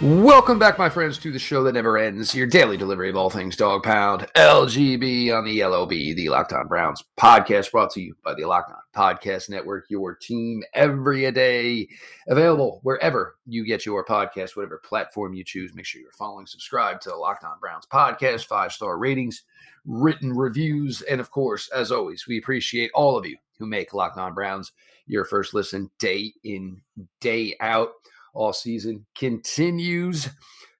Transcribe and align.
Welcome 0.00 0.60
back, 0.60 0.78
my 0.78 0.88
friends, 0.88 1.18
to 1.18 1.32
the 1.32 1.40
show 1.40 1.64
that 1.64 1.72
never 1.72 1.98
ends. 1.98 2.32
Your 2.32 2.46
daily 2.46 2.76
delivery 2.76 3.10
of 3.10 3.16
all 3.16 3.30
things 3.30 3.56
dog 3.56 3.82
pound, 3.82 4.28
LGB 4.36 5.36
on 5.36 5.44
the 5.44 5.64
LOB, 5.64 5.90
the 5.90 6.28
Locked 6.28 6.52
On 6.52 6.68
Browns 6.68 7.02
podcast, 7.18 7.72
brought 7.72 7.90
to 7.94 8.00
you 8.00 8.14
by 8.22 8.34
the 8.34 8.44
Locked 8.44 8.70
On 8.70 8.78
Podcast 8.94 9.50
Network. 9.50 9.86
Your 9.88 10.14
team 10.14 10.62
every 10.72 11.28
day, 11.32 11.88
available 12.28 12.78
wherever 12.84 13.38
you 13.44 13.66
get 13.66 13.84
your 13.84 14.04
podcast, 14.04 14.54
whatever 14.54 14.80
platform 14.84 15.34
you 15.34 15.42
choose. 15.42 15.74
Make 15.74 15.86
sure 15.86 16.00
you're 16.00 16.12
following, 16.12 16.46
subscribe 16.46 17.00
to 17.00 17.08
the 17.08 17.16
Locked 17.16 17.42
On 17.42 17.58
Browns 17.58 17.88
podcast, 17.92 18.46
five 18.46 18.70
star 18.70 18.98
ratings, 18.98 19.42
written 19.84 20.32
reviews, 20.32 21.02
and 21.02 21.20
of 21.20 21.32
course, 21.32 21.68
as 21.74 21.90
always, 21.90 22.24
we 22.28 22.38
appreciate 22.38 22.92
all 22.94 23.18
of 23.18 23.26
you 23.26 23.36
who 23.58 23.66
make 23.66 23.92
Locked 23.92 24.18
On 24.18 24.32
Browns 24.32 24.70
your 25.08 25.24
first 25.24 25.54
listen 25.54 25.90
day 25.98 26.32
in, 26.44 26.80
day 27.20 27.56
out 27.58 27.94
all 28.34 28.52
season 28.52 29.06
continues 29.16 30.28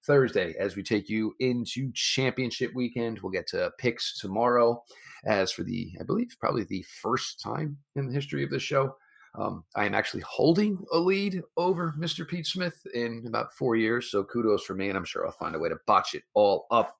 Thursday 0.04 0.54
as 0.58 0.74
we 0.74 0.82
take 0.82 1.08
you 1.08 1.34
into 1.38 1.92
championship 1.94 2.72
weekend. 2.74 3.20
We'll 3.20 3.32
get 3.32 3.46
to 3.48 3.70
picks 3.78 4.18
tomorrow. 4.18 4.82
As 5.24 5.50
for 5.52 5.64
the, 5.64 5.92
I 6.00 6.04
believe, 6.04 6.28
probably 6.40 6.64
the 6.64 6.84
first 7.02 7.40
time 7.40 7.76
in 7.96 8.06
the 8.06 8.14
history 8.14 8.44
of 8.44 8.50
the 8.50 8.58
show, 8.58 8.96
um, 9.34 9.64
I 9.76 9.84
am 9.84 9.94
actually 9.94 10.22
holding 10.26 10.84
a 10.92 10.98
lead 10.98 11.42
over 11.56 11.94
Mr. 11.98 12.26
Pete 12.26 12.46
Smith 12.46 12.80
in 12.94 13.24
about 13.26 13.52
four 13.52 13.76
years. 13.76 14.10
So 14.10 14.24
kudos 14.24 14.64
for 14.64 14.74
me, 14.74 14.88
and 14.88 14.96
I'm 14.96 15.04
sure 15.04 15.26
I'll 15.26 15.32
find 15.32 15.54
a 15.54 15.58
way 15.58 15.68
to 15.68 15.78
botch 15.86 16.14
it 16.14 16.22
all 16.34 16.66
up 16.70 16.96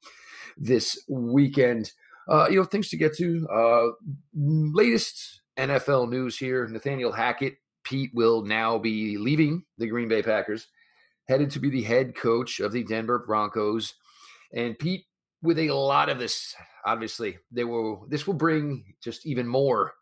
this 0.56 1.04
weekend. 1.08 1.92
Uh, 2.28 2.46
you 2.50 2.56
know, 2.56 2.64
things 2.64 2.90
to 2.90 2.96
get 2.96 3.16
to. 3.16 3.48
Uh, 3.48 3.86
latest 4.34 5.40
NFL 5.58 6.10
news 6.10 6.38
here 6.38 6.68
Nathaniel 6.68 7.12
Hackett 7.12 7.56
Pete 7.88 8.10
will 8.12 8.42
now 8.42 8.76
be 8.76 9.16
leaving 9.16 9.64
the 9.78 9.86
Green 9.86 10.08
Bay 10.08 10.22
Packers, 10.22 10.66
headed 11.26 11.50
to 11.52 11.58
be 11.58 11.70
the 11.70 11.82
head 11.82 12.14
coach 12.14 12.60
of 12.60 12.70
the 12.70 12.84
Denver 12.84 13.24
Broncos. 13.26 13.94
And 14.54 14.78
Pete, 14.78 15.04
with 15.42 15.58
a 15.58 15.70
lot 15.70 16.10
of 16.10 16.18
this, 16.18 16.54
obviously, 16.84 17.38
they 17.50 17.64
will 17.64 18.06
this 18.08 18.26
will 18.26 18.34
bring 18.34 18.84
just 19.02 19.26
even 19.26 19.46
more 19.46 19.94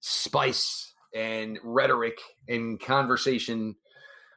spice 0.00 0.92
and 1.14 1.58
rhetoric 1.64 2.18
and 2.48 2.78
conversation 2.78 3.76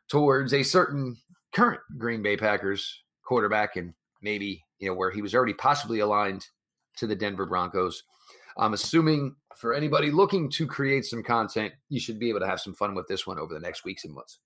towards 0.10 0.54
a 0.54 0.64
certain 0.64 1.18
current 1.54 1.82
Green 1.98 2.22
Bay 2.22 2.38
Packers 2.38 3.04
quarterback 3.26 3.76
and 3.76 3.94
maybe, 4.22 4.64
you 4.80 4.88
know, 4.88 4.94
where 4.94 5.12
he 5.12 5.22
was 5.22 5.36
already 5.36 5.54
possibly 5.54 6.00
aligned 6.00 6.48
to 6.98 7.08
the 7.08 7.16
Denver 7.16 7.46
Broncos. 7.46 8.04
I'm 8.58 8.74
assuming 8.74 9.36
for 9.58 9.74
anybody 9.74 10.12
looking 10.12 10.50
to 10.52 10.68
create 10.68 11.06
some 11.06 11.24
content, 11.24 11.74
you 11.90 12.00
should 12.00 12.20
be 12.20 12.30
able 12.30 12.40
to 12.40 12.48
have 12.48 12.60
some 12.60 12.74
fun 12.74 12.96
with 12.96 13.08
this 13.08 13.26
one 13.26 13.40
over 13.40 13.54
the 13.54 13.60
next 13.60 13.84
weeks 13.84 14.06
and 14.06 14.14
months. 14.14 14.40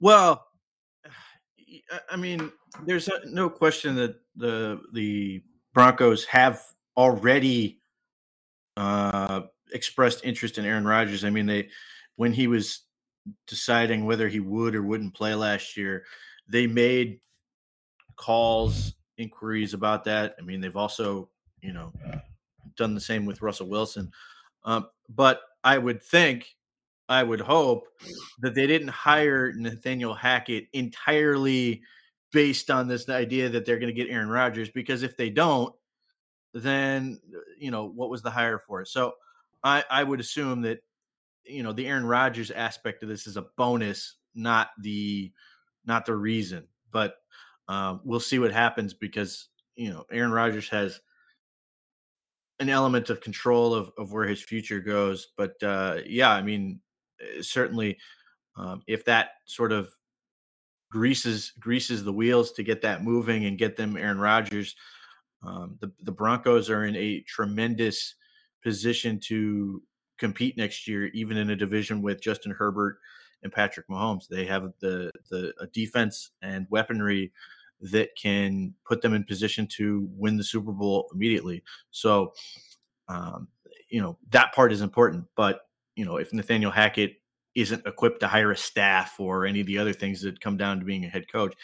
Well, 0.00 0.46
I 2.10 2.16
mean, 2.16 2.52
there's 2.84 3.08
no 3.24 3.48
question 3.48 3.94
that 3.96 4.16
the 4.36 4.80
the 4.92 5.42
Broncos 5.74 6.24
have 6.26 6.62
already 6.96 7.80
uh, 8.76 9.42
expressed 9.72 10.24
interest 10.24 10.58
in 10.58 10.64
Aaron 10.64 10.86
Rodgers. 10.86 11.24
I 11.24 11.30
mean, 11.30 11.46
they 11.46 11.68
when 12.16 12.32
he 12.32 12.46
was 12.46 12.82
deciding 13.46 14.04
whether 14.04 14.28
he 14.28 14.40
would 14.40 14.74
or 14.74 14.82
wouldn't 14.82 15.14
play 15.14 15.34
last 15.34 15.76
year, 15.76 16.04
they 16.48 16.66
made 16.66 17.20
calls, 18.16 18.94
inquiries 19.18 19.74
about 19.74 20.04
that. 20.04 20.36
I 20.38 20.42
mean, 20.42 20.60
they've 20.60 20.76
also 20.76 21.30
you 21.66 21.72
know, 21.72 21.92
done 22.76 22.94
the 22.94 23.00
same 23.00 23.26
with 23.26 23.42
Russell 23.42 23.68
Wilson. 23.68 24.12
Um, 24.64 24.88
but 25.08 25.40
I 25.64 25.78
would 25.78 26.02
think, 26.02 26.56
I 27.08 27.22
would 27.22 27.40
hope 27.40 27.86
that 28.40 28.54
they 28.54 28.66
didn't 28.66 28.88
hire 28.88 29.52
Nathaniel 29.52 30.14
Hackett 30.14 30.66
entirely 30.72 31.82
based 32.32 32.70
on 32.70 32.88
this 32.88 33.08
idea 33.08 33.48
that 33.48 33.64
they're 33.64 33.78
going 33.78 33.94
to 33.94 34.04
get 34.04 34.12
Aaron 34.12 34.28
Rodgers, 34.28 34.70
because 34.70 35.02
if 35.02 35.16
they 35.16 35.30
don't, 35.30 35.74
then 36.52 37.20
you 37.58 37.70
know 37.70 37.84
what 37.86 38.10
was 38.10 38.22
the 38.22 38.30
hire 38.30 38.58
for? 38.58 38.84
So 38.84 39.14
I, 39.62 39.84
I 39.90 40.02
would 40.02 40.20
assume 40.20 40.62
that 40.62 40.80
you 41.44 41.62
know 41.62 41.72
the 41.72 41.86
Aaron 41.86 42.06
Rodgers 42.06 42.50
aspect 42.50 43.02
of 43.02 43.08
this 43.08 43.26
is 43.26 43.36
a 43.36 43.46
bonus, 43.56 44.16
not 44.34 44.70
the 44.80 45.32
not 45.84 46.06
the 46.06 46.14
reason. 46.14 46.66
But 46.90 47.16
um, 47.68 48.00
we'll 48.04 48.20
see 48.20 48.38
what 48.38 48.52
happens 48.52 48.94
because 48.94 49.48
you 49.76 49.90
know 49.90 50.04
Aaron 50.10 50.32
Rodgers 50.32 50.68
has 50.70 51.00
an 52.60 52.68
element 52.68 53.10
of 53.10 53.20
control 53.20 53.74
of, 53.74 53.90
of 53.98 54.12
where 54.12 54.26
his 54.26 54.42
future 54.42 54.80
goes. 54.80 55.28
But 55.36 55.62
uh, 55.62 55.98
yeah, 56.06 56.30
I 56.30 56.42
mean, 56.42 56.80
eh, 57.20 57.42
certainly, 57.42 57.98
um, 58.56 58.82
if 58.86 59.04
that 59.04 59.30
sort 59.44 59.72
of 59.72 59.90
greases 60.90 61.52
greases 61.58 62.04
the 62.04 62.12
wheels 62.12 62.52
to 62.52 62.62
get 62.62 62.80
that 62.82 63.04
moving 63.04 63.44
and 63.44 63.58
get 63.58 63.76
them 63.76 63.96
Aaron 63.96 64.18
Rodgers, 64.18 64.74
um, 65.42 65.76
the 65.80 65.92
the 66.02 66.12
Broncos 66.12 66.70
are 66.70 66.84
in 66.84 66.96
a 66.96 67.20
tremendous 67.22 68.14
position 68.62 69.20
to 69.20 69.82
compete 70.18 70.56
next 70.56 70.88
year, 70.88 71.06
even 71.08 71.36
in 71.36 71.50
a 71.50 71.56
division 71.56 72.00
with 72.00 72.22
Justin 72.22 72.52
Herbert 72.52 72.98
and 73.42 73.52
Patrick 73.52 73.88
Mahomes. 73.88 74.28
They 74.28 74.46
have 74.46 74.72
the 74.80 75.10
the 75.30 75.52
defense 75.72 76.30
and 76.42 76.66
weaponry 76.70 77.32
that 77.80 78.10
can 78.20 78.74
put 78.86 79.02
them 79.02 79.14
in 79.14 79.24
position 79.24 79.66
to 79.66 80.08
win 80.12 80.36
the 80.36 80.44
Super 80.44 80.72
Bowl 80.72 81.08
immediately. 81.12 81.62
So, 81.90 82.32
um, 83.08 83.48
you 83.88 84.00
know, 84.00 84.18
that 84.30 84.54
part 84.54 84.72
is 84.72 84.80
important. 84.80 85.24
But, 85.36 85.60
you 85.94 86.04
know, 86.04 86.16
if 86.16 86.32
Nathaniel 86.32 86.70
Hackett 86.70 87.14
isn't 87.54 87.86
equipped 87.86 88.20
to 88.20 88.28
hire 88.28 88.50
a 88.50 88.56
staff 88.56 89.18
or 89.18 89.46
any 89.46 89.60
of 89.60 89.66
the 89.66 89.78
other 89.78 89.92
things 89.92 90.20
that 90.22 90.40
come 90.40 90.56
down 90.56 90.78
to 90.78 90.84
being 90.84 91.04
a 91.04 91.08
head 91.08 91.30
coach, 91.30 91.54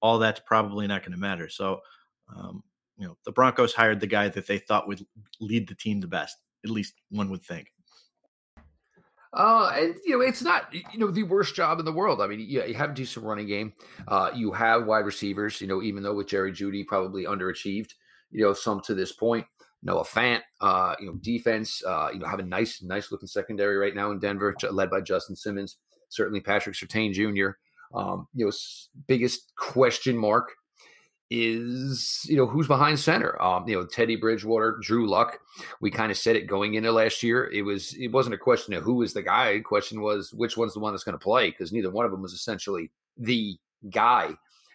all 0.00 0.18
that's 0.18 0.40
probably 0.46 0.86
not 0.86 1.02
going 1.02 1.12
to 1.12 1.18
matter. 1.18 1.48
So, 1.48 1.80
um, 2.34 2.62
you 2.96 3.06
know, 3.06 3.16
the 3.24 3.32
Broncos 3.32 3.74
hired 3.74 4.00
the 4.00 4.06
guy 4.06 4.28
that 4.28 4.46
they 4.46 4.58
thought 4.58 4.86
would 4.86 5.04
lead 5.40 5.68
the 5.68 5.74
team 5.74 6.00
the 6.00 6.06
best. 6.06 6.36
At 6.64 6.70
least 6.70 6.94
one 7.10 7.30
would 7.30 7.42
think. 7.42 7.72
Uh, 9.34 9.72
and 9.74 9.96
you 10.04 10.16
know, 10.16 10.24
it's 10.24 10.42
not 10.42 10.72
you 10.72 10.98
know 10.98 11.10
the 11.10 11.22
worst 11.24 11.54
job 11.54 11.78
in 11.78 11.84
the 11.84 11.92
world. 11.92 12.20
I 12.20 12.26
mean, 12.26 12.40
you, 12.40 12.62
you 12.64 12.74
have 12.74 12.90
a 12.90 12.94
decent 12.94 13.26
running 13.26 13.46
game. 13.46 13.72
Uh, 14.06 14.30
you 14.34 14.52
have 14.52 14.86
wide 14.86 15.04
receivers. 15.04 15.60
You 15.60 15.66
know, 15.66 15.82
even 15.82 16.02
though 16.02 16.14
with 16.14 16.28
Jerry 16.28 16.52
Jeudy 16.52 16.86
probably 16.86 17.24
underachieved. 17.24 17.92
You 18.30 18.42
know, 18.42 18.52
some 18.52 18.80
to 18.82 18.94
this 18.94 19.12
point. 19.12 19.46
Noah 19.84 20.04
Fant, 20.04 20.40
uh, 20.60 20.94
you 20.98 21.06
know, 21.06 21.14
defense. 21.14 21.84
Uh, 21.84 22.08
you 22.12 22.18
know, 22.18 22.26
have 22.26 22.38
a 22.38 22.44
nice, 22.44 22.82
nice 22.82 23.12
looking 23.12 23.28
secondary 23.28 23.76
right 23.76 23.94
now 23.94 24.10
in 24.10 24.18
Denver, 24.18 24.54
led 24.70 24.90
by 24.90 25.00
Justin 25.00 25.36
Simmons. 25.36 25.76
Certainly, 26.08 26.40
Patrick 26.40 26.74
Surtain 26.74 27.12
Jr. 27.12 27.58
Um, 27.96 28.26
you 28.34 28.46
know, 28.46 28.52
biggest 29.06 29.52
question 29.56 30.16
mark 30.16 30.52
is 31.30 32.22
you 32.26 32.36
know 32.36 32.46
who's 32.46 32.68
behind 32.68 32.98
center. 32.98 33.40
Um, 33.40 33.68
you 33.68 33.76
know 33.76 33.86
Teddy 33.86 34.16
Bridgewater, 34.16 34.78
Drew 34.82 35.08
Lock. 35.08 35.38
We 35.80 35.90
kind 35.90 36.10
of 36.10 36.18
said 36.18 36.36
it 36.36 36.46
going 36.46 36.74
into 36.74 36.92
last 36.92 37.22
year. 37.22 37.50
It 37.52 37.62
was 37.62 37.94
it 37.94 38.08
wasn't 38.08 38.34
a 38.34 38.38
question 38.38 38.74
of 38.74 38.82
who 38.82 39.02
is 39.02 39.12
the 39.12 39.22
guy. 39.22 39.54
The 39.54 39.60
question 39.60 40.00
was 40.00 40.32
which 40.32 40.56
one's 40.56 40.74
the 40.74 40.80
one 40.80 40.92
that's 40.92 41.04
going 41.04 41.18
to 41.18 41.22
play 41.22 41.50
because 41.50 41.72
neither 41.72 41.90
one 41.90 42.04
of 42.04 42.10
them 42.10 42.22
was 42.22 42.32
essentially 42.32 42.90
the 43.16 43.56
guy, 43.90 44.30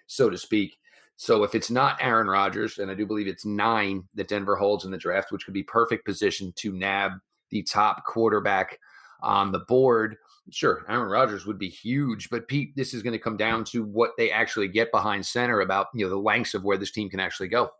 so 0.07 0.29
to 0.29 0.37
speak. 0.37 0.77
So 1.17 1.43
if 1.43 1.53
it's 1.53 1.69
not 1.69 1.97
Aaron 2.01 2.27
Rodgers, 2.27 2.77
and 2.77 2.89
I 2.89 2.93
do 2.93 3.05
believe 3.05 3.27
it's 3.27 3.45
nine 3.45 4.07
that 4.15 4.29
Denver 4.29 4.55
holds 4.55 4.85
in 4.85 4.91
the 4.91 4.97
draft, 4.97 5.31
which 5.31 5.43
could 5.43 5.53
be 5.53 5.63
perfect 5.63 6.05
position 6.05 6.53
to 6.55 6.71
nab 6.71 7.11
the 7.49 7.61
top 7.63 8.05
quarterback 8.05 8.79
on 9.21 9.51
the 9.51 9.59
board 9.59 10.15
sure, 10.51 10.85
Aaron 10.89 11.09
Rodgers 11.09 11.45
would 11.45 11.59
be 11.59 11.69
huge, 11.69 12.29
but 12.29 12.47
Pete, 12.47 12.75
this 12.75 12.93
is 12.93 13.03
going 13.03 13.13
to 13.13 13.19
come 13.19 13.37
down 13.37 13.63
to 13.65 13.83
what 13.83 14.11
they 14.17 14.31
actually 14.31 14.67
get 14.67 14.91
behind 14.91 15.25
center 15.25 15.61
about 15.61 15.87
you 15.93 16.05
know 16.05 16.09
the 16.09 16.17
lengths 16.17 16.53
of 16.53 16.63
where 16.63 16.77
this 16.77 16.91
team 16.91 17.09
can 17.09 17.19
actually 17.19 17.47
go. 17.47 17.71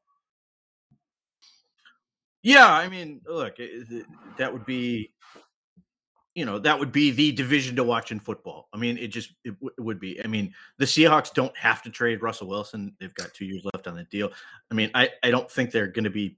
Yeah, 2.42 2.72
I 2.72 2.88
mean, 2.88 3.22
look, 3.28 3.58
that 4.38 4.54
would 4.54 4.66
be, 4.66 5.12
you 6.36 6.46
know, 6.46 6.58
that 6.60 6.80
would 6.80 6.92
be 6.92 7.12
the 7.12 7.34
division 7.34 7.76
to 7.76 7.84
watch 7.84 8.12
in 8.12 8.20
football. 8.20 8.70
I 8.74 8.78
mean, 8.78 8.98
it 8.98 9.08
just 9.08 9.32
it, 9.44 9.52
w- 9.60 9.74
it 9.78 9.82
would 9.82 10.00
be. 10.00 10.24
I 10.24 10.28
mean, 10.28 10.54
the 10.78 10.86
Seahawks 10.86 11.34
don't 11.34 11.56
have 11.58 11.82
to 11.84 11.90
trade 11.90 12.22
Russell 12.22 12.48
Wilson; 12.48 12.96
they've 13.00 13.14
got 13.14 13.34
two 13.34 13.46
years 13.46 13.66
left 13.74 13.88
on 13.88 13.96
the 13.96 14.06
deal. 14.06 14.32
I 14.72 14.74
mean, 14.74 14.90
I 14.94 15.10
I 15.24 15.32
don't 15.32 15.52
think 15.52 15.72
they're 15.72 15.88
going 15.88 16.06
to 16.06 16.10
be 16.10 16.38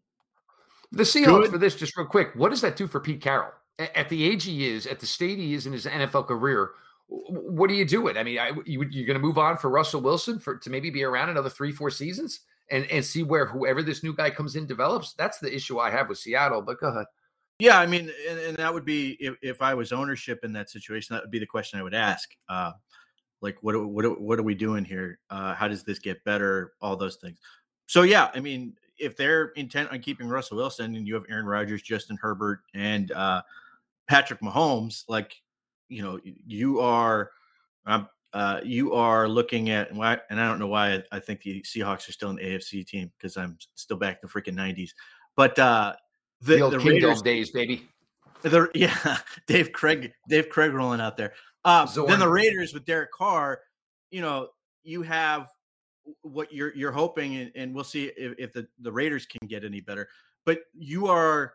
the 0.91 1.03
Seahawks 1.03 1.43
good. 1.43 1.51
for 1.51 1.57
this. 1.59 1.75
Just 1.75 1.95
real 1.95 2.07
quick, 2.07 2.31
what 2.35 2.49
does 2.49 2.61
that 2.61 2.75
do 2.75 2.87
for 2.87 2.99
Pete 2.99 3.21
Carroll? 3.21 3.51
At 3.79 4.09
the 4.09 4.23
age 4.23 4.43
he 4.43 4.67
is, 4.67 4.85
at 4.85 4.99
the 4.99 5.05
state 5.05 5.37
he 5.37 5.53
is 5.53 5.65
in 5.65 5.73
his 5.73 5.85
NFL 5.85 6.27
career, 6.27 6.71
what 7.07 7.67
do 7.67 7.75
you 7.75 7.85
do 7.85 8.07
it? 8.07 8.17
I 8.17 8.23
mean, 8.23 8.39
I, 8.39 8.51
you, 8.65 8.81
are 8.81 8.85
going 8.85 9.13
to 9.13 9.19
move 9.19 9.37
on 9.37 9.57
for 9.57 9.69
Russell 9.69 10.01
Wilson 10.01 10.39
for 10.39 10.57
to 10.57 10.69
maybe 10.69 10.89
be 10.89 11.03
around 11.03 11.29
another 11.29 11.49
three, 11.49 11.71
four 11.71 11.89
seasons 11.89 12.41
and 12.71 12.85
and 12.85 13.03
see 13.03 13.21
where 13.21 13.45
whoever 13.45 13.83
this 13.83 14.01
new 14.01 14.15
guy 14.15 14.29
comes 14.29 14.55
in 14.55 14.65
develops. 14.65 15.13
That's 15.13 15.39
the 15.39 15.53
issue 15.53 15.79
I 15.79 15.91
have 15.91 16.09
with 16.09 16.19
Seattle. 16.19 16.61
But 16.61 16.79
go 16.79 16.87
ahead. 16.87 17.05
Yeah, 17.59 17.79
I 17.79 17.85
mean, 17.85 18.11
and, 18.27 18.39
and 18.39 18.57
that 18.57 18.73
would 18.73 18.85
be 18.85 19.17
if, 19.19 19.35
if, 19.43 19.61
I 19.61 19.75
was 19.75 19.91
ownership 19.91 20.39
in 20.43 20.51
that 20.53 20.67
situation, 20.67 21.13
that 21.13 21.21
would 21.21 21.29
be 21.29 21.37
the 21.37 21.45
question 21.45 21.79
I 21.79 21.83
would 21.83 21.93
ask. 21.93 22.27
Uh, 22.49 22.71
like, 23.41 23.57
what 23.61 23.75
what 23.87 24.19
what 24.19 24.39
are 24.39 24.43
we 24.43 24.55
doing 24.55 24.85
here? 24.85 25.19
Uh, 25.29 25.53
how 25.53 25.67
does 25.67 25.83
this 25.83 25.99
get 25.99 26.23
better? 26.23 26.73
All 26.81 26.95
those 26.95 27.17
things. 27.17 27.37
So 27.85 28.03
yeah, 28.03 28.31
I 28.33 28.39
mean, 28.39 28.73
if 29.01 29.17
they're 29.17 29.47
intent 29.55 29.91
on 29.91 29.99
keeping 29.99 30.27
Russell 30.27 30.57
Wilson 30.57 30.95
and 30.95 31.07
you 31.07 31.15
have 31.15 31.25
Aaron 31.29 31.45
Rodgers, 31.45 31.81
Justin 31.81 32.17
Herbert, 32.21 32.61
and 32.73 33.11
uh, 33.11 33.41
Patrick 34.07 34.41
Mahomes, 34.41 35.03
like 35.09 35.41
you 35.89 36.01
know, 36.01 36.19
you 36.23 36.79
are 36.79 37.31
um, 37.85 38.07
uh, 38.33 38.61
you 38.63 38.93
are 38.93 39.27
looking 39.27 39.69
at, 39.71 39.91
and 39.91 40.01
I 40.01 40.17
don't 40.29 40.59
know 40.59 40.67
why 40.67 41.03
I 41.11 41.19
think 41.19 41.41
the 41.41 41.61
Seahawks 41.61 42.07
are 42.07 42.13
still 42.13 42.29
an 42.29 42.37
AFC 42.37 42.85
team 42.85 43.11
because 43.17 43.35
I'm 43.35 43.57
still 43.75 43.97
back 43.97 44.19
in 44.21 44.29
the 44.29 44.41
freaking 44.41 44.55
90s. 44.55 44.91
But 45.35 45.59
uh, 45.59 45.95
the, 46.41 46.55
the 46.55 46.61
old 46.61 46.73
the 46.73 46.79
Raiders, 46.79 47.21
days, 47.21 47.51
baby. 47.51 47.89
The 48.41 48.69
yeah, 48.75 49.17
Dave 49.47 49.71
Krieg, 49.71 50.13
Dave 50.29 50.49
Krieg 50.49 50.73
rolling 50.73 51.01
out 51.01 51.17
there. 51.17 51.33
Um, 51.65 51.89
then 52.07 52.19
the 52.19 52.29
Raiders 52.29 52.73
with 52.73 52.85
Derek 52.85 53.11
Carr, 53.11 53.59
you 54.09 54.21
know, 54.21 54.47
you 54.83 55.01
have 55.03 55.47
what 56.21 56.53
you're 56.53 56.73
you're 56.75 56.91
hoping, 56.91 57.37
and, 57.37 57.51
and 57.55 57.73
we'll 57.73 57.83
see 57.83 58.05
if, 58.17 58.33
if 58.37 58.53
the 58.53 58.67
the 58.79 58.91
Raiders 58.91 59.25
can 59.25 59.47
get 59.47 59.63
any 59.63 59.81
better. 59.81 60.09
But 60.45 60.59
you 60.73 61.07
are 61.07 61.53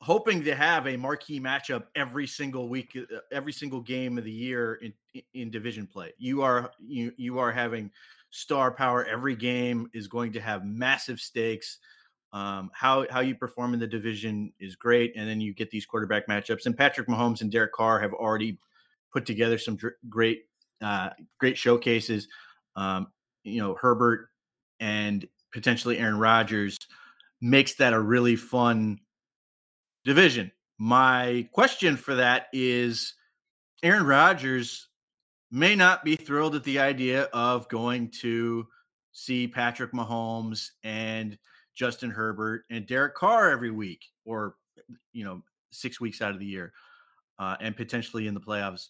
hoping 0.00 0.42
to 0.44 0.54
have 0.54 0.86
a 0.86 0.96
marquee 0.96 1.40
matchup 1.40 1.84
every 1.94 2.26
single 2.26 2.68
week, 2.68 2.96
uh, 2.96 3.18
every 3.32 3.52
single 3.52 3.80
game 3.80 4.18
of 4.18 4.24
the 4.24 4.32
year 4.32 4.74
in 4.76 4.92
in 5.34 5.50
division 5.50 5.86
play. 5.86 6.12
You 6.18 6.42
are 6.42 6.70
you 6.78 7.12
you 7.16 7.38
are 7.38 7.52
having 7.52 7.90
star 8.30 8.70
power. 8.70 9.04
Every 9.04 9.36
game 9.36 9.88
is 9.92 10.08
going 10.08 10.32
to 10.32 10.40
have 10.40 10.64
massive 10.64 11.20
stakes. 11.20 11.78
Um, 12.32 12.70
how 12.74 13.06
how 13.10 13.20
you 13.20 13.34
perform 13.34 13.74
in 13.74 13.80
the 13.80 13.86
division 13.86 14.52
is 14.58 14.76
great, 14.76 15.12
and 15.16 15.28
then 15.28 15.40
you 15.40 15.54
get 15.54 15.70
these 15.70 15.86
quarterback 15.86 16.26
matchups. 16.26 16.66
And 16.66 16.76
Patrick 16.76 17.08
Mahomes 17.08 17.40
and 17.40 17.50
Derek 17.50 17.72
Carr 17.72 18.00
have 18.00 18.12
already 18.12 18.58
put 19.12 19.24
together 19.24 19.56
some 19.58 19.76
dr- 19.76 19.94
great 20.08 20.44
uh, 20.82 21.10
great 21.38 21.56
showcases. 21.56 22.28
Um, 22.76 23.08
you 23.46 23.60
know 23.60 23.76
Herbert 23.80 24.28
and 24.80 25.26
potentially 25.52 25.98
Aaron 25.98 26.18
Rodgers 26.18 26.76
makes 27.40 27.74
that 27.76 27.92
a 27.92 28.00
really 28.00 28.36
fun 28.36 28.98
division. 30.04 30.50
My 30.78 31.48
question 31.52 31.96
for 31.96 32.16
that 32.16 32.48
is 32.52 33.14
Aaron 33.82 34.04
Rodgers 34.04 34.88
may 35.50 35.74
not 35.74 36.04
be 36.04 36.16
thrilled 36.16 36.54
at 36.54 36.64
the 36.64 36.78
idea 36.78 37.24
of 37.32 37.68
going 37.68 38.10
to 38.20 38.66
see 39.12 39.48
Patrick 39.48 39.92
Mahomes 39.92 40.68
and 40.84 41.38
Justin 41.74 42.10
Herbert 42.10 42.64
and 42.70 42.86
Derek 42.86 43.14
Carr 43.14 43.50
every 43.50 43.70
week, 43.70 44.04
or 44.24 44.56
you 45.12 45.24
know, 45.24 45.42
six 45.70 46.00
weeks 46.00 46.20
out 46.20 46.32
of 46.32 46.38
the 46.38 46.46
year, 46.46 46.72
uh, 47.38 47.56
and 47.60 47.76
potentially 47.76 48.26
in 48.26 48.34
the 48.34 48.40
playoffs. 48.40 48.88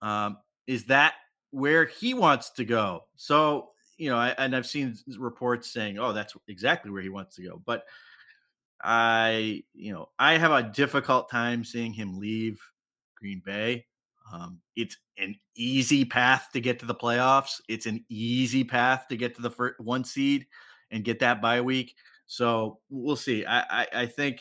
Um, 0.00 0.38
is 0.66 0.84
that 0.86 1.14
where 1.50 1.86
he 1.86 2.14
wants 2.14 2.50
to 2.52 2.64
go? 2.64 3.04
So 3.16 3.70
you 3.96 4.10
know, 4.10 4.16
I, 4.16 4.34
and 4.38 4.56
I've 4.56 4.66
seen 4.66 4.96
reports 5.18 5.72
saying, 5.72 5.98
"Oh, 5.98 6.12
that's 6.12 6.34
exactly 6.48 6.90
where 6.90 7.02
he 7.02 7.08
wants 7.08 7.36
to 7.36 7.42
go," 7.42 7.62
but 7.64 7.84
I, 8.82 9.62
you 9.72 9.92
know, 9.92 10.10
I 10.18 10.36
have 10.36 10.52
a 10.52 10.62
difficult 10.62 11.30
time 11.30 11.64
seeing 11.64 11.92
him 11.92 12.18
leave 12.18 12.60
Green 13.16 13.42
Bay. 13.44 13.86
Um, 14.32 14.60
it's 14.74 14.96
an 15.18 15.36
easy 15.54 16.04
path 16.04 16.48
to 16.52 16.60
get 16.60 16.78
to 16.80 16.86
the 16.86 16.94
playoffs. 16.94 17.60
It's 17.68 17.86
an 17.86 18.04
easy 18.08 18.64
path 18.64 19.06
to 19.08 19.16
get 19.16 19.34
to 19.36 19.42
the 19.42 19.50
first 19.50 19.80
one 19.80 20.04
seed 20.04 20.46
and 20.90 21.04
get 21.04 21.20
that 21.20 21.40
bye 21.40 21.60
week. 21.60 21.94
So 22.26 22.78
we'll 22.90 23.16
see. 23.16 23.44
I, 23.44 23.60
I, 23.60 23.86
I 23.94 24.06
think 24.06 24.40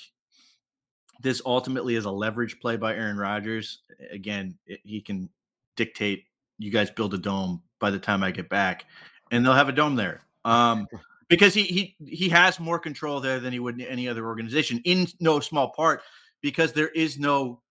this 1.21 1.41
ultimately 1.45 1.95
is 1.95 2.05
a 2.05 2.11
leverage 2.11 2.59
play 2.59 2.77
by 2.77 2.95
Aaron 2.95 3.17
Rodgers. 3.17 3.83
Again, 4.11 4.57
it, 4.65 4.79
he 4.83 5.01
can 5.01 5.29
dictate 5.75 6.25
you 6.57 6.71
guys 6.71 6.91
build 6.91 7.13
a 7.13 7.17
dome 7.17 7.61
by 7.79 7.89
the 7.89 7.99
time 7.99 8.23
I 8.23 8.31
get 8.31 8.49
back, 8.49 8.85
and 9.31 9.45
they'll 9.45 9.53
have 9.53 9.69
a 9.69 9.73
dome 9.73 9.95
there. 9.95 10.25
Um, 10.45 10.87
because 11.29 11.53
he 11.53 11.63
he 11.63 11.95
he 12.05 12.29
has 12.29 12.59
more 12.59 12.79
control 12.79 13.19
there 13.19 13.39
than 13.39 13.53
he 13.53 13.59
would 13.59 13.79
in 13.79 13.87
any 13.87 14.07
other 14.07 14.25
organization. 14.25 14.81
In 14.85 15.07
no 15.19 15.39
small 15.39 15.71
part 15.71 16.01
because 16.41 16.73
there 16.73 16.89
is 16.89 17.17
no 17.17 17.61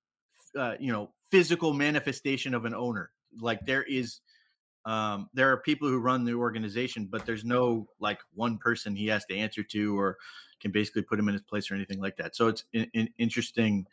uh, 0.59 0.75
you 0.79 0.93
know 0.93 1.11
physical 1.31 1.73
manifestation 1.73 2.55
of 2.55 2.65
an 2.65 2.75
owner. 2.75 3.11
Like 3.41 3.65
there 3.65 3.85
is 3.85 4.21
um, 4.85 5.29
there 5.33 5.51
are 5.53 5.59
people 5.59 5.89
who 5.89 5.99
run 5.99 6.25
the 6.25 6.35
organization, 6.35 7.07
but 7.11 7.25
there's 7.25 7.45
no 7.45 7.87
like 8.01 8.19
one 8.35 8.59
person 8.59 8.97
he 8.97 9.07
has 9.07 9.25
to 9.27 9.37
answer 9.37 9.63
to 9.63 9.99
or 9.99 10.19
can 10.61 10.73
basically 10.73 11.03
put 11.03 11.19
him 11.19 11.29
in 11.29 11.35
his 11.35 11.43
place 11.43 11.71
or 11.71 11.75
anything 11.75 12.01
like 12.01 12.17
that. 12.17 12.35
So 12.35 12.49
it's 12.49 12.65
an, 12.75 13.09
interesting 13.19 13.87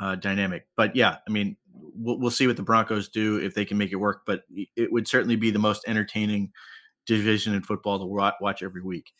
uh, 0.00 0.16
dynamic. 0.16 0.66
But 0.76 0.94
yeah, 0.96 1.16
I 1.26 1.30
mean, 1.30 1.56
we'll, 1.94 2.18
we'll 2.18 2.30
see 2.30 2.46
what 2.46 2.56
the 2.56 2.62
Broncos 2.62 3.08
do 3.08 3.36
if 3.36 3.54
they 3.54 3.64
can 3.64 3.78
make 3.78 3.92
it 3.92 3.96
work. 3.96 4.22
But 4.26 4.42
it 4.76 4.92
would 4.92 5.08
certainly 5.08 5.36
be 5.36 5.50
the 5.50 5.58
most 5.58 5.84
entertaining 5.86 6.52
division 7.06 7.54
in 7.54 7.62
football 7.62 7.98
to 7.98 8.32
watch 8.40 8.62
every 8.62 8.82
week. 8.82 9.12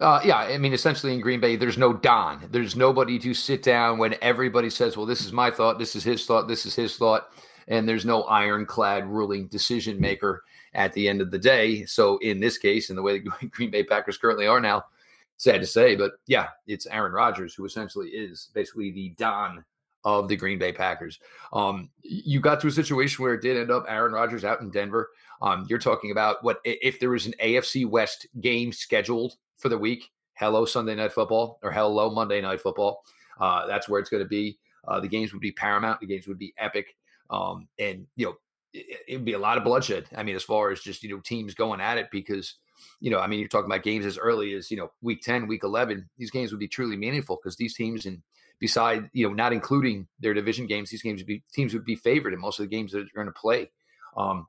Uh, 0.00 0.20
yeah, 0.24 0.38
I 0.38 0.58
mean, 0.58 0.72
essentially 0.72 1.14
in 1.14 1.20
Green 1.20 1.40
Bay, 1.40 1.56
there's 1.56 1.78
no 1.78 1.92
Don. 1.92 2.48
There's 2.50 2.74
nobody 2.74 3.18
to 3.20 3.32
sit 3.32 3.62
down 3.62 3.98
when 3.98 4.16
everybody 4.20 4.68
says, 4.68 4.96
"Well, 4.96 5.06
this 5.06 5.24
is 5.24 5.32
my 5.32 5.50
thought. 5.50 5.78
This 5.78 5.94
is 5.94 6.02
his 6.02 6.26
thought. 6.26 6.48
This 6.48 6.66
is 6.66 6.74
his 6.74 6.96
thought," 6.96 7.30
and 7.68 7.88
there's 7.88 8.04
no 8.04 8.24
ironclad 8.24 9.06
ruling 9.06 9.46
decision 9.46 10.00
maker 10.00 10.42
at 10.74 10.92
the 10.94 11.08
end 11.08 11.20
of 11.20 11.30
the 11.30 11.38
day. 11.38 11.84
So, 11.84 12.18
in 12.18 12.40
this 12.40 12.58
case, 12.58 12.90
in 12.90 12.96
the 12.96 13.02
way 13.02 13.20
the 13.20 13.30
Green 13.50 13.70
Bay 13.70 13.84
Packers 13.84 14.18
currently 14.18 14.48
are 14.48 14.60
now, 14.60 14.84
sad 15.36 15.60
to 15.60 15.66
say, 15.66 15.94
but 15.94 16.12
yeah, 16.26 16.48
it's 16.66 16.86
Aaron 16.86 17.12
Rodgers 17.12 17.54
who 17.54 17.64
essentially 17.64 18.08
is 18.08 18.50
basically 18.54 18.90
the 18.90 19.14
Don 19.16 19.64
of 20.04 20.28
the 20.28 20.36
Green 20.36 20.58
Bay 20.58 20.72
Packers. 20.72 21.18
Um, 21.52 21.90
you 22.02 22.40
got 22.40 22.60
to 22.60 22.66
a 22.66 22.72
situation 22.72 23.22
where 23.22 23.34
it 23.34 23.42
did 23.42 23.56
end 23.56 23.70
up 23.70 23.86
Aaron 23.88 24.12
Rodgers 24.12 24.44
out 24.44 24.60
in 24.60 24.70
Denver. 24.70 25.10
Um, 25.40 25.66
you're 25.68 25.78
talking 25.78 26.10
about 26.10 26.42
what 26.42 26.60
if 26.64 27.00
there 27.00 27.10
was 27.10 27.26
an 27.26 27.34
AFC 27.42 27.86
West 27.88 28.26
game 28.40 28.72
scheduled 28.72 29.36
for 29.56 29.68
the 29.68 29.78
week? 29.78 30.10
Hello 30.34 30.64
Sunday 30.64 30.94
Night 30.94 31.12
Football 31.12 31.58
or 31.62 31.70
hello 31.70 32.10
Monday 32.10 32.40
Night 32.40 32.60
Football. 32.60 33.02
Uh, 33.40 33.66
that's 33.66 33.88
where 33.88 34.00
it's 34.00 34.10
going 34.10 34.22
to 34.22 34.28
be. 34.28 34.58
Uh, 34.86 35.00
the 35.00 35.08
games 35.08 35.32
would 35.32 35.40
be 35.40 35.52
paramount. 35.52 36.00
The 36.00 36.06
games 36.06 36.26
would 36.26 36.38
be 36.38 36.52
epic. 36.58 36.94
Um, 37.30 37.68
and 37.78 38.06
you 38.16 38.26
know, 38.26 38.36
it, 38.72 39.16
would 39.16 39.24
be 39.24 39.32
a 39.32 39.38
lot 39.38 39.56
of 39.56 39.64
bloodshed. 39.64 40.06
I 40.16 40.22
mean, 40.22 40.36
as 40.36 40.42
far 40.42 40.70
as 40.70 40.80
just 40.80 41.02
you 41.02 41.08
know 41.10 41.20
teams 41.20 41.54
going 41.54 41.80
at 41.80 41.98
it 41.98 42.08
because 42.10 42.56
you 43.00 43.10
know, 43.10 43.20
I 43.20 43.26
mean, 43.26 43.38
you're 43.38 43.48
talking 43.48 43.70
about 43.70 43.84
games 43.84 44.04
as 44.04 44.18
early 44.18 44.52
as 44.54 44.70
you 44.70 44.76
know 44.76 44.90
week 45.00 45.22
ten, 45.22 45.46
week 45.46 45.64
eleven. 45.64 46.08
These 46.18 46.30
games 46.30 46.50
would 46.50 46.60
be 46.60 46.68
truly 46.68 46.96
meaningful 46.96 47.38
because 47.42 47.56
these 47.56 47.74
teams 47.74 48.06
and 48.06 48.20
beside 48.60 49.08
you 49.12 49.26
know 49.28 49.34
not 49.34 49.52
including 49.52 50.06
their 50.20 50.34
division 50.34 50.66
games, 50.66 50.90
these 50.90 51.02
games 51.02 51.20
would 51.20 51.26
be 51.26 51.42
teams 51.52 51.74
would 51.74 51.84
be 51.84 51.96
favored 51.96 52.32
in 52.32 52.40
most 52.40 52.58
of 52.58 52.64
the 52.64 52.74
games 52.74 52.92
that 52.92 53.02
are 53.02 53.08
going 53.14 53.26
to 53.26 53.32
play. 53.32 53.70
Um, 54.16 54.46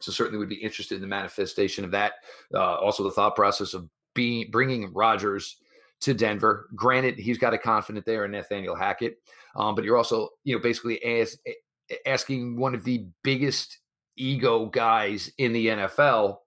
so 0.00 0.10
certainly 0.10 0.38
would 0.38 0.48
be 0.48 0.56
interested 0.56 0.96
in 0.96 1.00
the 1.00 1.06
manifestation 1.06 1.84
of 1.84 1.92
that. 1.92 2.14
Uh, 2.52 2.74
also, 2.76 3.04
the 3.04 3.10
thought 3.10 3.36
process 3.36 3.74
of 3.74 3.88
being 4.14 4.50
bringing 4.50 4.92
Rodgers 4.92 5.56
to 6.00 6.14
Denver. 6.14 6.68
Granted, 6.74 7.18
he's 7.18 7.38
got 7.38 7.54
a 7.54 7.58
confident 7.58 8.04
there 8.04 8.24
in 8.24 8.32
Nathaniel 8.32 8.74
Hackett, 8.74 9.16
um, 9.56 9.74
but 9.74 9.84
you're 9.84 9.96
also 9.96 10.28
you 10.44 10.54
know 10.54 10.62
basically 10.62 11.02
as, 11.04 11.36
asking 12.06 12.56
one 12.56 12.74
of 12.74 12.84
the 12.84 13.06
biggest 13.22 13.78
ego 14.16 14.66
guys 14.66 15.30
in 15.38 15.52
the 15.52 15.68
NFL. 15.68 16.38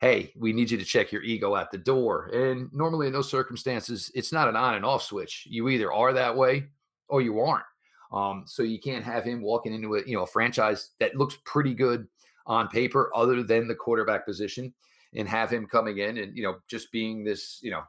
Hey, 0.00 0.32
we 0.36 0.52
need 0.52 0.70
you 0.70 0.76
to 0.76 0.84
check 0.84 1.10
your 1.10 1.22
ego 1.22 1.56
at 1.56 1.70
the 1.70 1.78
door. 1.78 2.26
And 2.26 2.68
normally, 2.72 3.06
in 3.06 3.12
those 3.12 3.30
circumstances, 3.30 4.10
it's 4.14 4.32
not 4.32 4.48
an 4.48 4.56
on 4.56 4.74
and 4.74 4.84
off 4.84 5.02
switch. 5.02 5.46
You 5.48 5.68
either 5.70 5.92
are 5.92 6.12
that 6.12 6.36
way 6.36 6.68
or 7.08 7.22
you 7.22 7.40
aren't. 7.40 7.64
Um, 8.12 8.44
so 8.46 8.62
you 8.62 8.78
can't 8.78 9.04
have 9.04 9.24
him 9.24 9.42
walking 9.42 9.74
into 9.74 9.96
a 9.96 10.02
you 10.06 10.16
know 10.16 10.22
a 10.22 10.26
franchise 10.26 10.90
that 11.00 11.16
looks 11.16 11.38
pretty 11.44 11.74
good 11.74 12.06
on 12.46 12.68
paper 12.68 13.10
other 13.14 13.42
than 13.42 13.66
the 13.66 13.74
quarterback 13.74 14.24
position 14.24 14.72
and 15.14 15.28
have 15.28 15.50
him 15.50 15.66
coming 15.66 15.98
in 15.98 16.18
and 16.18 16.36
you 16.36 16.44
know 16.44 16.56
just 16.68 16.92
being 16.92 17.24
this 17.24 17.58
you 17.62 17.70
know 17.70 17.82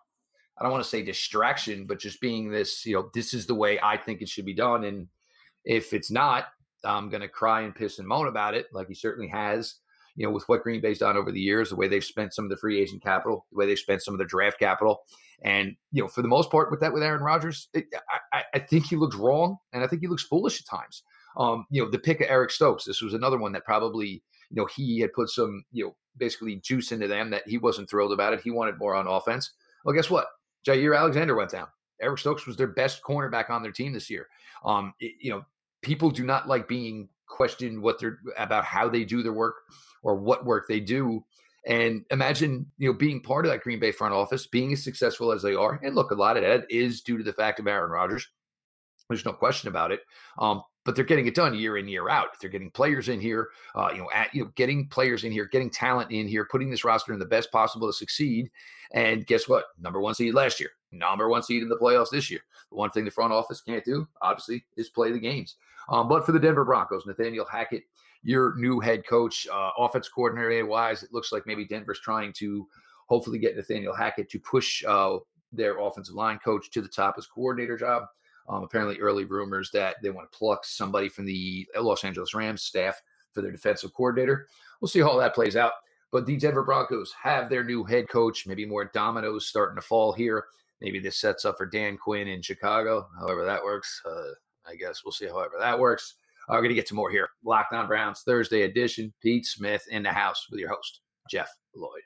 I 0.58 0.64
don't 0.64 0.72
want 0.72 0.84
to 0.84 0.90
say 0.90 1.04
distraction 1.04 1.86
but 1.86 2.00
just 2.00 2.20
being 2.20 2.50
this 2.50 2.86
you 2.86 2.96
know 2.96 3.10
this 3.14 3.34
is 3.34 3.46
the 3.46 3.54
way 3.56 3.80
I 3.82 3.98
think 3.98 4.22
it 4.22 4.30
should 4.30 4.46
be 4.46 4.54
done 4.54 4.86
and 4.86 5.08
if 5.66 5.94
it's 5.94 6.10
not 6.10 6.46
I'm 6.84 7.10
going 7.10 7.22
to 7.22 7.28
cry 7.28 7.62
and 7.62 7.76
piss 7.76 8.00
and 8.00 8.08
moan 8.08 8.28
about 8.28 8.56
it 8.56 8.68
like 8.74 8.88
he 8.88 8.96
certainly 8.96 9.28
has 9.28 9.76
you 10.17 10.27
know 10.27 10.33
with 10.33 10.43
what 10.47 10.63
Green 10.63 10.81
Bay's 10.81 11.00
done 11.00 11.15
over 11.15 11.31
the 11.31 11.39
years 11.39 11.69
the 11.69 11.77
way 11.77 11.88
they've 11.88 12.03
spent 12.03 12.33
some 12.33 12.43
of 12.45 12.50
the 12.50 12.57
free 12.57 12.81
agent 12.81 13.01
capital 13.01 13.45
the 13.51 13.57
way 13.57 13.65
they've 13.65 13.79
spent 13.79 14.03
some 14.03 14.13
of 14.13 14.17
the 14.17 14.25
draft 14.25 14.59
capital 14.59 15.03
and 15.43 15.75
you 15.93 16.03
know 16.03 16.09
for 16.09 16.21
the 16.21 16.27
most 16.27 16.51
part 16.51 16.69
with 16.69 16.81
that 16.81 16.93
with 16.93 17.03
Aaron 17.03 17.24
Rodgers 17.24 17.69
it, 17.74 17.86
I, 18.33 18.43
I 18.53 18.59
think 18.59 18.88
he 18.88 18.97
looks 18.97 19.15
wrong 19.15 19.57
and 19.71 19.83
I 19.83 19.88
think 19.88 20.01
he 20.01 20.07
looks 20.07 20.24
foolish 20.24 20.59
at 20.59 20.67
times 20.67 21.03
um, 21.38 21.65
you 21.69 21.81
know 21.81 21.89
the 21.89 22.00
pick 22.00 22.19
of 22.19 22.27
Eric 22.29 22.51
Stokes 22.51 22.83
this 22.83 23.01
was 23.01 23.13
another 23.13 23.38
one 23.38 23.53
that 23.53 23.63
probably 23.63 24.21
you 24.50 24.62
know, 24.62 24.67
he 24.75 25.00
had 25.00 25.13
put 25.13 25.29
some, 25.29 25.63
you 25.71 25.86
know, 25.86 25.95
basically 26.17 26.57
juice 26.57 26.91
into 26.91 27.07
them 27.07 27.29
that 27.31 27.47
he 27.47 27.57
wasn't 27.57 27.89
thrilled 27.89 28.13
about 28.13 28.33
it. 28.33 28.41
He 28.41 28.51
wanted 28.51 28.79
more 28.79 28.95
on 28.95 29.07
offense. 29.07 29.51
Well, 29.83 29.95
guess 29.95 30.09
what? 30.09 30.27
Jaire 30.65 30.97
Alexander 30.97 31.36
went 31.36 31.51
down. 31.51 31.67
Eric 32.01 32.19
Stokes 32.19 32.45
was 32.45 32.57
their 32.57 32.67
best 32.67 33.01
cornerback 33.03 33.50
on 33.50 33.63
their 33.63 33.71
team 33.71 33.93
this 33.93 34.09
year. 34.09 34.27
Um, 34.63 34.93
it, 35.00 35.13
you 35.19 35.31
know, 35.31 35.45
people 35.81 36.09
do 36.09 36.25
not 36.25 36.47
like 36.47 36.67
being 36.67 37.09
questioned 37.27 37.81
what 37.81 38.00
they're 38.00 38.19
about 38.38 38.65
how 38.65 38.89
they 38.89 39.03
do 39.03 39.24
their 39.24 39.34
work 39.34 39.55
or 40.03 40.15
what 40.15 40.46
work 40.46 40.67
they 40.67 40.79
do. 40.79 41.24
And 41.65 42.05
imagine, 42.12 42.65
you 42.77 42.89
know, 42.89 42.98
being 42.98 43.22
part 43.22 43.46
of 43.46 43.51
that 43.51 43.62
Green 43.62 43.79
Bay 43.79 43.91
front 43.91 44.13
office, 44.13 44.48
being 44.48 44.72
as 44.72 44.84
successful 44.84 45.34
as 45.34 45.41
they 45.41 45.53
are. 45.53 45.79
And 45.84 45.96
look, 45.96 46.12
a 46.12 46.15
lot 46.15 46.38
of 46.38 46.43
that 46.43 46.65
is 46.69 47.01
due 47.01 47.17
to 47.17 47.24
the 47.24 47.34
fact 47.34 47.60
of 47.60 47.67
Aaron 47.67 47.91
Rodgers. 47.91 48.27
There's 49.10 49.25
no 49.25 49.34
question 49.34 49.67
about 49.69 49.91
it. 49.91 50.01
Um, 50.39 50.63
but 50.86 50.96
they're 50.96 51.03
getting 51.03 51.27
it 51.27 51.36
done 51.36 51.53
year 51.53 51.77
in 51.77 51.89
year 51.89 52.07
out. 52.07 52.29
They're 52.39 52.50
getting 52.50 52.72
players 52.72 53.10
in 53.10 53.19
here, 53.19 53.50
uh, 53.75 53.89
you 53.91 53.98
know, 53.98 54.10
at, 54.13 54.34
you 54.34 54.46
know, 54.46 54.51
getting 54.55 54.88
players 54.88 55.25
in 55.25 55.34
here, 55.34 55.46
getting 55.46 55.69
talent 55.69 56.12
in 56.12 56.29
here, 56.29 56.48
putting 56.50 56.69
this 56.69 56.86
roster 56.86 57.12
in 57.12 57.19
the 57.19 57.25
best 57.25 57.51
possible 57.51 57.88
to 57.88 57.93
succeed. 57.93 58.50
And 58.93 59.27
guess 59.27 59.50
what? 59.50 59.65
Number 59.77 60.00
one 60.00 60.15
seed 60.15 60.34
last 60.34 60.62
year, 60.62 60.69
number 60.93 61.27
one 61.27 61.43
seed 61.43 61.62
in 61.62 61.67
the 61.67 61.75
playoffs 61.75 62.12
this 62.12 62.31
year. 62.31 62.39
The 62.72 62.77
one 62.77 62.89
thing 62.89 63.03
the 63.03 63.12
front 63.12 63.34
office 63.34 63.60
can't 63.60 63.84
do, 63.84 64.07
obviously, 64.22 64.63
is 64.77 64.88
play 64.88 65.12
the 65.12 65.19
games. 65.19 65.57
Um, 65.89 66.08
but 66.08 66.25
for 66.25 66.32
the 66.32 66.39
Denver 66.39 66.65
Broncos, 66.65 67.06
Nathaniel 67.06 67.46
Hackett, 67.46 67.84
your 68.24 68.56
new 68.58 68.79
head 68.79 69.06
coach, 69.08 69.48
uh, 69.51 69.72
offense 69.77 70.10
coordinator 70.10 70.65
wise, 70.65 71.03
it 71.03 71.13
looks 71.13 71.32
like 71.32 71.46
maybe 71.46 71.65
Denver's 71.65 72.00
trying 72.00 72.34
to 72.34 72.67
hopefully 73.08 73.39
get 73.39 73.56
Nathaniel 73.56 73.96
Hackett 73.96 74.29
to 74.29 74.39
push 74.39 74.84
uh, 74.86 75.17
their 75.51 75.79
offensive 75.79 76.15
line 76.15 76.39
coach 76.44 76.70
to 76.72 76.82
the 76.82 76.89
top 76.89 77.15
as 77.17 77.25
coordinator 77.25 77.77
job. 77.77 78.03
Um, 78.50 78.63
apparently, 78.63 79.00
early 79.00 79.25
rumors 79.25 79.72
that 79.72 79.96
they 80.01 80.10
want 80.10 80.32
to 80.32 80.38
pluck 80.38 80.65
somebody 80.65 81.10
from 81.10 81.25
the 81.25 81.67
Los 81.77 82.03
Angeles 82.03 82.34
Rams 82.34 82.63
staff 82.63 83.01
for 83.34 83.41
their 83.41 83.51
defensive 83.51 83.94
coordinator. 83.94 84.48
We'll 84.82 84.88
see 84.88 85.00
how 85.01 85.17
that 85.20 85.36
plays 85.36 85.56
out. 85.56 85.74
But 86.12 86.25
the 86.25 86.38
Denver 86.38 86.63
Broncos 86.63 87.13
have 87.22 87.50
their 87.50 87.63
new 87.63 87.84
head 87.84 88.08
coach. 88.08 88.48
Maybe 88.48 88.65
more 88.65 88.89
dominoes 88.94 89.48
starting 89.48 89.75
to 89.75 89.82
fall 89.82 90.13
here. 90.13 90.46
Maybe 90.79 91.00
this 91.00 91.20
sets 91.20 91.44
up 91.44 91.58
for 91.58 91.65
Dan 91.65 91.98
Quinn 91.98 92.27
in 92.27 92.41
Chicago. 92.41 93.08
However 93.20 93.44
that 93.44 93.63
works, 93.63 94.01
uh, 94.06 94.32
I 94.67 94.75
guess 94.75 95.03
we'll 95.03 95.12
see. 95.12 95.27
However 95.27 95.53
that 95.59 95.79
works. 95.79 96.15
Uh, 96.50 96.53
we're 96.53 96.62
going 96.62 96.69
to 96.69 96.75
get 96.75 96.88
to 96.88 96.95
more 96.95 97.09
here. 97.09 97.29
Locked 97.43 97.74
On 97.74 97.88
Browns 97.88 98.21
Thursday 98.21 98.62
edition. 98.62 99.13
Pete 99.21 99.45
Smith 99.45 99.83
in 99.89 100.03
the 100.03 100.12
house 100.12 100.47
with 100.50 100.59
your 100.59 100.69
host 100.69 101.01
Jeff 101.29 101.50
Lloyd. 101.75 102.01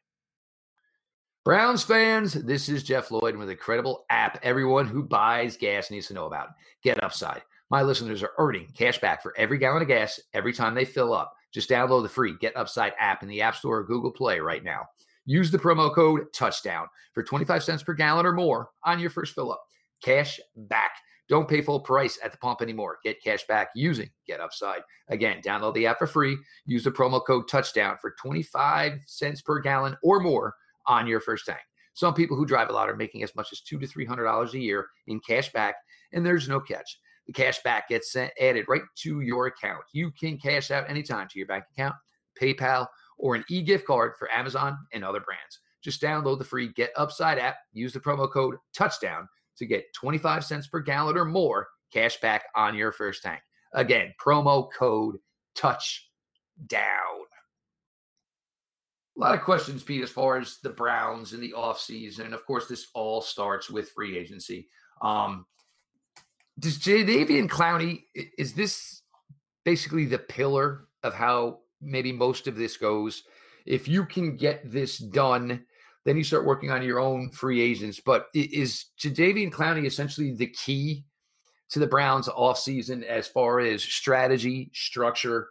Browns 1.44 1.84
fans, 1.84 2.34
this 2.34 2.70
is 2.70 2.84
Jeff 2.84 3.10
Lloyd 3.10 3.36
with 3.36 3.48
an 3.48 3.52
incredible 3.52 4.06
app 4.12 4.40
everyone 4.44 4.86
who 4.86 5.02
buys 5.02 5.58
gas 5.58 5.90
needs 5.90 6.08
to 6.08 6.14
know 6.14 6.28
about. 6.28 6.50
Get 6.84 7.04
Upside. 7.04 7.42
My 7.72 7.82
listeners 7.82 8.22
are 8.22 8.34
earning 8.38 8.68
cash 8.76 9.00
back 9.00 9.24
for 9.24 9.34
every 9.38 9.58
gallon 9.58 9.82
of 9.82 9.88
gas 9.88 10.20
every 10.34 10.54
time 10.54 10.76
they 10.76 10.86
fill 10.86 11.14
up. 11.14 11.34
Just 11.52 11.70
download 11.70 12.04
the 12.04 12.10
free 12.10 12.36
Get 12.40 12.56
Upside 12.56 12.94
app 13.00 13.24
in 13.24 13.30
the 13.30 13.42
App 13.42 13.56
Store 13.56 13.78
or 13.78 13.84
Google 13.84 14.12
Play 14.12 14.40
right 14.40 14.64
now. 14.64 14.86
Use 15.26 15.50
the 15.50 15.58
promo 15.58 15.94
code 15.94 16.32
touchdown 16.34 16.88
for 17.14 17.24
25 17.24 17.64
cents 17.64 17.82
per 17.82 17.94
gallon 17.94 18.26
or 18.26 18.34
more 18.34 18.70
on 18.84 19.00
your 19.00 19.10
first 19.10 19.34
fill 19.34 19.52
up. 19.52 19.64
Cash 20.04 20.40
back. 20.56 20.92
Don't 21.32 21.48
pay 21.48 21.62
full 21.62 21.80
price 21.80 22.20
at 22.22 22.34
the 22.34 22.38
pump 22.40 22.62
anymore. 22.62 23.00
Get 23.06 23.24
cash 23.24 23.48
back 23.48 23.70
using 23.74 24.10
Get 24.28 24.42
Upside. 24.42 24.82
Again, 25.08 25.42
download 25.42 25.74
the 25.76 25.88
app 25.88 25.98
for 25.98 26.06
free. 26.06 26.38
Use 26.66 26.84
the 26.84 26.92
promo 26.92 27.26
code 27.26 27.48
touchdown 27.48 27.96
for 28.02 28.14
25 28.22 29.00
cents 29.08 29.42
per 29.42 29.62
gallon 29.62 29.96
or 30.04 30.20
more 30.20 30.54
on 30.88 31.08
your 31.08 31.22
first 31.22 31.46
tank. 31.46 31.62
Some 31.94 32.14
people 32.14 32.36
who 32.36 32.46
drive 32.46 32.68
a 32.68 32.74
lot 32.74 32.90
are 32.90 32.98
making 32.98 33.24
as 33.24 33.34
much 33.34 33.48
as 33.54 33.62
two 33.62 33.80
to 33.80 33.88
three 33.88 34.04
hundred 34.04 34.26
dollars 34.26 34.54
a 34.56 34.60
year 34.60 34.90
in 35.08 35.22
cash 35.22 35.54
back, 35.54 35.76
and 36.12 36.26
there's 36.26 36.50
no 36.50 36.60
catch. 36.60 37.00
The 37.28 37.34
cash 37.34 37.64
back 37.64 37.88
gets 37.88 38.14
added 38.14 38.66
right 38.68 38.82
to 38.98 39.22
your 39.22 39.48
account. 39.48 39.84
You 39.94 40.12
can 40.12 40.38
cash 40.38 40.70
out 40.70 40.90
anytime 40.90 41.30
to 41.30 41.40
your 41.40 41.48
bank 41.48 41.64
account, 41.72 41.96
PayPal, 42.42 42.88
or 43.18 43.36
an 43.36 43.46
e-gift 43.50 43.88
card 43.88 44.16
for 44.20 44.30
Amazon 44.32 44.78
and 44.92 45.06
other 45.06 45.22
brands. 45.22 45.62
Just 45.82 46.02
download 46.02 46.40
the 46.40 46.44
free 46.44 46.74
Get 46.74 46.92
Upside 46.98 47.40
app. 47.40 47.56
Use 47.72 47.94
the 47.94 48.02
promo 48.02 48.30
code 48.30 48.58
Touchdown 48.74 49.30
to 49.58 49.66
get 49.66 49.94
25 49.94 50.46
cents 50.46 50.68
per 50.68 50.80
gallon 50.80 51.18
or 51.18 51.26
more 51.26 51.68
cash 51.94 52.20
back 52.22 52.44
on 52.56 52.76
your 52.76 52.92
first 52.92 53.24
tank. 53.24 53.42
Again, 53.74 54.14
promo 54.20 54.72
code 54.72 55.18
Touchdown 55.56 57.22
a 59.18 59.20
lot 59.20 59.36
of 59.36 59.42
questions, 59.42 59.84
Pete, 59.84 60.04
as 60.04 60.10
far 60.10 60.38
as 60.38 60.58
the 60.64 60.70
Browns 60.70 61.34
in 61.34 61.42
the 61.42 61.54
offseason. 61.56 62.26
And 62.26 62.34
of 62.34 62.46
course, 62.46 62.68
this 62.68 62.88
all 62.94 63.22
starts 63.22 63.70
with 63.70 63.90
free 63.90 64.18
agency. 64.18 64.68
Um, 65.02 65.46
does 66.60 66.80
Jadeveon 66.80 67.50
Clowney, 67.50 68.04
is 68.38 68.54
this 68.54 69.02
basically 69.66 70.06
the 70.06 70.20
pillar 70.20 70.86
of 71.04 71.14
how 71.14 71.60
maybe 71.82 72.12
most 72.12 72.48
of 72.48 72.56
this 72.56 72.78
goes? 72.78 73.24
If 73.66 73.88
you 73.88 74.06
can 74.06 74.38
get 74.38 74.70
this 74.72 74.98
done, 74.98 75.66
then 76.06 76.18
you 76.18 76.24
start 76.24 76.46
working 76.46 76.72
on 76.72 76.84
your 76.84 77.00
own 77.00 77.30
free 77.30 77.62
agents. 77.62 78.00
But 78.00 78.28
is 78.34 78.86
Jadeveon 79.00 79.52
Clowney 79.52 79.86
essentially 79.86 80.34
the 80.34 80.48
key 80.48 81.06
to 81.70 81.80
the 81.80 81.88
Browns 81.88 82.28
offseason 82.28 83.04
as 83.04 83.28
far 83.28 83.60
as 83.60 83.82
strategy, 83.82 84.70
structure, 84.74 85.50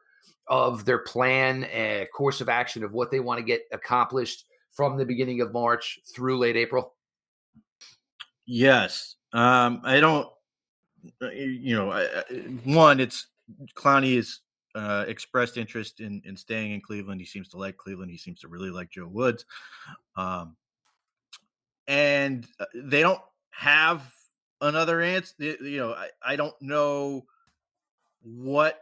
of 0.50 0.85
their 0.85 0.99
plan, 0.99 1.64
a 1.73 2.07
course 2.12 2.40
of 2.40 2.49
action 2.49 2.83
of 2.83 2.92
what 2.92 3.11
they 3.11 3.21
want 3.21 3.38
to 3.38 3.45
get 3.45 3.62
accomplished 3.73 4.45
from 4.75 4.99
the 4.99 5.04
beginning 5.04 5.40
of 5.40 5.52
March 5.52 6.00
through 6.12 6.38
late 6.38 6.57
April? 6.57 6.95
Yes. 8.47 9.14
Um, 9.33 9.80
I 9.85 10.00
don't, 10.00 10.26
uh, 11.23 11.30
you 11.30 11.76
know, 11.76 11.92
I, 11.92 12.07
one, 12.64 12.99
it's 12.99 13.28
Clowney 13.76 14.16
has 14.16 14.40
uh, 14.74 15.04
expressed 15.08 15.56
interest 15.56 16.00
in, 16.00 16.22
in 16.24 16.36
staying 16.36 16.72
in 16.72 16.80
Cleveland. 16.80 17.20
He 17.20 17.26
seems 17.26 17.48
to 17.48 17.56
like 17.56 17.76
Cleveland. 17.76 18.10
He 18.10 18.18
seems 18.18 18.40
to 18.40 18.48
really 18.48 18.70
like 18.70 18.90
Joe 18.90 19.06
Woods. 19.06 19.44
Um, 20.16 20.56
and 21.86 22.46
uh, 22.58 22.66
they 22.74 23.00
don't 23.00 23.20
have 23.50 24.02
another 24.60 25.00
answer. 25.00 25.34
You 25.38 25.78
know, 25.78 25.92
I, 25.92 26.08
I 26.24 26.36
don't 26.36 26.60
know 26.60 27.26
what 28.22 28.80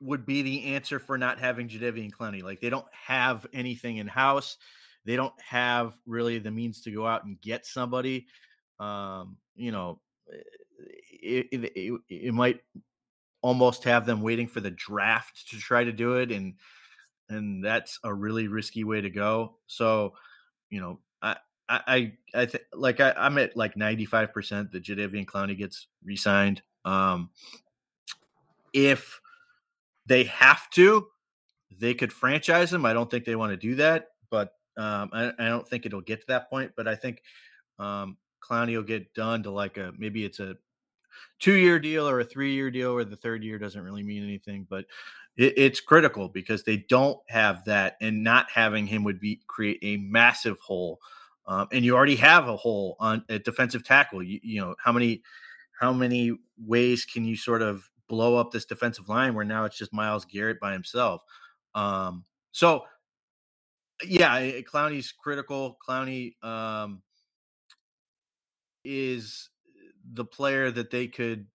would 0.00 0.26
be 0.26 0.42
the 0.42 0.74
answer 0.74 0.98
for 0.98 1.18
not 1.18 1.38
having 1.38 1.68
Jadeveon 1.68 2.10
Clowney. 2.10 2.42
Like 2.42 2.60
they 2.60 2.70
don't 2.70 2.86
have 2.92 3.46
anything 3.52 3.96
in 3.96 4.06
house. 4.06 4.56
They 5.04 5.16
don't 5.16 5.34
have 5.40 5.94
really 6.06 6.38
the 6.38 6.50
means 6.50 6.82
to 6.82 6.90
go 6.90 7.06
out 7.06 7.24
and 7.24 7.40
get 7.40 7.66
somebody. 7.66 8.26
Um, 8.78 9.36
you 9.56 9.72
know, 9.72 10.00
eh, 10.32 10.42
it, 11.20 11.46
it, 11.50 11.72
it, 11.74 12.00
it 12.08 12.34
might 12.34 12.60
almost 13.42 13.84
have 13.84 14.06
them 14.06 14.22
waiting 14.22 14.48
for 14.48 14.60
the 14.60 14.70
draft 14.70 15.48
to 15.50 15.58
try 15.58 15.84
to 15.84 15.92
do 15.92 16.16
it, 16.16 16.32
and 16.32 16.54
and 17.28 17.64
that's 17.64 17.98
a 18.04 18.12
really 18.12 18.48
risky 18.48 18.84
way 18.84 19.00
to 19.00 19.10
go. 19.10 19.56
So, 19.66 20.14
you 20.70 20.80
know, 20.80 21.00
I 21.22 21.36
I 21.68 22.12
I 22.34 22.46
think 22.46 22.64
like 22.72 23.00
I, 23.00 23.12
I'm 23.16 23.38
at 23.38 23.56
like 23.56 23.76
95 23.76 24.32
percent 24.32 24.72
that 24.72 24.84
Jadeveon 24.84 25.26
Clowney 25.26 25.56
gets 25.56 25.86
re-signed. 26.04 26.62
Um, 26.84 27.30
if 28.72 29.20
they 30.08 30.24
have 30.24 30.68
to. 30.70 31.06
They 31.78 31.94
could 31.94 32.12
franchise 32.12 32.72
him. 32.72 32.84
I 32.84 32.94
don't 32.94 33.10
think 33.10 33.24
they 33.24 33.36
want 33.36 33.52
to 33.52 33.56
do 33.56 33.76
that, 33.76 34.08
but 34.30 34.54
um, 34.76 35.10
I, 35.12 35.32
I, 35.38 35.48
don't 35.48 35.68
think 35.68 35.86
it'll 35.86 36.00
get 36.00 36.20
to 36.20 36.26
that 36.28 36.48
point. 36.48 36.72
But 36.76 36.88
I 36.88 36.96
think 36.96 37.22
um, 37.78 38.16
Clowney 38.42 38.74
will 38.74 38.82
get 38.82 39.12
done 39.14 39.42
to 39.42 39.50
like 39.50 39.76
a 39.76 39.92
maybe 39.96 40.24
it's 40.24 40.40
a 40.40 40.56
two 41.38 41.54
year 41.54 41.78
deal 41.78 42.08
or 42.08 42.20
a 42.20 42.24
three 42.24 42.54
year 42.54 42.70
deal, 42.70 42.94
where 42.94 43.04
the 43.04 43.16
third 43.16 43.42
year 43.44 43.58
doesn't 43.58 43.82
really 43.82 44.02
mean 44.02 44.22
anything. 44.22 44.66
But 44.68 44.86
it, 45.36 45.54
it's 45.56 45.80
critical 45.80 46.28
because 46.28 46.64
they 46.64 46.78
don't 46.88 47.18
have 47.28 47.64
that, 47.66 47.96
and 48.00 48.22
not 48.22 48.50
having 48.50 48.86
him 48.86 49.04
would 49.04 49.20
be 49.20 49.40
create 49.46 49.78
a 49.82 49.96
massive 49.98 50.58
hole. 50.60 51.00
Um, 51.46 51.68
and 51.72 51.84
you 51.84 51.96
already 51.96 52.16
have 52.16 52.46
a 52.46 52.56
hole 52.56 52.96
on 53.00 53.24
a 53.28 53.38
defensive 53.38 53.84
tackle. 53.84 54.22
You, 54.22 54.40
you 54.42 54.60
know 54.60 54.74
how 54.82 54.92
many 54.92 55.22
how 55.80 55.92
many 55.92 56.32
ways 56.58 57.04
can 57.04 57.24
you 57.24 57.36
sort 57.36 57.62
of 57.62 57.88
blow 58.08 58.36
up 58.36 58.50
this 58.50 58.64
defensive 58.64 59.08
line 59.08 59.34
where 59.34 59.44
now 59.44 59.64
it's 59.64 59.78
just 59.78 59.92
Myles 59.92 60.24
Garrett 60.24 60.58
by 60.60 60.72
himself. 60.72 61.22
Um, 61.74 62.24
so 62.52 62.84
yeah, 64.04 64.38
Clowney's 64.60 65.12
critical. 65.12 65.78
Clowney 65.86 66.32
um, 66.42 67.02
is 68.84 69.50
the 70.12 70.24
player 70.24 70.70
that 70.70 70.90
they 70.90 71.06
could 71.06 71.46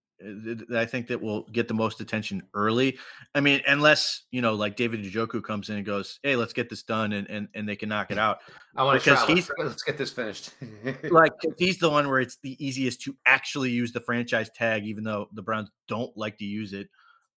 I 0.73 0.85
think 0.85 1.07
that 1.07 1.21
will 1.21 1.43
get 1.51 1.67
the 1.67 1.73
most 1.73 1.99
attention 1.99 2.43
early. 2.53 2.97
I 3.35 3.41
mean, 3.41 3.61
unless 3.67 4.23
you 4.31 4.41
know, 4.41 4.53
like 4.53 4.75
David 4.75 5.03
Njoku 5.03 5.43
comes 5.43 5.69
in 5.69 5.77
and 5.77 5.85
goes, 5.85 6.19
"Hey, 6.23 6.35
let's 6.35 6.53
get 6.53 6.69
this 6.69 6.83
done," 6.83 7.13
and 7.13 7.29
and, 7.29 7.47
and 7.53 7.67
they 7.67 7.75
can 7.75 7.89
knock 7.89 8.11
it 8.11 8.17
out. 8.19 8.39
I 8.75 8.83
want 8.83 9.01
to 9.01 9.25
he's 9.27 9.49
let's 9.57 9.83
get 9.83 9.97
this 9.97 10.11
finished. 10.11 10.51
like 11.11 11.33
he's 11.57 11.77
the 11.77 11.89
one 11.89 12.09
where 12.09 12.19
it's 12.19 12.37
the 12.41 12.63
easiest 12.65 13.01
to 13.01 13.15
actually 13.25 13.71
use 13.71 13.91
the 13.91 13.99
franchise 13.99 14.49
tag, 14.55 14.85
even 14.85 15.03
though 15.03 15.27
the 15.33 15.41
Browns 15.41 15.69
don't 15.87 16.15
like 16.15 16.37
to 16.37 16.45
use 16.45 16.73
it. 16.73 16.89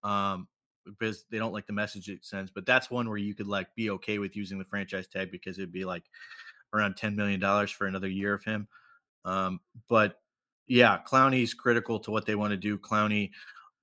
Um, 0.05 0.47
because 0.85 1.25
they 1.33 1.39
don't 1.39 1.53
like 1.53 1.67
the 1.67 1.73
message 1.73 2.09
it 2.09 2.25
sends. 2.25 2.53
But 2.53 2.65
that's 2.65 2.91
one 2.91 3.09
where 3.09 3.19
you 3.19 3.35
could 3.35 3.49
like 3.49 3.75
be 3.75 3.91
okay 3.91 4.19
with 4.19 4.37
using 4.37 4.59
the 4.59 4.65
franchise 4.65 5.09
tag 5.09 5.33
because 5.33 5.59
it'd 5.59 5.73
be 5.73 5.85
like 5.85 6.05
around 6.73 6.97
ten 6.97 7.17
million 7.17 7.41
dollars 7.41 7.73
for 7.73 7.87
another 7.89 8.09
year 8.09 8.33
of 8.33 8.45
him. 8.45 8.69
Um, 9.25 9.59
but 9.89 10.21
yeah, 10.67 10.99
Clowney's 11.07 11.55
critical 11.55 11.99
to 12.01 12.11
what 12.11 12.27
they 12.27 12.35
want 12.35 12.51
to 12.53 12.57
do. 12.57 12.79
Clowney 12.79 13.31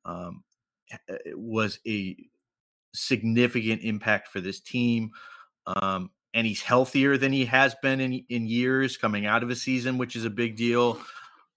um, 0.06 0.44
eh, 0.92 1.18
was 1.36 1.80
a 1.88 2.16
significant 2.94 3.82
impact 3.82 4.28
for 4.28 4.42
this 4.42 4.60
team. 4.60 5.12
Um, 5.66 6.12
and 6.34 6.48
he's 6.48 6.62
healthier 6.62 7.18
than 7.18 7.32
he 7.32 7.46
has 7.46 7.76
been 7.82 8.00
in, 8.00 8.26
in 8.30 8.48
years 8.48 8.98
coming 8.98 9.26
out 9.26 9.44
of 9.44 9.50
a 9.50 9.56
season, 9.56 9.98
which 9.98 10.16
is 10.16 10.26
a 10.26 10.30
big 10.30 10.56
deal. 10.56 11.00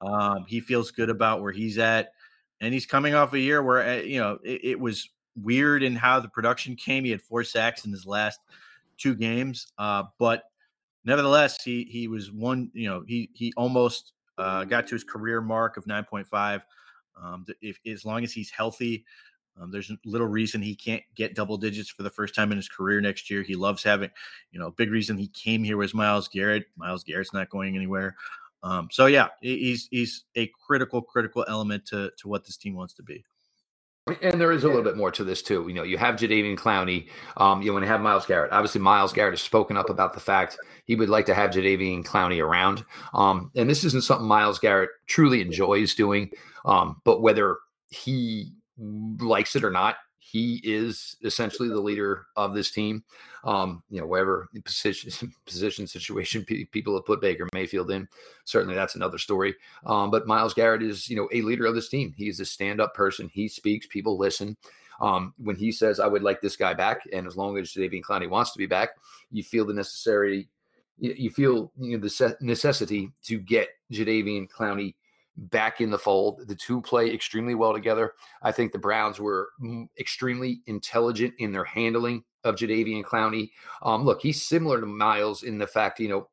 Um, 0.00 0.44
he 0.46 0.60
feels 0.60 0.90
good 0.90 1.10
about 1.10 1.40
where 1.40 1.52
he's 1.52 1.78
at. 1.78 2.12
And 2.60 2.72
he's 2.72 2.86
coming 2.86 3.14
off 3.14 3.32
a 3.32 3.38
year 3.38 3.62
where, 3.62 3.82
eh, 3.82 4.02
you 4.02 4.20
know, 4.20 4.38
it, 4.44 4.60
it 4.62 4.80
was 4.80 5.08
weird 5.34 5.82
in 5.82 5.94
how 5.94 6.20
the 6.20 6.28
production 6.28 6.76
came. 6.76 7.04
He 7.04 7.10
had 7.10 7.22
four 7.22 7.44
sacks 7.44 7.84
in 7.84 7.92
his 7.92 8.06
last 8.06 8.40
two 8.96 9.14
games, 9.14 9.66
uh, 9.78 10.04
but 10.18 10.44
nevertheless, 11.04 11.62
he 11.62 11.84
he 11.84 12.08
was 12.08 12.32
one. 12.32 12.70
You 12.72 12.88
know, 12.88 13.04
he 13.06 13.30
he 13.34 13.52
almost 13.56 14.12
uh, 14.38 14.64
got 14.64 14.86
to 14.88 14.94
his 14.94 15.04
career 15.04 15.40
mark 15.40 15.76
of 15.76 15.86
nine 15.86 16.04
point 16.04 16.26
five. 16.26 16.64
Um, 17.20 17.46
if 17.62 17.78
as 17.86 18.04
long 18.04 18.24
as 18.24 18.32
he's 18.32 18.50
healthy, 18.50 19.04
um, 19.60 19.70
there's 19.70 19.90
little 20.04 20.26
reason 20.26 20.60
he 20.60 20.74
can't 20.74 21.02
get 21.14 21.34
double 21.34 21.56
digits 21.56 21.88
for 21.88 22.02
the 22.02 22.10
first 22.10 22.34
time 22.34 22.50
in 22.52 22.58
his 22.58 22.68
career 22.68 23.00
next 23.00 23.30
year. 23.30 23.42
He 23.42 23.54
loves 23.54 23.82
having, 23.82 24.10
you 24.52 24.60
know, 24.60 24.70
big 24.72 24.90
reason 24.90 25.16
he 25.16 25.28
came 25.28 25.64
here 25.64 25.78
was 25.78 25.94
Myles 25.94 26.28
Garrett. 26.28 26.66
Myles 26.76 27.04
Garrett's 27.04 27.32
not 27.32 27.48
going 27.48 27.74
anywhere. 27.74 28.16
Um, 28.62 28.88
so 28.90 29.06
yeah, 29.06 29.28
he's 29.40 29.88
he's 29.90 30.24
a 30.34 30.50
critical 30.66 31.00
critical 31.00 31.44
element 31.48 31.86
to 31.86 32.10
to 32.18 32.28
what 32.28 32.44
this 32.44 32.56
team 32.56 32.74
wants 32.74 32.94
to 32.94 33.02
be. 33.02 33.24
And 34.22 34.40
there 34.40 34.52
is 34.52 34.62
a 34.62 34.68
little 34.68 34.84
bit 34.84 34.96
more 34.96 35.10
to 35.10 35.24
this 35.24 35.42
too. 35.42 35.64
You 35.66 35.74
know, 35.74 35.82
you 35.82 35.98
have 35.98 36.14
Jadeveon 36.14 36.56
Clowney. 36.56 37.08
Um, 37.38 37.60
you 37.60 37.72
want 37.72 37.82
to 37.84 37.88
have 37.88 38.00
Myles 38.00 38.24
Garrett. 38.24 38.52
Obviously, 38.52 38.80
Myles 38.80 39.12
Garrett 39.12 39.32
has 39.32 39.42
spoken 39.42 39.76
up 39.76 39.90
about 39.90 40.14
the 40.14 40.20
fact 40.20 40.56
he 40.84 40.94
would 40.94 41.08
like 41.08 41.26
to 41.26 41.34
have 41.34 41.50
Jadeveon 41.50 42.04
Clowney 42.04 42.40
around. 42.40 42.84
Um, 43.14 43.50
and 43.56 43.68
this 43.68 43.82
isn't 43.82 44.04
something 44.04 44.28
Myles 44.28 44.60
Garrett 44.60 44.90
truly 45.08 45.40
enjoys 45.40 45.96
doing. 45.96 46.30
Um, 46.64 47.00
but 47.02 47.20
whether 47.20 47.58
he 47.88 48.52
likes 48.78 49.56
it 49.56 49.64
or 49.64 49.72
not, 49.72 49.96
he 50.36 50.60
is 50.64 51.16
essentially 51.24 51.70
the 51.70 51.80
leader 51.80 52.26
of 52.36 52.54
this 52.54 52.70
team. 52.70 53.02
Um, 53.42 53.82
you 53.88 54.00
know, 54.00 54.06
whatever 54.06 54.48
position, 54.64 55.32
position 55.46 55.86
situation 55.86 56.44
people 56.44 56.94
have 56.94 57.06
put 57.06 57.22
Baker 57.22 57.48
Mayfield 57.54 57.90
in, 57.90 58.06
certainly 58.44 58.74
that's 58.74 58.96
another 58.96 59.16
story. 59.16 59.54
Um, 59.86 60.10
but 60.10 60.26
Myles 60.26 60.52
Garrett 60.52 60.82
is, 60.82 61.08
you 61.08 61.16
know, 61.16 61.28
a 61.32 61.40
leader 61.40 61.64
of 61.64 61.74
this 61.74 61.88
team. 61.88 62.12
He 62.16 62.28
is 62.28 62.38
a 62.40 62.44
stand-up 62.44 62.92
person. 62.92 63.30
He 63.32 63.48
speaks. 63.48 63.86
People 63.86 64.18
listen. 64.18 64.58
Um, 65.00 65.32
when 65.38 65.56
he 65.56 65.72
says, 65.72 66.00
"I 66.00 66.06
would 66.06 66.22
like 66.22 66.42
this 66.42 66.56
guy 66.56 66.74
back," 66.74 67.00
and 67.12 67.26
as 67.26 67.36
long 67.36 67.56
as 67.56 67.72
Davian 67.72 68.02
Clowney 68.02 68.28
wants 68.28 68.52
to 68.52 68.58
be 68.58 68.66
back, 68.66 68.90
you 69.30 69.42
feel 69.42 69.64
the 69.64 69.74
necessary, 69.74 70.48
you, 70.98 71.30
feel 71.30 71.70
you 71.78 71.96
know 71.96 72.06
the 72.06 72.36
necessity 72.40 73.10
to 73.24 73.38
get 73.38 73.68
Jadeveon 73.92 74.50
Clowney 74.50 74.94
back 75.36 75.80
in 75.80 75.90
the 75.90 75.98
fold. 75.98 76.46
The 76.46 76.54
two 76.54 76.80
play 76.80 77.12
extremely 77.12 77.54
well 77.54 77.72
together. 77.72 78.14
I 78.42 78.52
think 78.52 78.72
the 78.72 78.78
Browns 78.78 79.20
were 79.20 79.50
extremely 79.98 80.60
intelligent 80.66 81.34
in 81.38 81.52
their 81.52 81.64
handling 81.64 82.24
of 82.44 82.56
Jadeveon 82.56 83.04
Clowney. 83.04 83.50
Um, 83.82 84.04
look, 84.04 84.22
he's 84.22 84.42
similar 84.42 84.80
to 84.80 84.86
Myles 84.86 85.42
in 85.42 85.58
the 85.58 85.66
fact, 85.66 86.00
you 86.00 86.08
know, 86.08 86.28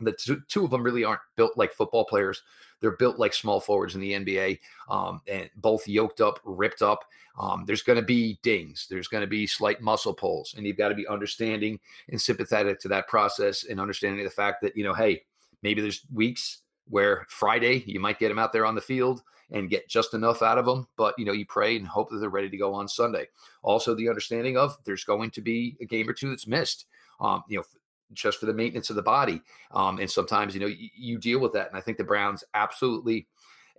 the 0.00 0.12
two, 0.12 0.42
two, 0.48 0.64
of 0.64 0.70
them 0.70 0.82
really 0.82 1.04
aren't 1.04 1.20
built 1.36 1.56
like 1.56 1.72
football 1.72 2.04
players. 2.04 2.42
They're 2.80 2.96
built 2.96 3.18
like 3.18 3.32
small 3.32 3.60
forwards 3.60 3.94
in 3.94 4.00
the 4.00 4.12
NBA, 4.12 4.58
um, 4.88 5.20
and 5.28 5.48
both 5.56 5.86
yoked 5.86 6.20
up, 6.20 6.40
ripped 6.44 6.82
up. 6.82 7.04
Um, 7.38 7.64
there's 7.64 7.82
going 7.82 7.98
to 7.98 8.04
be 8.04 8.38
dings. 8.42 8.86
There's 8.90 9.08
going 9.08 9.20
to 9.20 9.28
be 9.28 9.46
slight 9.46 9.80
muscle 9.80 10.12
pulls, 10.12 10.54
and 10.56 10.66
you've 10.66 10.76
got 10.76 10.88
to 10.88 10.94
be 10.96 11.06
understanding 11.06 11.78
and 12.08 12.20
sympathetic 12.20 12.80
to 12.80 12.88
that 12.88 13.06
process, 13.06 13.64
and 13.64 13.80
understanding 13.80 14.24
the 14.24 14.30
fact 14.30 14.62
that 14.62 14.76
you 14.76 14.82
know, 14.82 14.94
hey, 14.94 15.22
maybe 15.62 15.80
there's 15.80 16.02
weeks 16.12 16.62
where 16.88 17.26
Friday 17.28 17.82
you 17.86 18.00
might 18.00 18.18
get 18.18 18.28
them 18.28 18.38
out 18.38 18.52
there 18.52 18.66
on 18.66 18.74
the 18.74 18.80
field 18.80 19.22
and 19.50 19.70
get 19.70 19.88
just 19.88 20.14
enough 20.14 20.42
out 20.42 20.58
of 20.58 20.66
them, 20.66 20.86
but 20.96 21.14
you 21.18 21.24
know 21.24 21.32
you 21.32 21.46
pray 21.46 21.76
and 21.76 21.86
hope 21.86 22.10
that 22.10 22.18
they're 22.18 22.28
ready 22.28 22.50
to 22.50 22.56
go 22.56 22.74
on 22.74 22.88
Sunday. 22.88 23.26
Also, 23.62 23.94
the 23.94 24.08
understanding 24.08 24.56
of 24.56 24.76
there's 24.84 25.04
going 25.04 25.30
to 25.30 25.40
be 25.40 25.76
a 25.80 25.84
game 25.84 26.08
or 26.08 26.12
two 26.12 26.30
that's 26.30 26.46
missed, 26.46 26.86
um, 27.20 27.42
you 27.48 27.58
know, 27.58 27.64
just 28.12 28.38
for 28.38 28.46
the 28.46 28.54
maintenance 28.54 28.90
of 28.90 28.96
the 28.96 29.02
body, 29.02 29.40
um, 29.72 29.98
and 29.98 30.10
sometimes 30.10 30.54
you 30.54 30.60
know 30.60 30.66
you, 30.66 30.88
you 30.96 31.18
deal 31.18 31.40
with 31.40 31.52
that. 31.52 31.68
And 31.68 31.76
I 31.76 31.80
think 31.80 31.98
the 31.98 32.04
Browns 32.04 32.44
absolutely. 32.54 33.26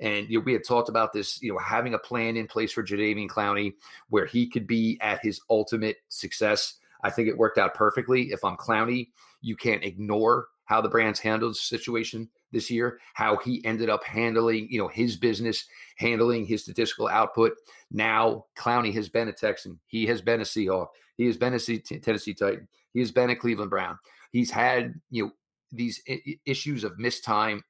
And 0.01 0.29
you 0.29 0.39
know, 0.39 0.43
we 0.43 0.51
had 0.51 0.65
talked 0.65 0.89
about 0.89 1.13
this, 1.13 1.41
you 1.41 1.53
know, 1.53 1.57
having 1.57 1.93
a 1.93 1.99
plan 1.99 2.35
in 2.35 2.47
place 2.47 2.73
for 2.73 2.83
Jadeveon 2.83 3.29
Clowney 3.29 3.75
where 4.09 4.25
he 4.25 4.45
could 4.45 4.67
be 4.67 4.97
at 5.01 5.23
his 5.23 5.39
ultimate 5.49 5.97
success. 6.09 6.75
I 7.01 7.09
think 7.09 7.29
it 7.29 7.37
worked 7.37 7.57
out 7.57 7.73
perfectly. 7.73 8.33
If 8.33 8.43
I'm 8.43 8.57
Clowney, 8.57 9.07
you 9.41 9.55
can't 9.55 9.85
ignore 9.85 10.47
how 10.65 10.81
the 10.81 10.89
Browns 10.89 11.19
handled 11.19 11.53
the 11.53 11.59
situation 11.59 12.29
this 12.55 12.71
year, 12.71 12.99
how 13.13 13.35
he 13.35 13.63
ended 13.65 13.89
up 13.89 14.03
handling, 14.03 14.67
you 14.71 14.79
know, 14.79 14.87
his 14.87 15.17
business, 15.17 15.65
handling 15.97 16.45
his 16.45 16.63
statistical 16.63 17.07
output. 17.07 17.51
Now, 17.91 18.45
Clowney 18.57 18.93
has 18.95 19.09
been 19.09 19.27
a 19.27 19.33
Texan. 19.33 19.79
He 19.85 20.07
has 20.07 20.21
been 20.21 20.41
a 20.41 20.45
Seahawk. 20.45 20.87
He 21.17 21.25
has 21.27 21.37
been 21.37 21.53
a 21.53 21.59
Tennessee 21.59 22.33
Titan. 22.33 22.67
He 22.93 23.01
has 23.01 23.11
been 23.11 23.29
a 23.29 23.35
Cleveland 23.35 23.69
Brown. 23.69 23.99
He's 24.31 24.49
had, 24.49 24.95
you 25.11 25.25
know, 25.25 25.31
these 25.71 26.01
issues 26.45 26.83
of 26.83 26.97
missed 26.97 27.23
time 27.23 27.61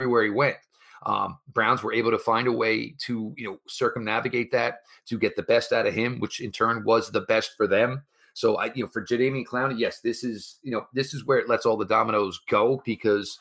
everywhere 0.00 0.24
he 0.24 0.30
went. 0.30 0.56
Um, 1.06 1.38
Browns 1.52 1.82
were 1.82 1.94
able 1.94 2.10
to 2.10 2.18
find 2.18 2.46
a 2.46 2.52
way 2.52 2.94
to, 3.06 3.32
you 3.36 3.46
know, 3.46 3.58
circumnavigate 3.66 4.52
that 4.52 4.80
to 5.06 5.18
get 5.18 5.36
the 5.36 5.42
best 5.44 5.72
out 5.72 5.86
of 5.86 5.94
him, 5.94 6.18
which 6.18 6.40
in 6.40 6.52
turn 6.52 6.84
was 6.84 7.10
the 7.10 7.22
best 7.22 7.52
for 7.56 7.66
them. 7.66 8.02
So 8.34 8.56
I, 8.56 8.72
you 8.74 8.84
know, 8.84 8.90
for 8.90 9.04
Jadeveon 9.04 9.44
Clowney, 9.44 9.78
yes, 9.78 10.00
this 10.00 10.22
is, 10.24 10.58
you 10.62 10.70
know, 10.70 10.86
this 10.94 11.14
is 11.14 11.26
where 11.26 11.38
it 11.38 11.48
lets 11.48 11.66
all 11.66 11.76
the 11.76 11.84
dominoes 11.84 12.40
go 12.48 12.82
because 12.84 13.38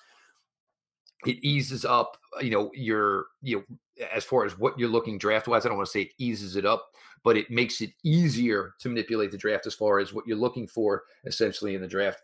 it 1.26 1.38
eases 1.44 1.86
up, 1.86 2.18
uh, 2.38 2.42
you 2.42 2.52
know, 2.52 2.72
your, 2.74 3.26
you 3.42 3.58
know, 3.58 4.06
as 4.14 4.24
far 4.24 4.46
as 4.46 4.58
what 4.58 4.78
you're 4.80 4.90
looking 4.90 5.18
draft 5.18 5.48
wise. 5.48 5.66
I 5.66 5.70
don't 5.70 5.78
want 5.78 5.88
to 5.88 5.92
say 5.92 6.02
it 6.04 6.14
eases 6.18 6.56
it 6.56 6.66
up, 6.66 6.92
but 7.24 7.36
it 7.36 7.52
makes 7.52 7.82
it 7.82 7.92
easier 8.04 8.74
to 8.80 8.90
manipulate 8.90 9.32
the 9.32 9.38
draft 9.38 9.68
as 9.68 9.74
far 9.74 10.00
as 10.00 10.14
what 10.14 10.26
you're 10.26 10.38
looking 10.38 10.68
for 10.68 11.04
essentially 11.26 11.76
in 11.76 11.82
the 11.82 11.88
draft. 11.88 12.22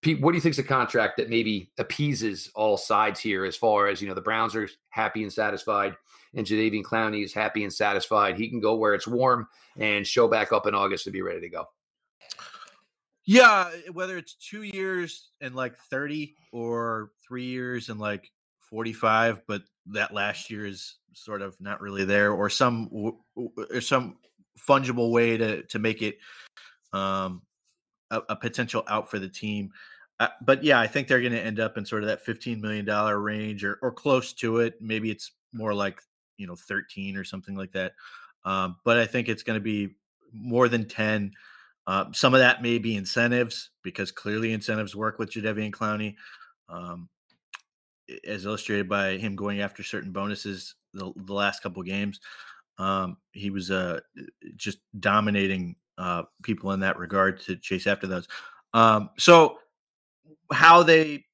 Pete, 0.00 0.20
what 0.20 0.30
do 0.30 0.36
you 0.36 0.40
think 0.40 0.52
is 0.54 0.60
a 0.60 0.64
contract 0.64 1.16
that 1.16 1.28
maybe 1.28 1.70
appeases 1.78 2.50
all 2.54 2.76
sides 2.76 3.20
here 3.20 3.44
as 3.44 3.56
far 3.56 3.88
as, 3.88 4.00
you 4.00 4.08
know, 4.08 4.14
the 4.14 4.20
Browns 4.20 4.54
are 4.54 4.68
happy 4.90 5.22
and 5.22 5.32
satisfied 5.32 5.96
and 6.34 6.46
Jadeveon 6.46 6.82
Clowney 6.82 7.24
is 7.24 7.32
happy 7.32 7.64
and 7.64 7.72
satisfied. 7.72 8.36
He 8.36 8.48
can 8.48 8.60
go 8.60 8.74
where 8.76 8.94
it's 8.94 9.06
warm 9.06 9.48
and 9.76 10.06
show 10.06 10.28
back 10.28 10.52
up 10.52 10.66
in 10.66 10.74
August 10.74 11.04
to 11.04 11.10
be 11.10 11.22
ready 11.22 11.40
to 11.40 11.48
go. 11.48 11.64
Yeah, 13.24 13.70
whether 13.92 14.16
it's 14.16 14.34
two 14.34 14.62
years 14.62 15.30
and 15.40 15.54
like 15.54 15.76
30 15.90 16.34
or 16.52 17.10
three 17.26 17.44
years 17.44 17.88
and 17.88 18.00
like 18.00 18.30
45, 18.68 19.42
but 19.46 19.62
that 19.86 20.12
last 20.12 20.50
year 20.50 20.66
is 20.66 20.96
sort 21.12 21.42
of 21.42 21.60
not 21.60 21.80
really 21.80 22.04
there, 22.04 22.32
or 22.32 22.50
some 22.50 23.14
or 23.34 23.80
some 23.80 24.16
fungible 24.58 25.10
way 25.10 25.36
to 25.36 25.62
to 25.64 25.78
make 25.78 26.02
it 26.02 26.18
um, 26.92 27.42
a, 28.10 28.20
a 28.28 28.36
potential 28.36 28.84
out 28.88 29.10
for 29.10 29.18
the 29.18 29.28
team. 29.28 29.70
Uh, 30.20 30.28
but 30.42 30.64
yeah, 30.64 30.80
I 30.80 30.86
think 30.86 31.06
they're 31.06 31.20
going 31.20 31.32
to 31.32 31.40
end 31.40 31.60
up 31.60 31.78
in 31.78 31.84
sort 31.84 32.02
of 32.02 32.08
that 32.08 32.24
15 32.24 32.60
million 32.60 32.84
dollar 32.84 33.18
range 33.20 33.64
or 33.64 33.78
or 33.82 33.92
close 33.92 34.32
to 34.34 34.58
it. 34.58 34.74
Maybe 34.80 35.10
it's 35.10 35.32
more 35.52 35.74
like 35.74 36.00
you 36.36 36.46
know 36.46 36.56
13 36.56 37.16
or 37.16 37.24
something 37.24 37.56
like 37.56 37.72
that. 37.72 37.92
Um, 38.44 38.76
but 38.84 38.98
I 38.98 39.06
think 39.06 39.28
it's 39.28 39.42
going 39.42 39.58
to 39.58 39.64
be 39.64 39.96
more 40.32 40.68
than 40.68 40.86
10 40.86 41.32
uh, 41.88 42.04
some 42.12 42.34
of 42.34 42.40
that 42.40 42.62
may 42.62 42.78
be 42.78 42.96
incentives 42.96 43.70
because 43.82 44.12
clearly 44.12 44.52
incentives 44.52 44.94
work 44.94 45.18
with 45.18 45.30
Jadeveon 45.30 45.70
Clowney, 45.70 46.16
um, 46.68 47.08
as 48.26 48.44
illustrated 48.44 48.88
by 48.88 49.16
him 49.16 49.36
going 49.36 49.60
after 49.60 49.82
certain 49.82 50.12
bonuses 50.12 50.74
the, 50.94 51.12
the 51.16 51.34
last 51.34 51.62
couple 51.62 51.82
games. 51.82 52.20
Um, 52.78 53.16
he 53.32 53.50
was 53.50 53.70
uh, 53.70 54.00
just 54.56 54.78
dominating 55.00 55.76
uh, 55.98 56.22
people 56.42 56.72
in 56.72 56.80
that 56.80 56.98
regard 56.98 57.40
to 57.42 57.56
chase 57.56 57.86
after 57.86 58.06
those. 58.06 58.28
Um, 58.72 59.10
so 59.18 59.58
how 60.52 60.82
they, 60.82 61.24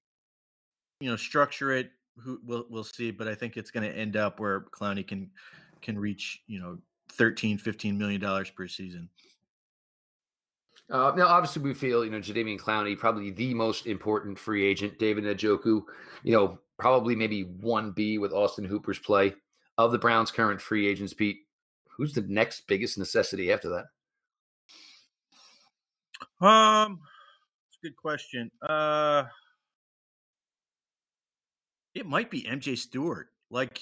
you 1.00 1.10
know, 1.10 1.16
structure 1.16 1.72
it, 1.72 1.90
who 2.16 2.40
we'll 2.44 2.64
we'll 2.70 2.84
see. 2.84 3.10
But 3.10 3.28
I 3.28 3.34
think 3.34 3.56
it's 3.56 3.70
going 3.70 3.88
to 3.88 3.96
end 3.96 4.16
up 4.16 4.40
where 4.40 4.62
Clowney 4.72 5.06
can 5.06 5.30
can 5.82 5.98
reach, 5.98 6.42
you 6.46 6.60
know, 6.60 6.78
13, 7.12 7.58
15 7.58 7.98
million 7.98 8.20
dollars 8.20 8.50
per 8.50 8.66
season. 8.66 9.08
Uh, 10.90 11.12
now, 11.16 11.26
obviously, 11.26 11.62
we 11.62 11.74
feel 11.74 12.04
you 12.04 12.10
know 12.10 12.18
Jadeveon 12.18 12.58
Clowney 12.58 12.98
probably 12.98 13.30
the 13.30 13.54
most 13.54 13.86
important 13.86 14.38
free 14.38 14.64
agent. 14.64 14.98
David 14.98 15.24
Njoku, 15.24 15.82
you 16.22 16.32
know, 16.32 16.58
probably 16.78 17.14
maybe 17.14 17.42
one 17.42 17.92
B 17.92 18.18
with 18.18 18.32
Austin 18.32 18.64
Hooper's 18.64 18.98
play 18.98 19.34
of 19.78 19.92
the 19.92 19.98
Browns' 19.98 20.30
current 20.30 20.60
free 20.60 20.86
agents. 20.86 21.14
Pete, 21.14 21.38
who's 21.88 22.12
the 22.12 22.22
next 22.22 22.66
biggest 22.66 22.98
necessity 22.98 23.52
after 23.52 23.68
that? 23.70 23.86
Um, 26.46 27.00
it's 27.68 27.78
a 27.82 27.86
good 27.86 27.96
question. 27.96 28.50
Uh, 28.62 29.24
it 31.94 32.06
might 32.06 32.30
be 32.30 32.42
MJ 32.42 32.76
Stewart. 32.76 33.28
Like 33.50 33.80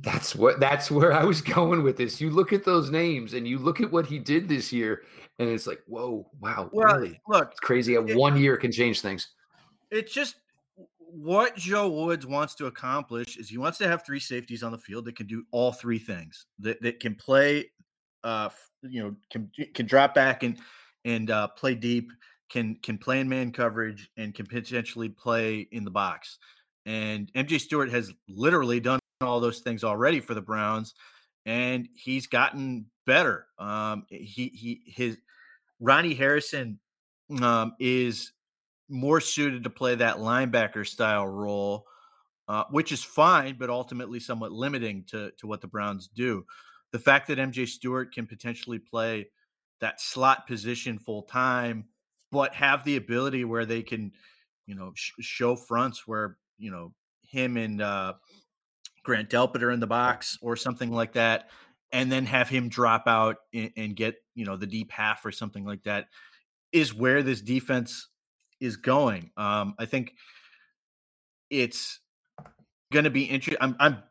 that's 0.00 0.34
what 0.34 0.58
that's 0.60 0.90
where 0.90 1.12
I 1.12 1.24
was 1.24 1.40
going 1.56 1.82
with 1.82 1.96
this. 1.96 2.20
You 2.20 2.30
look 2.30 2.52
at 2.52 2.64
those 2.64 2.90
names 2.90 3.34
and 3.34 3.46
you 3.46 3.58
look 3.58 3.80
at 3.80 3.90
what 3.90 4.06
he 4.06 4.18
did 4.18 4.48
this 4.48 4.72
year, 4.72 5.02
and 5.38 5.48
it's 5.48 5.66
like, 5.66 5.80
whoa, 5.86 6.26
wow, 6.40 6.68
well, 6.72 6.94
really? 6.94 7.20
Look, 7.28 7.52
it's 7.52 7.60
crazy. 7.60 7.94
It, 7.94 8.16
one 8.16 8.36
year 8.36 8.56
can 8.56 8.72
change 8.72 9.00
things. 9.00 9.28
It's 9.90 10.12
just 10.12 10.36
what 11.14 11.56
Joe 11.56 11.88
Woods 11.88 12.26
wants 12.26 12.56
to 12.56 12.66
accomplish 12.66 13.36
is 13.36 13.48
he 13.48 13.58
wants 13.58 13.78
to 13.78 13.86
have 13.86 14.04
three 14.04 14.18
safeties 14.18 14.64
on 14.64 14.72
the 14.72 14.78
field 14.78 15.04
that 15.04 15.16
can 15.16 15.26
do 15.26 15.44
all 15.52 15.72
three 15.72 15.98
things 15.98 16.46
that 16.58 16.82
that 16.82 16.98
can 16.98 17.14
play, 17.14 17.70
uh, 18.24 18.48
you 18.82 19.02
know, 19.02 19.14
can 19.30 19.48
can 19.74 19.86
drop 19.86 20.14
back 20.14 20.42
and 20.42 20.58
and 21.04 21.30
uh, 21.30 21.48
play 21.48 21.76
deep, 21.76 22.10
can 22.50 22.74
can 22.82 22.98
play 22.98 23.20
in 23.20 23.28
man 23.28 23.52
coverage, 23.52 24.10
and 24.16 24.34
can 24.34 24.46
potentially 24.46 25.08
play 25.08 25.68
in 25.70 25.84
the 25.84 25.90
box. 25.90 26.38
And 26.84 27.32
MJ 27.34 27.60
Stewart 27.60 27.90
has 27.90 28.12
literally 28.28 28.80
done 28.80 28.98
all 29.20 29.38
those 29.38 29.60
things 29.60 29.84
already 29.84 30.18
for 30.18 30.34
the 30.34 30.42
Browns, 30.42 30.94
and 31.46 31.88
he's 31.94 32.26
gotten 32.26 32.86
better. 33.06 33.46
Um, 33.58 34.04
he 34.08 34.50
he 34.52 34.82
his 34.86 35.16
Ronnie 35.78 36.14
Harrison 36.14 36.80
um, 37.40 37.74
is 37.78 38.32
more 38.94 39.20
suited 39.20 39.64
to 39.64 39.70
play 39.70 39.96
that 39.96 40.18
linebacker 40.18 40.86
style 40.86 41.26
role, 41.26 41.84
uh, 42.48 42.64
which 42.70 42.92
is 42.92 43.02
fine, 43.02 43.56
but 43.58 43.68
ultimately 43.68 44.20
somewhat 44.20 44.52
limiting 44.52 45.04
to 45.08 45.32
to 45.38 45.46
what 45.46 45.60
the 45.60 45.66
Browns 45.66 46.08
do. 46.08 46.44
The 46.92 46.98
fact 46.98 47.26
that 47.28 47.38
MJ 47.38 47.66
Stewart 47.66 48.14
can 48.14 48.26
potentially 48.26 48.78
play 48.78 49.28
that 49.80 50.00
slot 50.00 50.46
position 50.46 50.98
full 50.98 51.22
time, 51.22 51.86
but 52.30 52.54
have 52.54 52.84
the 52.84 52.96
ability 52.96 53.44
where 53.44 53.66
they 53.66 53.82
can, 53.82 54.12
you 54.66 54.76
know, 54.76 54.92
sh- 54.94 55.12
show 55.20 55.56
fronts 55.56 56.06
where 56.06 56.38
you 56.56 56.70
know 56.70 56.94
him 57.22 57.56
and 57.56 57.82
uh, 57.82 58.14
Grant 59.02 59.28
Delpit 59.28 59.62
are 59.62 59.72
in 59.72 59.80
the 59.80 59.88
box 59.88 60.38
or 60.40 60.54
something 60.54 60.92
like 60.92 61.14
that, 61.14 61.50
and 61.90 62.12
then 62.12 62.26
have 62.26 62.48
him 62.48 62.68
drop 62.68 63.08
out 63.08 63.38
and, 63.52 63.72
and 63.76 63.96
get 63.96 64.14
you 64.36 64.44
know 64.44 64.56
the 64.56 64.66
deep 64.68 64.92
half 64.92 65.26
or 65.26 65.32
something 65.32 65.64
like 65.64 65.82
that 65.82 66.06
is 66.70 66.92
where 66.94 67.22
this 67.22 67.40
defense 67.40 68.08
is 68.60 68.76
going. 68.76 69.30
Um, 69.36 69.74
I 69.78 69.86
think 69.86 70.14
it's 71.50 72.00
going 72.92 73.04
to 73.04 73.10
be 73.10 73.24
interesting. 73.24 73.58
I'm, 73.60 73.76
I'm, 73.78 74.02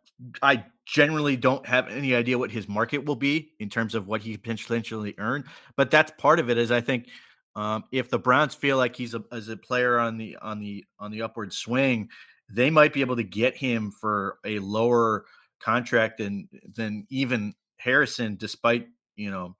I 0.41 0.65
generally 0.86 1.36
don't 1.36 1.65
have 1.65 1.88
any 1.88 2.13
idea 2.15 2.38
what 2.38 2.51
his 2.51 2.67
market 2.67 3.06
will 3.06 3.15
be 3.15 3.51
in 3.60 3.69
terms 3.69 3.95
of 3.95 4.08
what 4.08 4.21
he 4.21 4.38
potentially 4.38 5.15
earn, 5.17 5.45
but 5.75 5.91
that's 5.91 6.12
part 6.17 6.39
of 6.39 6.49
it. 6.49 6.58
Is 6.58 6.71
I 6.71 6.82
think 6.82 7.08
um, 7.56 7.84
if 7.91 8.10
the 8.10 8.19
Browns 8.19 8.56
feel 8.56 8.77
like 8.77 8.95
he's 8.95 9.13
a, 9.13 9.23
as 9.32 9.49
a 9.49 9.58
player 9.58 9.99
on 9.99 10.17
the 10.17 10.38
on 10.41 10.60
the 10.60 10.86
on 10.99 11.12
the 11.12 11.21
upward 11.21 11.53
swing, 11.53 12.10
they 12.49 12.69
might 12.69 12.93
be 12.93 13.01
able 13.01 13.15
to 13.15 13.23
get 13.23 13.56
him 13.56 13.91
for 13.91 14.39
a 14.45 14.60
lower 14.60 15.25
contract 15.60 16.17
than 16.17 16.47
than 16.75 17.06
even 17.10 17.53
Harrison, 17.77 18.36
despite 18.36 18.88
you 19.15 19.32
know 19.32 19.56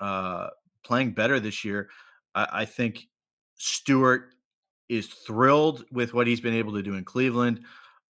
uh, 0.00 0.48
playing 0.84 1.12
better 1.12 1.40
this 1.40 1.64
year. 1.64 1.88
I, 2.34 2.48
I 2.52 2.64
think 2.64 3.08
Stewart 3.58 4.34
is 4.88 5.06
thrilled 5.06 5.84
with 5.92 6.14
what 6.14 6.26
he's 6.26 6.40
been 6.40 6.54
able 6.54 6.72
to 6.72 6.82
do 6.82 6.94
in 6.94 7.04
Cleveland. 7.04 7.60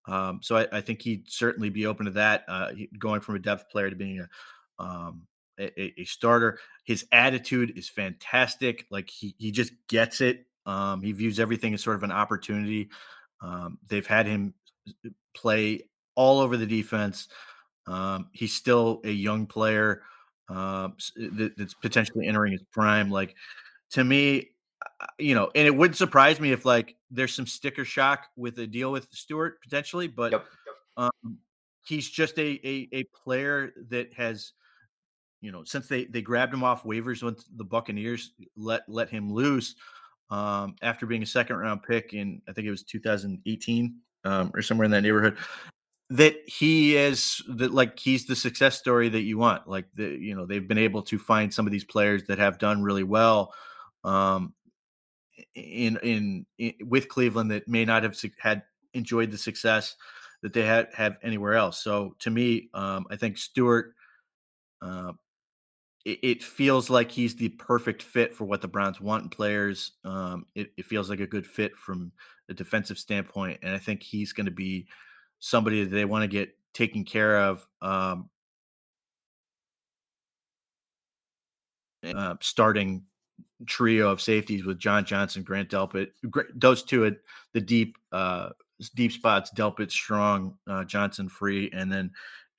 Um, 0.07 0.41
so 0.43 0.57
I, 0.57 0.67
I, 0.73 0.81
think 0.81 1.03
he'd 1.03 1.31
certainly 1.31 1.69
be 1.69 1.85
open 1.85 2.07
to 2.07 2.13
that, 2.13 2.45
uh, 2.49 2.71
going 2.99 3.21
from 3.21 3.35
a 3.35 3.41
depth 3.41 3.69
player 3.69 3.91
to 3.91 3.97
being 3.97 4.21
a, 4.21 4.83
um, 4.83 5.27
a, 5.59 6.01
a, 6.01 6.05
starter. 6.05 6.59
His 6.85 7.05
attitude 7.13 7.77
is 7.77 7.89
fantastic. 7.91 8.87
Like 8.91 9.11
he, 9.11 9.35
he 9.39 9.51
just 9.51 9.73
gets 9.89 10.23
it. 10.23 10.47
Um, 10.65 11.03
he 11.03 11.13
views 11.13 11.39
everything 11.39 11.75
as 11.75 11.83
sort 11.83 11.97
of 11.97 12.05
an 12.05 12.13
opportunity. 12.13 12.89
Um, 13.43 13.79
they've 13.89 14.07
had 14.07 14.27
him 14.27 14.55
play 15.35 15.83
all 16.15 16.41
over 16.41 16.57
the 16.57 16.67
defense. 16.67 17.29
Um, 17.87 18.29
he's 18.33 18.55
still 18.55 19.01
a 19.05 19.11
young 19.11 19.47
player 19.47 20.03
uh, 20.49 20.89
that's 21.17 21.75
potentially 21.75 22.27
entering 22.27 22.53
his 22.53 22.63
prime. 22.73 23.11
Like 23.11 23.35
to 23.91 24.05
me, 24.05 24.51
you 25.19 25.35
know, 25.35 25.51
and 25.55 25.67
it 25.67 25.75
wouldn't 25.75 25.97
surprise 25.97 26.41
me 26.41 26.53
if 26.53 26.65
like 26.65 26.97
there's 27.11 27.35
some 27.35 27.47
sticker 27.47 27.85
shock 27.85 28.27
with 28.37 28.59
a 28.59 28.67
deal 28.67 28.93
with 28.93 29.09
Stewart 29.11 29.61
potentially, 29.63 30.09
but 30.09 30.33
yep. 30.33 30.45
um, 30.97 31.39
he's 31.87 32.09
just 32.09 32.39
a, 32.39 32.61
a 32.67 32.89
a 32.93 33.05
player 33.25 33.73
that 33.91 34.13
has, 34.15 34.53
you 35.41 35.53
know, 35.53 35.65
since 35.65 35.89
they 35.89 36.05
they 36.07 36.23
grabbed 36.23 36.55
him 36.55 36.65
off 36.65 36.85
waivers 36.85 37.23
when 37.23 37.37
the 37.57 37.65
Buccaneers 37.65 38.33
let 38.57 38.83
let 38.89 39.09
him 39.09 39.33
loose 39.33 39.75
um, 40.31 40.77
after 40.83 41.07
being 41.07 41.23
a 41.23 41.27
second 41.27 41.57
round 41.57 41.83
pick 41.83 42.13
in 42.13 42.43
I 42.49 42.53
think 42.53 42.67
it 42.67 42.71
was 42.73 42.83
2018 42.85 43.97
um, 44.25 44.51
or 44.55 44.63
somewhere 44.63 44.85
in 44.85 44.91
that 44.93 45.03
neighborhood. 45.03 45.37
That 46.11 46.37
he 46.47 46.97
is 46.97 47.43
that 47.49 47.73
like 47.73 47.99
he's 47.99 48.27
the 48.27 48.37
success 48.37 48.79
story 48.79 49.11
that 49.11 49.23
you 49.23 49.37
want. 49.39 49.69
Like 49.69 49.87
the 49.95 50.07
you 50.07 50.35
know 50.35 50.47
they've 50.47 50.67
been 50.67 50.79
able 50.79 51.03
to 51.03 51.19
find 51.19 51.53
some 51.53 51.67
of 51.67 51.73
these 51.73 51.85
players 51.85 52.25
that 52.25 52.39
have 52.39 52.59
done 52.59 52.83
really 52.83 53.03
well 53.03 53.53
um, 54.05 54.55
in, 55.59 55.97
in, 56.03 56.47
in 56.59 56.75
with 56.87 57.09
Cleveland 57.09 57.51
that 57.51 57.69
may 57.69 57.85
not 57.85 58.03
have 58.03 58.17
had 58.39 58.63
enjoyed 58.95 59.31
the 59.31 59.39
success 59.39 59.97
that 60.43 60.53
they 60.53 60.65
had 60.65 60.89
have 60.95 61.17
anywhere 61.23 61.55
else. 61.55 61.83
So 61.83 62.15
to 62.21 62.31
me, 62.31 62.71
um, 62.75 63.07
I 63.11 63.17
think 63.17 63.39
Stewart, 63.39 63.95
uh, 64.81 65.13
it, 66.05 66.19
it, 66.23 66.43
feels 66.45 66.89
like 66.89 67.11
he's 67.11 67.35
the 67.35 67.49
perfect 67.51 68.03
fit 68.03 68.35
for 68.35 68.45
what 68.45 68.63
the 68.63 68.69
Browns 68.69 69.01
want 69.01 69.25
in 69.25 69.29
players. 69.31 69.93
Um, 70.05 70.47
it, 70.55 70.71
it, 70.77 70.87
feels 70.87 71.11
like 71.11 71.21
a 71.21 71.27
good 71.27 71.47
fit 71.47 71.77
from 71.77 72.13
a 72.49 72.55
defensive 72.55 72.99
standpoint, 72.99 73.59
and 73.63 73.75
I 73.75 73.79
think 73.79 74.03
he's 74.03 74.33
going 74.33 74.47
to 74.47 74.53
be 74.53 74.87
somebody 75.41 75.83
that 75.83 75.91
they 75.91 76.05
want 76.05 76.23
to 76.23 76.29
get 76.29 76.57
taken 76.73 77.05
care 77.05 77.39
of. 77.41 77.67
Um, 77.83 78.31
uh, 82.05 82.37
starting 82.41 83.03
trio 83.67 84.11
of 84.11 84.21
safeties 84.21 84.65
with 84.65 84.79
John 84.79 85.05
Johnson, 85.05 85.43
Grant 85.43 85.71
Delpit. 85.71 86.09
Those 86.55 86.83
two 86.83 87.07
at 87.07 87.17
the 87.53 87.61
deep 87.61 87.97
uh, 88.13 88.51
deep 88.95 89.13
spots, 89.13 89.51
Delpit 89.55 89.91
strong, 89.91 90.57
uh, 90.67 90.85
Johnson 90.85 91.29
free, 91.29 91.71
and 91.73 91.91
then 91.93 92.11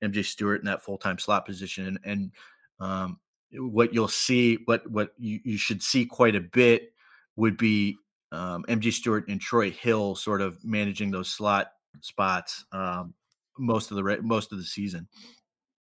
MJ 0.03 0.23
Stewart 0.25 0.59
in 0.59 0.65
that 0.65 0.81
full 0.83 0.97
time 0.97 1.17
slot 1.17 1.45
position. 1.45 1.99
And, 2.03 2.31
um, 2.79 3.19
what 3.51 3.93
you'll 3.93 4.07
see, 4.07 4.59
what 4.65 4.89
what 4.89 5.13
you, 5.17 5.39
you 5.43 5.57
should 5.57 5.81
see 5.81 6.05
quite 6.05 6.35
a 6.35 6.41
bit 6.41 6.93
would 7.35 7.57
be 7.57 7.97
um, 8.31 8.63
MJ 8.69 8.93
Stewart 8.93 9.27
and 9.27 9.41
Troy 9.41 9.71
Hill 9.71 10.15
sort 10.15 10.41
of 10.41 10.63
managing 10.63 11.09
those 11.11 11.29
slot 11.29 11.71
spots 12.01 12.65
um, 12.71 13.13
most 13.57 13.91
of 13.91 13.97
the 13.97 14.03
re- 14.03 14.19
most 14.21 14.51
of 14.51 14.57
the 14.57 14.63
season. 14.63 15.07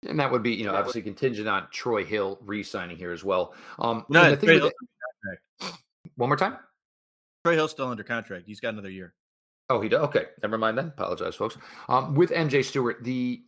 And 0.06 0.20
that 0.20 0.30
would 0.30 0.42
be, 0.42 0.52
you 0.52 0.64
know, 0.66 0.74
obviously 0.74 1.02
contingent 1.02 1.48
on 1.48 1.66
Troy 1.72 2.04
Hill 2.04 2.38
re-signing 2.42 2.96
here 2.96 3.12
as 3.12 3.24
well. 3.24 3.54
Um, 3.78 4.04
no, 4.08 4.34
the 4.34 4.70
thing 5.28 5.72
one 6.16 6.28
more 6.28 6.36
time. 6.36 6.56
Troy 7.44 7.54
Hill's 7.54 7.70
still 7.70 7.88
under 7.88 8.02
contract. 8.02 8.46
He's 8.46 8.60
got 8.60 8.70
another 8.70 8.90
year. 8.90 9.14
Oh, 9.68 9.80
he 9.80 9.88
does. 9.88 10.02
Okay, 10.02 10.26
never 10.42 10.58
mind 10.58 10.78
then. 10.78 10.88
Apologize, 10.88 11.34
folks. 11.34 11.58
Um, 11.88 12.14
with 12.14 12.30
MJ 12.30 12.64
Stewart, 12.64 13.02
the 13.02 13.42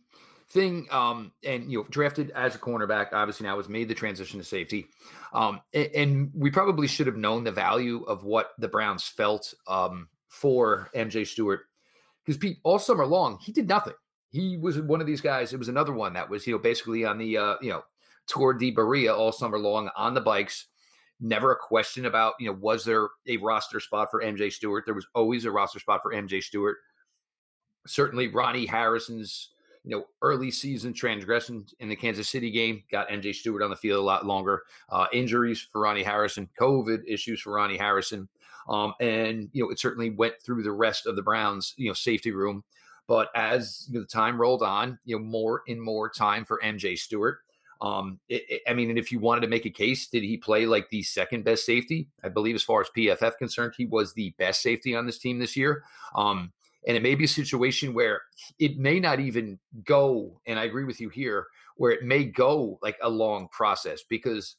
thing, 0.49 0.87
um, 0.91 1.31
and 1.43 1.71
you 1.71 1.79
know, 1.79 1.85
drafted 1.89 2.31
as 2.31 2.55
a 2.55 2.59
cornerback, 2.59 3.13
obviously 3.13 3.45
now 3.45 3.57
has 3.57 3.69
made 3.69 3.87
the 3.87 3.95
transition 3.95 4.39
to 4.39 4.45
safety. 4.45 4.87
Um, 5.33 5.61
and, 5.73 5.89
and, 5.95 6.31
we 6.33 6.49
probably 6.49 6.87
should 6.87 7.07
have 7.07 7.15
known 7.15 7.43
the 7.43 7.51
value 7.51 8.03
of 8.05 8.23
what 8.23 8.51
the 8.57 8.67
Browns 8.67 9.03
felt 9.03 9.53
um, 9.67 10.09
for 10.27 10.89
MJ 10.95 11.25
Stewart 11.25 11.61
because 12.25 12.37
Pete 12.37 12.57
all 12.63 12.79
summer 12.79 13.05
long 13.05 13.37
he 13.39 13.51
did 13.51 13.67
nothing. 13.67 13.93
He 14.31 14.57
was 14.57 14.79
one 14.79 15.01
of 15.01 15.07
these 15.07 15.21
guys. 15.21 15.53
It 15.53 15.59
was 15.59 15.69
another 15.69 15.93
one 15.93 16.13
that 16.13 16.29
was 16.29 16.45
you 16.47 16.53
know 16.53 16.59
basically 16.59 17.05
on 17.05 17.17
the 17.17 17.37
uh, 17.37 17.55
you 17.61 17.69
know 17.69 17.83
toward 18.27 18.59
the 18.59 18.71
Berea 18.71 19.13
all 19.13 19.31
summer 19.31 19.59
long 19.59 19.89
on 19.95 20.13
the 20.13 20.21
bikes 20.21 20.67
never 21.19 21.51
a 21.51 21.55
question 21.55 22.05
about, 22.05 22.33
you 22.39 22.47
know, 22.47 22.57
was 22.59 22.85
there 22.85 23.09
a 23.27 23.37
roster 23.37 23.79
spot 23.79 24.09
for 24.11 24.21
MJ 24.21 24.51
Stewart? 24.51 24.85
There 24.85 24.95
was 24.95 25.07
always 25.13 25.45
a 25.45 25.51
roster 25.51 25.79
spot 25.79 26.01
for 26.01 26.13
MJ 26.13 26.41
Stewart. 26.41 26.77
Certainly, 27.85 28.29
Ronnie 28.29 28.65
Harrison's, 28.65 29.49
you 29.83 29.91
know, 29.91 30.05
early 30.21 30.51
season 30.51 30.93
transgression 30.93 31.65
in 31.79 31.89
the 31.89 31.95
Kansas 31.95 32.29
City 32.29 32.51
game 32.51 32.83
got 32.91 33.09
MJ 33.09 33.33
Stewart 33.33 33.63
on 33.63 33.69
the 33.69 33.75
field 33.75 33.99
a 33.99 34.03
lot 34.03 34.25
longer. 34.25 34.63
Uh, 34.89 35.07
injuries 35.13 35.59
for 35.71 35.81
Ronnie 35.81 36.03
Harrison, 36.03 36.49
COVID 36.59 37.03
issues 37.07 37.41
for 37.41 37.53
Ronnie 37.53 37.77
Harrison. 37.77 38.27
Um, 38.67 38.93
and, 38.99 39.49
you 39.51 39.63
know, 39.63 39.71
it 39.71 39.79
certainly 39.79 40.11
went 40.11 40.35
through 40.41 40.63
the 40.63 40.71
rest 40.71 41.07
of 41.07 41.15
the 41.15 41.23
Browns, 41.23 41.73
you 41.77 41.87
know, 41.87 41.93
safety 41.93 42.31
room. 42.31 42.63
But 43.07 43.29
as 43.33 43.87
you 43.89 43.95
know, 43.95 44.01
the 44.01 44.07
time 44.07 44.39
rolled 44.39 44.61
on, 44.61 44.99
you 45.03 45.17
know, 45.17 45.23
more 45.23 45.63
and 45.67 45.81
more 45.81 46.09
time 46.09 46.45
for 46.45 46.61
MJ 46.63 46.95
Stewart. 46.97 47.39
Um, 47.81 48.19
it, 48.27 48.43
it, 48.49 48.61
I 48.67 48.73
mean, 48.73 48.89
and 48.89 48.99
if 48.99 49.11
you 49.11 49.19
wanted 49.19 49.41
to 49.41 49.47
make 49.47 49.65
a 49.65 49.69
case, 49.69 50.07
did 50.07 50.23
he 50.23 50.37
play 50.37 50.65
like 50.65 50.89
the 50.89 51.01
second 51.01 51.45
best 51.45 51.65
safety? 51.65 52.07
I 52.23 52.29
believe, 52.29 52.55
as 52.55 52.63
far 52.63 52.81
as 52.81 52.89
PFF 52.95 53.37
concerned, 53.37 53.73
he 53.77 53.85
was 53.85 54.13
the 54.13 54.33
best 54.37 54.61
safety 54.61 54.95
on 54.95 55.05
this 55.05 55.19
team 55.19 55.39
this 55.39 55.55
year. 55.55 55.83
Um, 56.15 56.51
and 56.87 56.95
it 56.95 57.03
may 57.03 57.15
be 57.15 57.25
a 57.25 57.27
situation 57.27 57.93
where 57.93 58.21
it 58.57 58.77
may 58.77 58.99
not 58.99 59.19
even 59.19 59.59
go. 59.85 60.39
And 60.45 60.57
I 60.57 60.63
agree 60.63 60.85
with 60.85 60.99
you 60.99 61.09
here, 61.09 61.47
where 61.77 61.91
it 61.91 62.03
may 62.03 62.23
go 62.23 62.79
like 62.81 62.97
a 63.01 63.09
long 63.09 63.47
process 63.49 64.03
because 64.09 64.55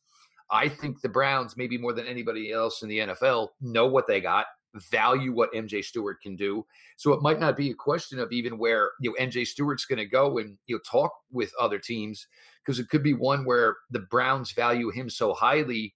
I 0.50 0.68
think 0.68 1.00
the 1.00 1.08
Browns, 1.08 1.56
maybe 1.56 1.78
more 1.78 1.92
than 1.92 2.06
anybody 2.06 2.52
else 2.52 2.82
in 2.82 2.88
the 2.88 2.98
NFL, 2.98 3.50
know 3.60 3.86
what 3.86 4.06
they 4.06 4.20
got 4.20 4.46
value 4.74 5.32
what 5.32 5.52
MJ 5.52 5.84
Stewart 5.84 6.20
can 6.20 6.36
do. 6.36 6.64
So 6.96 7.12
it 7.12 7.22
might 7.22 7.40
not 7.40 7.56
be 7.56 7.70
a 7.70 7.74
question 7.74 8.18
of 8.18 8.32
even 8.32 8.58
where 8.58 8.92
you 9.00 9.10
know 9.10 9.24
MJ 9.24 9.46
Stewart's 9.46 9.84
going 9.84 9.98
to 9.98 10.06
go 10.06 10.38
and 10.38 10.56
you 10.66 10.76
know 10.76 10.80
talk 10.88 11.12
with 11.32 11.52
other 11.58 11.78
teams 11.78 12.26
because 12.64 12.78
it 12.78 12.88
could 12.88 13.02
be 13.02 13.14
one 13.14 13.44
where 13.44 13.76
the 13.90 14.00
Browns 14.00 14.52
value 14.52 14.90
him 14.90 15.10
so 15.10 15.32
highly 15.32 15.94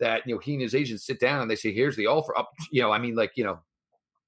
that 0.00 0.26
you 0.26 0.34
know 0.34 0.40
he 0.40 0.54
and 0.54 0.62
his 0.62 0.74
agents 0.74 1.06
sit 1.06 1.20
down 1.20 1.42
and 1.42 1.50
they 1.50 1.56
say, 1.56 1.72
"Here's 1.72 1.96
the 1.96 2.06
offer." 2.06 2.36
Up, 2.36 2.50
you 2.70 2.82
know, 2.82 2.92
I 2.92 2.98
mean, 2.98 3.14
like 3.14 3.32
you 3.36 3.44
know, 3.44 3.58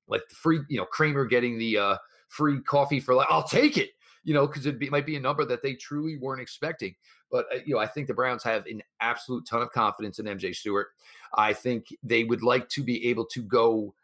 like 0.06 0.22
the 0.28 0.34
free, 0.34 0.60
you 0.68 0.78
know, 0.78 0.86
Kramer 0.86 1.24
getting 1.24 1.58
the 1.58 1.78
uh 1.78 1.96
free 2.28 2.60
coffee 2.62 3.00
for 3.00 3.14
like, 3.14 3.28
I'll 3.30 3.46
take 3.46 3.76
it. 3.76 3.90
You 4.24 4.34
know, 4.34 4.46
because 4.46 4.66
it 4.66 4.90
might 4.90 5.06
be 5.06 5.16
a 5.16 5.20
number 5.20 5.44
that 5.46 5.62
they 5.62 5.74
truly 5.74 6.18
weren't 6.18 6.42
expecting. 6.42 6.94
But 7.30 7.46
uh, 7.52 7.58
you 7.64 7.74
know, 7.74 7.80
I 7.80 7.86
think 7.86 8.06
the 8.06 8.14
Browns 8.14 8.42
have 8.44 8.66
an 8.66 8.82
absolute 9.00 9.46
ton 9.46 9.62
of 9.62 9.70
confidence 9.70 10.18
in 10.18 10.26
MJ 10.26 10.54
Stewart. 10.54 10.88
I 11.34 11.52
think 11.52 11.86
they 12.02 12.24
would 12.24 12.42
like 12.42 12.68
to 12.70 12.82
be 12.82 13.06
able 13.08 13.26
to 13.26 13.42
go 13.42 13.94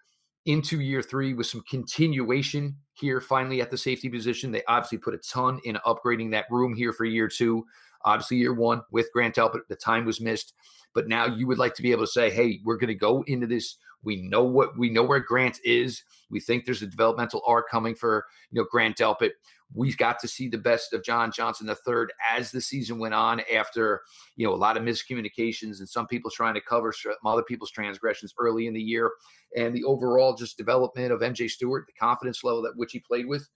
into 0.47 0.81
year 0.81 1.03
three 1.03 1.33
with 1.33 1.47
some 1.47 1.63
continuation 1.69 2.77
here 2.93 3.21
finally 3.21 3.61
at 3.61 3.71
the 3.71 3.79
safety 3.79 4.09
position. 4.09 4.53
They 4.53 4.63
obviously 4.69 4.99
put 4.99 5.15
a 5.15 5.19
ton 5.19 5.61
in 5.65 5.79
upgrading 5.87 6.31
that 6.33 6.47
room 6.51 6.75
here 6.75 6.93
for 6.93 7.05
year 7.05 7.29
two. 7.29 7.65
Obviously, 8.05 8.37
year 8.37 8.53
one 8.53 8.83
with 8.91 9.11
Grant 9.13 9.35
Delpit, 9.35 9.67
the 9.69 9.77
time 9.77 10.05
was 10.05 10.21
missed. 10.21 10.53
But 10.95 11.09
now 11.09 11.27
you 11.27 11.47
would 11.47 11.59
like 11.59 11.75
to 11.75 11.83
be 11.83 11.91
able 11.91 12.05
to 12.05 12.13
say, 12.13 12.31
hey, 12.31 12.61
we're 12.65 12.77
going 12.77 12.89
to 12.89 12.95
go 12.95 13.25
into 13.27 13.47
this. 13.47 13.77
We 14.03 14.17
know 14.17 14.45
what 14.45 14.77
we 14.79 14.91
know 14.91 15.03
where 15.03 15.21
Grant 15.21 15.59
is. 15.65 16.03
We 16.31 16.39
think 16.39 16.65
there's 16.65 16.83
a 16.83 16.87
developmental 16.87 17.43
arc 17.47 17.71
coming 17.71 17.95
for 17.95 18.27
you 18.51 18.61
know 18.61 18.67
Grant 18.71 18.99
Delpit. 18.99 19.31
We 19.75 19.93
got 19.95 20.21
to 20.21 20.29
see 20.29 20.49
the 20.49 20.59
best 20.59 20.93
of 20.93 21.03
John 21.03 21.33
Johnson 21.33 21.69
III 21.69 22.07
as 22.33 22.51
the 22.51 22.61
season 22.61 22.99
went 22.99 23.15
on 23.15 23.43
after, 23.55 24.03
you 24.37 24.47
know, 24.47 24.55
a 24.55 24.57
lot 24.57 24.77
of 24.77 24.85
miscommunications 24.85 25.81
and 25.81 25.89
some 25.89 26.07
people 26.07 26.31
trying 26.31 26.55
to 26.55 26.61
cover 26.61 26.93
some 26.93 27.15
other 27.27 27.43
people's 27.43 27.73
transgressions 27.73 28.33
early 28.39 28.69
in 28.69 28.75
the 28.75 28.81
year. 28.81 29.11
And 29.57 29.75
the 29.75 29.85
overall 29.85 30.35
just 30.35 30.57
development 30.57 31.13
of 31.13 31.21
MJ 31.21 31.51
Stewart, 31.51 31.87
the 31.87 31.93
confidence 31.93 32.45
level 32.45 32.63
that 32.63 32.77
which 32.77 32.93
he 32.93 33.01
played 33.01 33.27
with, 33.27 33.49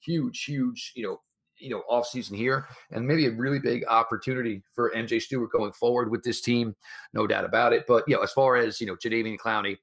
huge, 0.00 0.44
huge, 0.44 0.92
you 0.96 1.04
know, 1.04 1.20
you 1.60 1.70
know, 1.70 1.82
off 1.88 2.06
season 2.06 2.36
here, 2.36 2.66
and 2.90 3.06
maybe 3.06 3.26
a 3.26 3.30
really 3.30 3.58
big 3.58 3.84
opportunity 3.86 4.62
for 4.74 4.90
MJ 4.96 5.20
Stewart 5.20 5.52
going 5.52 5.72
forward 5.72 6.10
with 6.10 6.22
this 6.22 6.40
team, 6.40 6.74
no 7.12 7.26
doubt 7.26 7.44
about 7.44 7.72
it. 7.72 7.84
But 7.86 8.04
you 8.08 8.16
know, 8.16 8.22
as 8.22 8.32
far 8.32 8.56
as 8.56 8.80
you 8.80 8.86
know, 8.86 8.96
Jadeveon 8.96 9.38
Clowney, 9.38 9.76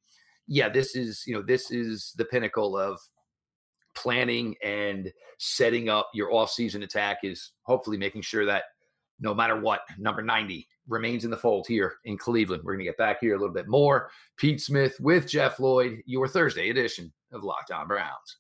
yeah, 0.47 0.69
this 0.69 0.95
is 0.95 1.23
you 1.27 1.35
know, 1.35 1.41
this 1.41 1.71
is 1.71 2.13
the 2.17 2.25
pinnacle 2.25 2.77
of 2.77 2.99
planning 3.97 4.55
and 4.63 5.11
setting 5.39 5.89
up 5.89 6.09
your 6.13 6.31
off-season 6.31 6.83
attack 6.83 7.19
is 7.23 7.51
hopefully 7.63 7.97
making 7.97 8.21
sure 8.21 8.45
that 8.45 8.63
no 9.19 9.33
matter 9.33 9.59
what, 9.59 9.81
number 9.97 10.21
90 10.21 10.67
remains 10.87 11.25
in 11.25 11.31
the 11.31 11.37
fold 11.37 11.65
here 11.67 11.95
in 12.05 12.17
Cleveland. 12.17 12.61
We're 12.63 12.73
going 12.73 12.85
to 12.85 12.91
get 12.91 12.97
back 12.97 13.17
here 13.19 13.35
a 13.35 13.39
little 13.39 13.53
bit 13.53 13.67
more. 13.67 14.09
Pete 14.37 14.61
Smith 14.61 14.95
with 14.99 15.27
Jeff 15.27 15.59
Lloyd, 15.59 16.01
your 16.05 16.27
Thursday 16.27 16.69
edition 16.69 17.11
of 17.31 17.43
Locked 17.43 17.71
On 17.71 17.87
Browns. 17.87 18.37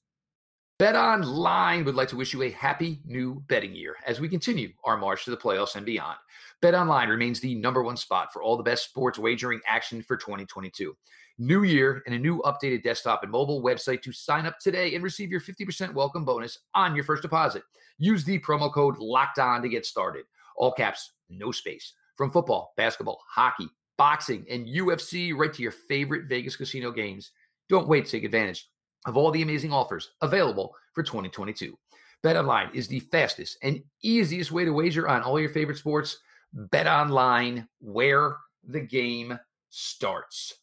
Bet 0.79 0.95
Online 0.95 1.83
would 1.85 1.95
like 1.95 2.09
to 2.09 2.15
wish 2.15 2.33
you 2.33 2.43
a 2.43 2.51
happy 2.51 3.01
new 3.03 3.43
betting 3.47 3.73
year 3.73 3.95
as 4.05 4.19
we 4.19 4.29
continue 4.29 4.69
our 4.85 4.95
march 4.95 5.25
to 5.25 5.31
the 5.31 5.37
playoffs 5.37 5.75
and 5.75 5.87
beyond. 5.87 6.17
Bet 6.61 6.75
Online 6.75 7.09
remains 7.09 7.39
the 7.39 7.55
number 7.55 7.81
one 7.81 7.97
spot 7.97 8.31
for 8.31 8.43
all 8.43 8.57
the 8.57 8.63
best 8.63 8.85
sports 8.85 9.17
wagering 9.17 9.59
action 9.67 10.03
for 10.03 10.17
2022 10.17 10.95
new 11.37 11.63
year 11.63 12.01
and 12.05 12.15
a 12.15 12.19
new 12.19 12.41
updated 12.41 12.83
desktop 12.83 13.23
and 13.23 13.31
mobile 13.31 13.61
website 13.61 14.01
to 14.01 14.11
sign 14.11 14.45
up 14.45 14.59
today 14.59 14.95
and 14.95 15.03
receive 15.03 15.31
your 15.31 15.39
50% 15.39 15.93
welcome 15.93 16.25
bonus 16.25 16.59
on 16.73 16.95
your 16.95 17.03
first 17.03 17.21
deposit. 17.21 17.63
Use 17.99 18.23
the 18.23 18.39
promo 18.39 18.71
code 18.73 18.97
locked 18.97 19.39
on 19.39 19.61
to 19.61 19.69
get 19.69 19.85
started. 19.85 20.25
All 20.55 20.71
caps, 20.71 21.13
no 21.29 21.51
space. 21.51 21.93
From 22.15 22.31
football, 22.31 22.73
basketball, 22.77 23.21
hockey, 23.29 23.67
boxing, 23.97 24.45
and 24.49 24.67
UFC 24.67 25.35
right 25.35 25.53
to 25.53 25.61
your 25.61 25.71
favorite 25.71 26.27
Vegas 26.27 26.55
casino 26.55 26.91
games. 26.91 27.31
Don't 27.69 27.87
wait 27.87 28.05
to 28.05 28.11
take 28.11 28.23
advantage 28.23 28.69
of 29.05 29.17
all 29.17 29.31
the 29.31 29.41
amazing 29.41 29.71
offers 29.71 30.11
available 30.21 30.73
for 30.93 31.03
2022. 31.03 31.77
BetOnline 32.23 32.73
is 32.73 32.87
the 32.87 32.99
fastest 32.99 33.57
and 33.61 33.81
easiest 34.01 34.51
way 34.51 34.65
to 34.65 34.71
wager 34.71 35.07
on 35.07 35.21
all 35.21 35.39
your 35.39 35.49
favorite 35.49 35.77
sports. 35.77 36.17
BetOnline, 36.55 37.67
where 37.79 38.37
the 38.67 38.79
game 38.79 39.37
starts. 39.69 40.55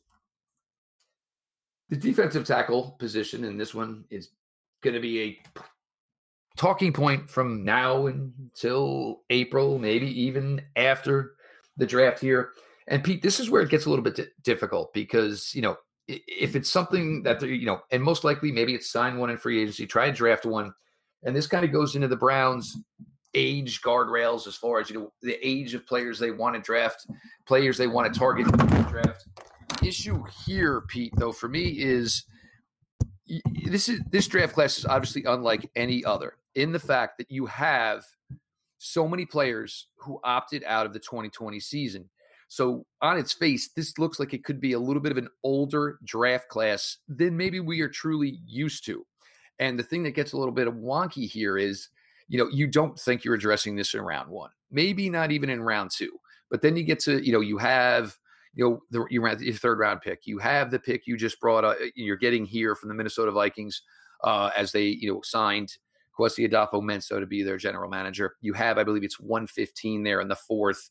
The 1.90 1.96
defensive 1.96 2.46
tackle 2.46 2.96
position 2.98 3.44
in 3.44 3.58
this 3.58 3.74
one 3.74 4.04
is 4.10 4.30
going 4.82 4.94
to 4.94 5.00
be 5.00 5.22
a 5.22 5.42
talking 6.56 6.92
point 6.92 7.28
from 7.28 7.64
now 7.64 8.06
until 8.06 9.22
April, 9.30 9.78
maybe 9.78 10.08
even 10.22 10.62
after 10.76 11.34
the 11.76 11.86
draft 11.86 12.20
here. 12.20 12.52
And 12.86 13.02
Pete, 13.02 13.22
this 13.22 13.40
is 13.40 13.50
where 13.50 13.62
it 13.62 13.70
gets 13.70 13.86
a 13.86 13.90
little 13.90 14.04
bit 14.04 14.20
difficult 14.42 14.92
because, 14.92 15.54
you 15.54 15.62
know, 15.62 15.76
if 16.06 16.54
it's 16.54 16.70
something 16.70 17.22
that 17.22 17.40
they're, 17.40 17.48
you 17.48 17.66
know, 17.66 17.80
and 17.90 18.02
most 18.02 18.24
likely 18.24 18.52
maybe 18.52 18.74
it's 18.74 18.90
sign 18.90 19.18
one 19.18 19.30
in 19.30 19.38
free 19.38 19.62
agency, 19.62 19.86
try 19.86 20.06
and 20.06 20.16
draft 20.16 20.44
one. 20.44 20.72
And 21.22 21.34
this 21.34 21.46
kind 21.46 21.64
of 21.64 21.72
goes 21.72 21.94
into 21.96 22.08
the 22.08 22.16
Browns 22.16 22.76
age 23.34 23.80
guardrails 23.82 24.46
as 24.46 24.54
far 24.54 24.80
as, 24.80 24.90
you 24.90 24.96
know, 24.96 25.12
the 25.22 25.38
age 25.46 25.74
of 25.74 25.86
players 25.86 26.18
they 26.18 26.30
want 26.30 26.54
to 26.54 26.60
draft, 26.60 27.06
players 27.46 27.76
they 27.76 27.88
want 27.88 28.12
to 28.12 28.18
target 28.18 28.46
draft 28.88 29.26
issue 29.86 30.22
here, 30.46 30.82
Pete, 30.88 31.12
though, 31.16 31.32
for 31.32 31.48
me 31.48 31.68
is 31.68 32.24
this 33.64 33.88
is 33.88 34.00
this 34.10 34.26
draft 34.28 34.54
class 34.54 34.78
is 34.78 34.84
obviously 34.84 35.24
unlike 35.24 35.70
any 35.76 36.04
other 36.04 36.34
in 36.54 36.72
the 36.72 36.78
fact 36.78 37.18
that 37.18 37.30
you 37.30 37.46
have 37.46 38.04
so 38.78 39.08
many 39.08 39.24
players 39.24 39.88
who 39.96 40.20
opted 40.22 40.62
out 40.64 40.84
of 40.84 40.92
the 40.92 40.98
2020 40.98 41.58
season. 41.58 42.10
So 42.48 42.84
on 43.00 43.16
its 43.16 43.32
face, 43.32 43.70
this 43.74 43.98
looks 43.98 44.20
like 44.20 44.34
it 44.34 44.44
could 44.44 44.60
be 44.60 44.72
a 44.72 44.78
little 44.78 45.00
bit 45.00 45.10
of 45.10 45.18
an 45.18 45.28
older 45.42 45.98
draft 46.04 46.48
class 46.48 46.98
than 47.08 47.36
maybe 47.36 47.60
we 47.60 47.80
are 47.80 47.88
truly 47.88 48.40
used 48.46 48.84
to. 48.84 49.06
And 49.58 49.78
the 49.78 49.82
thing 49.82 50.02
that 50.02 50.14
gets 50.14 50.32
a 50.32 50.36
little 50.36 50.52
bit 50.52 50.68
wonky 50.68 51.28
here 51.28 51.56
is, 51.56 51.88
you 52.28 52.38
know, 52.38 52.48
you 52.50 52.66
don't 52.66 52.98
think 52.98 53.24
you're 53.24 53.34
addressing 53.34 53.74
this 53.74 53.94
in 53.94 54.02
round 54.02 54.28
one, 54.28 54.50
maybe 54.70 55.08
not 55.08 55.32
even 55.32 55.48
in 55.48 55.62
round 55.62 55.90
two. 55.90 56.12
But 56.50 56.60
then 56.60 56.76
you 56.76 56.84
get 56.84 57.00
to, 57.00 57.24
you 57.24 57.32
know, 57.32 57.40
you 57.40 57.58
have 57.58 58.16
you 58.54 58.64
know, 58.64 58.80
the, 58.90 59.06
you 59.10 59.20
ran 59.20 59.42
your 59.42 59.54
third 59.54 59.78
round 59.78 60.00
pick. 60.00 60.20
You 60.24 60.38
have 60.38 60.70
the 60.70 60.78
pick 60.78 61.06
you 61.06 61.16
just 61.16 61.40
brought 61.40 61.64
up. 61.64 61.76
You're 61.94 62.16
getting 62.16 62.44
here 62.44 62.74
from 62.74 62.88
the 62.88 62.94
Minnesota 62.94 63.32
Vikings 63.32 63.82
uh, 64.22 64.50
as 64.56 64.72
they, 64.72 64.84
you 64.84 65.12
know, 65.12 65.20
signed 65.22 65.76
Kwesi 66.18 66.48
Adofo-Mensah 66.48 67.18
to 67.20 67.26
be 67.26 67.42
their 67.42 67.56
general 67.56 67.90
manager. 67.90 68.36
You 68.40 68.52
have, 68.52 68.78
I 68.78 68.84
believe 68.84 69.02
it's 69.02 69.20
115 69.20 70.02
there 70.04 70.20
in 70.20 70.28
the 70.28 70.36
fourth. 70.36 70.90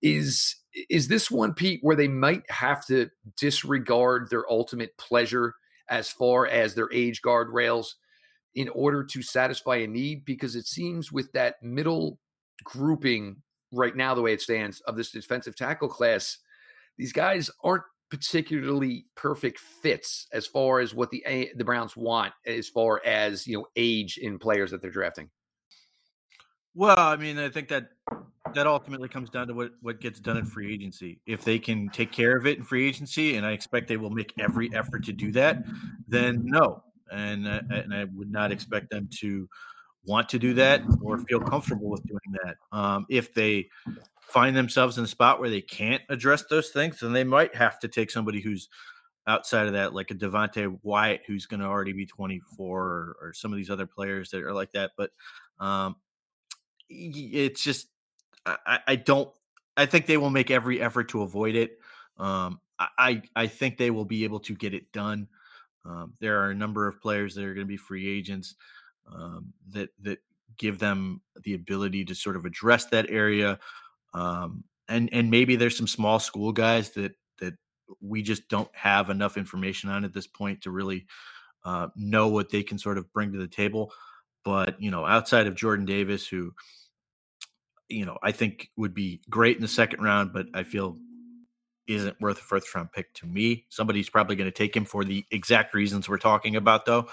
Is 0.00 0.54
is 0.88 1.08
this 1.08 1.30
one, 1.30 1.54
Pete, 1.54 1.80
where 1.82 1.96
they 1.96 2.06
might 2.06 2.48
have 2.50 2.86
to 2.86 3.08
disregard 3.36 4.28
their 4.30 4.48
ultimate 4.50 4.96
pleasure 4.96 5.54
as 5.90 6.08
far 6.08 6.46
as 6.46 6.74
their 6.74 6.92
age 6.92 7.20
guardrails 7.22 7.94
in 8.54 8.68
order 8.68 9.02
to 9.02 9.22
satisfy 9.22 9.76
a 9.76 9.86
need? 9.88 10.24
Because 10.24 10.54
it 10.54 10.66
seems 10.66 11.10
with 11.10 11.32
that 11.32 11.56
middle 11.62 12.20
grouping 12.62 13.42
right 13.72 13.96
now, 13.96 14.14
the 14.14 14.22
way 14.22 14.32
it 14.32 14.40
stands 14.40 14.80
of 14.82 14.96
this 14.96 15.10
defensive 15.10 15.56
tackle 15.56 15.88
class, 15.88 16.38
these 16.98 17.12
guys 17.12 17.50
aren't 17.62 17.84
particularly 18.10 19.04
perfect 19.16 19.58
fits 19.58 20.26
as 20.32 20.46
far 20.46 20.80
as 20.80 20.94
what 20.94 21.10
the 21.10 21.50
the 21.56 21.64
Browns 21.64 21.96
want 21.96 22.32
as 22.46 22.68
far 22.68 23.00
as 23.04 23.46
you 23.46 23.58
know 23.58 23.66
age 23.76 24.18
in 24.18 24.38
players 24.38 24.70
that 24.70 24.82
they're 24.82 24.90
drafting. 24.90 25.30
Well, 26.74 26.98
I 26.98 27.16
mean, 27.16 27.38
I 27.38 27.48
think 27.48 27.68
that 27.68 27.88
that 28.54 28.66
ultimately 28.66 29.08
comes 29.08 29.30
down 29.30 29.48
to 29.48 29.54
what 29.54 29.72
what 29.80 30.00
gets 30.00 30.20
done 30.20 30.36
in 30.36 30.44
free 30.44 30.72
agency. 30.72 31.20
If 31.26 31.44
they 31.44 31.58
can 31.58 31.88
take 31.90 32.12
care 32.12 32.36
of 32.36 32.46
it 32.46 32.58
in 32.58 32.64
free 32.64 32.86
agency, 32.88 33.36
and 33.36 33.46
I 33.46 33.52
expect 33.52 33.88
they 33.88 33.96
will 33.96 34.10
make 34.10 34.32
every 34.38 34.70
effort 34.74 35.04
to 35.04 35.12
do 35.12 35.32
that, 35.32 35.64
then 36.06 36.42
no, 36.44 36.82
and 37.10 37.46
uh, 37.46 37.62
and 37.70 37.92
I 37.92 38.04
would 38.14 38.30
not 38.30 38.52
expect 38.52 38.90
them 38.90 39.08
to 39.20 39.48
want 40.06 40.28
to 40.30 40.38
do 40.38 40.54
that 40.54 40.82
or 41.02 41.18
feel 41.18 41.40
comfortable 41.40 41.90
with 41.90 42.02
doing 42.04 42.38
that. 42.44 42.56
Um, 42.72 43.06
if 43.10 43.34
they 43.34 43.68
find 44.28 44.54
themselves 44.54 44.98
in 44.98 45.04
a 45.04 45.08
spot 45.08 45.40
where 45.40 45.50
they 45.50 45.60
can't 45.60 46.02
address 46.08 46.44
those 46.44 46.68
things, 46.68 47.00
then 47.00 47.12
they 47.12 47.24
might 47.24 47.54
have 47.54 47.78
to 47.80 47.88
take 47.88 48.10
somebody 48.10 48.40
who's 48.40 48.68
outside 49.26 49.66
of 49.66 49.74
that, 49.74 49.94
like 49.94 50.10
a 50.10 50.14
Devonte 50.14 50.78
Wyatt, 50.82 51.22
who's 51.26 51.46
going 51.46 51.60
to 51.60 51.66
already 51.66 51.92
be 51.92 52.06
24, 52.06 52.80
or, 52.80 53.16
or, 53.20 53.32
some 53.34 53.52
of 53.52 53.56
these 53.58 53.70
other 53.70 53.86
players 53.86 54.30
that 54.30 54.42
are 54.42 54.54
like 54.54 54.72
that. 54.72 54.92
But 54.96 55.10
um, 55.60 55.96
it's 56.88 57.62
just, 57.62 57.88
I, 58.46 58.80
I, 58.86 58.96
don't, 58.96 59.30
I 59.76 59.86
think 59.86 60.06
they 60.06 60.16
will 60.16 60.30
make 60.30 60.50
every 60.50 60.80
effort 60.80 61.10
to 61.10 61.22
avoid 61.22 61.56
it. 61.56 61.78
Um, 62.16 62.60
I, 62.78 63.22
I 63.34 63.48
think 63.48 63.76
they 63.76 63.90
will 63.90 64.04
be 64.04 64.24
able 64.24 64.40
to 64.40 64.54
get 64.54 64.72
it 64.72 64.92
done. 64.92 65.28
Um, 65.84 66.14
there 66.20 66.40
are 66.40 66.50
a 66.50 66.54
number 66.54 66.86
of 66.86 67.00
players 67.00 67.34
that 67.34 67.44
are 67.44 67.54
going 67.54 67.66
to 67.66 67.68
be 67.70 67.76
free 67.76 68.08
agents 68.08 68.54
um, 69.12 69.52
that 69.70 69.90
that 70.02 70.18
give 70.58 70.78
them 70.78 71.20
the 71.44 71.54
ability 71.54 72.04
to 72.04 72.14
sort 72.14 72.36
of 72.36 72.44
address 72.44 72.86
that 72.86 73.10
area. 73.10 73.58
Um, 74.14 74.64
and 74.88 75.08
and 75.12 75.30
maybe 75.30 75.56
there's 75.56 75.76
some 75.76 75.86
small 75.86 76.18
school 76.18 76.52
guys 76.52 76.90
that 76.90 77.12
that 77.38 77.54
we 78.00 78.22
just 78.22 78.48
don't 78.48 78.70
have 78.74 79.10
enough 79.10 79.36
information 79.36 79.90
on 79.90 80.04
at 80.04 80.12
this 80.12 80.26
point 80.26 80.62
to 80.62 80.70
really 80.70 81.06
uh, 81.64 81.88
know 81.96 82.28
what 82.28 82.50
they 82.50 82.62
can 82.62 82.78
sort 82.78 82.98
of 82.98 83.12
bring 83.12 83.32
to 83.32 83.38
the 83.38 83.48
table. 83.48 83.92
But 84.44 84.80
you 84.80 84.90
know, 84.90 85.04
outside 85.04 85.46
of 85.46 85.54
Jordan 85.54 85.84
Davis, 85.84 86.26
who 86.26 86.52
you 87.88 88.06
know 88.06 88.18
I 88.22 88.32
think 88.32 88.70
would 88.76 88.94
be 88.94 89.20
great 89.28 89.56
in 89.56 89.62
the 89.62 89.68
second 89.68 90.02
round, 90.02 90.32
but 90.32 90.46
I 90.54 90.62
feel 90.62 90.96
isn't 91.86 92.20
worth 92.20 92.38
a 92.38 92.42
first 92.42 92.74
round 92.74 92.92
pick 92.92 93.12
to 93.14 93.26
me. 93.26 93.64
Somebody's 93.70 94.10
probably 94.10 94.36
going 94.36 94.50
to 94.50 94.56
take 94.56 94.76
him 94.76 94.84
for 94.84 95.04
the 95.04 95.24
exact 95.30 95.74
reasons 95.74 96.08
we're 96.08 96.18
talking 96.18 96.54
about, 96.56 96.84
though. 96.84 97.08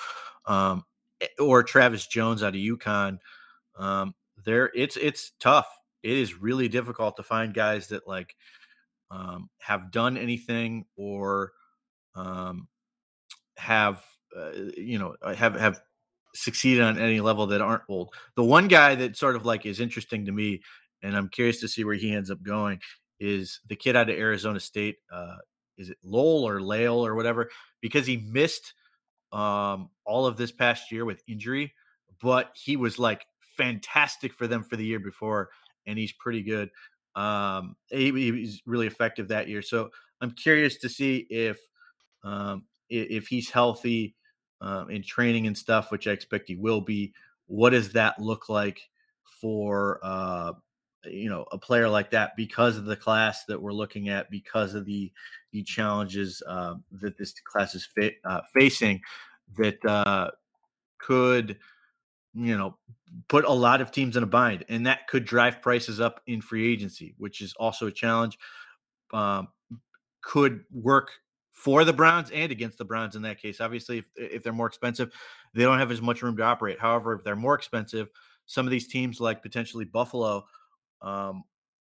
Um, 0.45 0.83
eh, 1.21 1.27
or 1.39 1.63
Travis 1.63 2.05
Jones 2.07 2.43
out 2.43 2.49
of 2.49 2.61
UConn. 2.61 3.19
Um, 3.77 4.13
there, 4.43 4.71
it's 4.75 4.97
it's 4.97 5.31
tough 5.39 5.67
it 6.05 6.17
is 6.17 6.39
really 6.39 6.67
difficult 6.67 7.17
to 7.17 7.23
find 7.23 7.51
guys 7.51 7.87
that 7.87 8.07
like 8.07 8.35
um, 9.09 9.49
have 9.59 9.91
done 9.91 10.17
anything 10.17 10.85
or 10.95 11.51
um, 12.13 12.67
have 13.57 14.03
uh, 14.37 14.51
you 14.77 14.99
know 14.99 15.15
uh, 15.23 15.33
have 15.33 15.55
have 15.55 15.81
succeeded 16.35 16.83
on 16.83 16.99
any 16.99 17.21
level 17.21 17.47
that 17.47 17.59
aren't 17.61 17.81
old. 17.89 18.13
The 18.35 18.43
one 18.43 18.67
guy 18.67 18.93
that 18.95 19.17
sort 19.17 19.35
of 19.35 19.45
like 19.45 19.65
is 19.65 19.79
interesting 19.79 20.25
to 20.27 20.31
me, 20.31 20.61
and 21.01 21.17
I'm 21.17 21.27
curious 21.27 21.59
to 21.61 21.67
see 21.67 21.83
where 21.83 21.95
he 21.95 22.13
ends 22.13 22.29
up 22.29 22.43
going, 22.43 22.79
is 23.19 23.59
the 23.67 23.75
kid 23.75 23.95
out 23.95 24.09
of 24.09 24.15
Arizona 24.15 24.59
State. 24.59 24.97
Uh, 25.11 25.37
is 25.79 25.89
it 25.89 25.97
Lowell 26.03 26.47
or 26.47 26.61
Lale 26.61 27.03
or 27.03 27.15
whatever? 27.15 27.49
Because 27.81 28.05
he 28.05 28.17
missed 28.17 28.75
um, 29.31 29.89
all 30.05 30.27
of 30.27 30.37
this 30.37 30.51
past 30.51 30.91
year 30.91 31.03
with 31.03 31.23
injury, 31.27 31.73
but 32.21 32.51
he 32.53 32.77
was 32.77 32.99
like 32.99 33.25
fantastic 33.57 34.33
for 34.33 34.45
them 34.45 34.63
for 34.63 34.75
the 34.75 34.85
year 34.85 34.99
before 34.99 35.49
and 35.87 35.97
he's 35.97 36.13
pretty 36.13 36.41
good. 36.41 36.69
Um, 37.15 37.75
he, 37.89 38.11
he's 38.11 38.61
really 38.65 38.87
effective 38.87 39.27
that 39.29 39.47
year. 39.47 39.61
So 39.61 39.89
I'm 40.21 40.31
curious 40.31 40.77
to 40.77 40.89
see 40.89 41.27
if 41.29 41.57
um, 42.23 42.63
if 42.89 43.27
he's 43.27 43.49
healthy 43.49 44.15
um, 44.61 44.89
in 44.89 45.03
training 45.03 45.47
and 45.47 45.57
stuff, 45.57 45.91
which 45.91 46.07
I 46.07 46.11
expect 46.11 46.47
he 46.47 46.55
will 46.55 46.81
be. 46.81 47.13
What 47.47 47.71
does 47.71 47.91
that 47.93 48.19
look 48.19 48.49
like 48.49 48.81
for 49.39 49.99
uh, 50.03 50.53
you 51.05 51.29
know 51.29 51.45
a 51.51 51.57
player 51.57 51.87
like 51.87 52.11
that 52.11 52.35
because 52.35 52.77
of 52.77 52.85
the 52.85 52.95
class 52.95 53.45
that 53.45 53.61
we're 53.61 53.73
looking 53.73 54.09
at, 54.09 54.29
because 54.31 54.73
of 54.73 54.85
the 54.85 55.11
the 55.51 55.63
challenges 55.63 56.41
uh, 56.47 56.75
that 56.91 57.17
this 57.17 57.33
class 57.43 57.75
is 57.75 57.87
fa- 57.95 58.11
uh, 58.25 58.41
facing, 58.53 58.99
that 59.57 59.83
uh, 59.85 60.31
could 60.99 61.57
you 62.35 62.57
know 62.57 62.77
put 63.27 63.45
a 63.45 63.51
lot 63.51 63.81
of 63.81 63.91
teams 63.91 64.17
in 64.17 64.23
a 64.23 64.27
bind, 64.27 64.65
and 64.69 64.85
that 64.85 65.07
could 65.07 65.25
drive 65.25 65.61
prices 65.61 65.99
up 65.99 66.21
in 66.27 66.41
free 66.41 66.71
agency, 66.71 67.15
which 67.17 67.41
is 67.41 67.53
also 67.57 67.87
a 67.87 67.91
challenge. 67.91 68.37
Um, 69.13 69.47
could 70.21 70.63
work 70.71 71.11
for 71.51 71.85
the 71.85 71.93
Browns 71.93 72.31
and 72.31 72.51
against 72.51 72.77
the 72.77 72.85
Browns 72.85 73.15
in 73.15 73.21
that 73.21 73.41
case. 73.41 73.61
Obviously, 73.61 73.99
if, 73.99 74.05
if 74.15 74.43
they're 74.43 74.51
more 74.51 74.67
expensive, 74.67 75.11
they 75.53 75.63
don't 75.63 75.79
have 75.79 75.91
as 75.91 76.01
much 76.01 76.21
room 76.21 76.35
to 76.37 76.43
operate. 76.43 76.79
However, 76.79 77.13
if 77.13 77.23
they're 77.23 77.35
more 77.35 77.55
expensive, 77.55 78.09
some 78.45 78.67
of 78.67 78.71
these 78.71 78.87
teams, 78.87 79.21
like 79.21 79.41
potentially 79.41 79.85
Buffalo 79.85 80.45
um, 81.01 81.43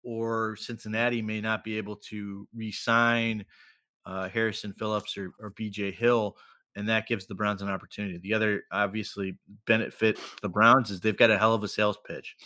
or 0.04 0.56
Cincinnati, 0.56 1.20
may 1.20 1.40
not 1.40 1.64
be 1.64 1.78
able 1.78 1.96
to 1.96 2.46
re-sign 2.54 3.44
uh, 4.04 4.28
Harrison 4.28 4.72
Phillips 4.72 5.18
or, 5.18 5.32
or 5.40 5.50
BJ 5.50 5.92
Hill, 5.92 6.37
and 6.77 6.89
that 6.89 7.09
gives 7.09 7.27
the 7.27 7.35
Browns 7.35 7.62
an 7.62 7.71
opportunity. 7.71 8.19
The 8.19 8.35
other, 8.35 8.65
obviously, 8.71 9.39
benefit 9.67 10.21
the 10.43 10.49
Browns 10.49 10.91
is 10.91 11.01
they've 11.01 11.17
got 11.17 11.31
a 11.31 11.39
hell 11.39 11.55
of 11.55 11.65
a 11.65 11.69
sales 11.69 11.99
pitch. 12.07 12.37